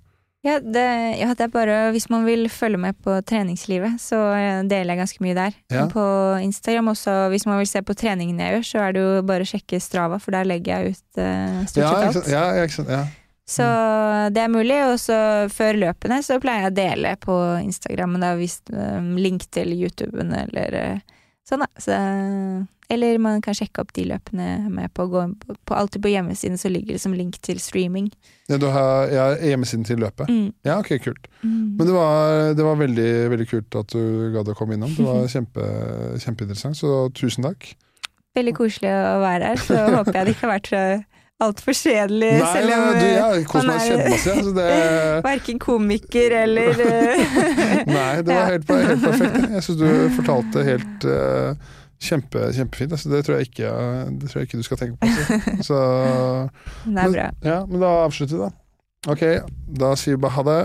Ja 0.43 0.57
det, 0.59 0.83
ja, 1.21 1.29
det 1.39 1.45
er 1.47 1.53
bare 1.55 1.75
Hvis 1.95 2.09
man 2.11 2.25
vil 2.27 2.49
følge 2.51 2.81
med 2.83 2.97
på 2.99 3.15
treningslivet, 3.31 4.01
så 4.03 4.19
eh, 4.35 4.65
deler 4.67 4.97
jeg 4.97 5.03
ganske 5.05 5.23
mye 5.23 5.37
der. 5.39 5.55
Ja. 5.71 5.85
På 5.93 6.03
Instagram 6.43 6.91
også, 6.97 7.15
hvis 7.31 7.47
man 7.47 7.61
vil 7.63 7.71
se 7.71 7.83
på 7.87 7.95
treningene 7.95 8.43
jeg 8.49 8.57
gjør, 8.57 8.67
så 8.73 8.83
er 8.89 8.97
det 8.97 9.05
jo 9.07 9.23
bare 9.29 9.47
å 9.47 9.51
sjekke 9.53 9.79
Strava, 9.79 10.19
for 10.19 10.35
der 10.35 10.49
legger 10.51 10.83
jeg 10.83 10.97
ut 10.97 11.21
uh, 11.23 11.63
stort 11.71 11.79
Ja, 11.85 11.93
sett 11.93 11.95
ikke 11.95 12.09
alt. 12.09 12.19
sant? 12.19 12.33
Ja, 12.35 12.43
ja, 12.59 12.67
ikke 12.67 12.81
sant? 12.81 12.91
Ja. 12.91 13.05
Så 13.53 13.69
det 14.33 14.43
er 14.43 14.53
mulig. 14.53 14.79
Og 14.89 14.99
så 15.03 15.17
før 15.53 15.81
løpene 15.85 16.21
så 16.25 16.41
pleier 16.43 16.67
jeg 16.67 16.73
å 16.73 16.77
dele 16.81 17.17
på 17.23 17.39
Instagram 17.63 18.21
da, 18.23 18.35
hvis, 18.39 18.61
um, 18.73 19.15
link 19.21 19.49
til 19.55 19.75
YouTuben 19.77 20.33
eller 20.45 20.79
eh, 20.79 21.19
sånn, 21.49 21.65
da. 21.65 21.69
Så, 21.83 21.99
eller 22.93 23.21
man 23.23 23.41
kan 23.45 23.57
sjekke 23.57 23.81
opp 23.81 23.93
de 23.97 24.05
løpene 24.11 24.49
med 24.73 24.93
på. 24.97 25.07
Gå, 25.13 25.25
på 25.69 25.77
alltid 25.77 26.03
på 26.05 26.13
hjemmesiden 26.13 26.61
så 26.61 26.69
ligger 26.73 26.97
det 26.97 27.03
som 27.05 27.15
link 27.17 27.39
til 27.45 27.61
streaming. 27.63 28.11
Ja, 28.51 28.59
du 28.61 28.69
har 28.75 29.13
ja, 29.13 29.29
hjemmesiden 29.53 29.87
til 29.89 30.03
løpet. 30.03 30.29
Mm. 30.29 30.51
Ja, 30.67 30.79
ok, 30.83 30.97
kult. 31.05 31.31
Mm. 31.41 31.79
Men 31.79 31.89
det 31.89 31.95
var, 31.97 32.53
det 32.59 32.67
var 32.67 32.83
veldig, 32.83 33.13
veldig 33.33 33.49
kult 33.49 33.79
at 33.81 33.95
du 33.95 34.35
gadd 34.35 34.53
å 34.53 34.59
komme 34.59 34.77
innom. 34.77 34.93
Det 34.99 35.07
var 35.07 35.25
kjempe, 35.35 35.71
kjempeinteressant, 36.25 36.79
så 36.83 37.07
tusen 37.17 37.49
takk. 37.49 37.73
Veldig 38.37 38.55
koselig 38.57 38.93
å 38.93 39.17
være 39.25 39.53
her, 39.53 39.65
så 39.65 39.87
håper 39.97 40.19
jeg 40.19 40.29
det 40.29 40.37
ikke 40.37 40.49
har 40.49 40.55
vært 40.57 40.73
så 40.73 40.85
altfor 41.43 41.77
kjedelig. 41.77 42.31
Nei, 42.39 42.49
selv 42.55 42.75
om 42.77 42.87
du, 42.97 43.05
eh, 43.05 43.19
jeg 43.19 43.45
koser 43.51 43.69
meg 43.69 43.85
kjempemasse. 43.89 44.55
Det, 44.57 44.67
verken 45.29 45.61
komiker 45.63 46.37
eller 46.43 46.83
eh, 46.87 47.23
nei, 47.97 48.11
det 48.23 48.33
var 48.33 48.51
helt, 48.53 48.73
helt 48.73 49.07
perfekt. 49.07 49.39
Jeg 49.57 49.67
syns 49.67 49.81
du 49.83 49.87
fortalte 50.19 50.67
helt 50.67 51.07
uh, 51.09 51.77
kjempe, 52.03 52.49
kjempefint. 52.57 52.97
Altså, 52.97 53.13
det, 53.13 53.23
tror 53.29 53.45
ikke, 53.45 53.75
det 54.23 54.31
tror 54.31 54.43
jeg 54.43 54.51
ikke 54.51 54.63
du 54.63 54.67
skal 54.69 54.83
tenke 54.83 54.99
på. 54.99 55.13
Altså. 55.13 55.69
Så, 55.69 55.83
Det 56.87 57.07
er 57.07 57.17
bra. 57.17 57.29
ja, 57.47 57.61
men 57.69 57.85
da 57.85 57.95
avslutter 58.07 58.39
vi, 58.39 58.43
da. 58.47 58.53
Ok, 59.13 59.23
da 59.83 59.97
sier 59.99 60.15
vi 60.15 60.23
bare 60.23 60.37
ha 60.37 60.47
det. 60.47 60.61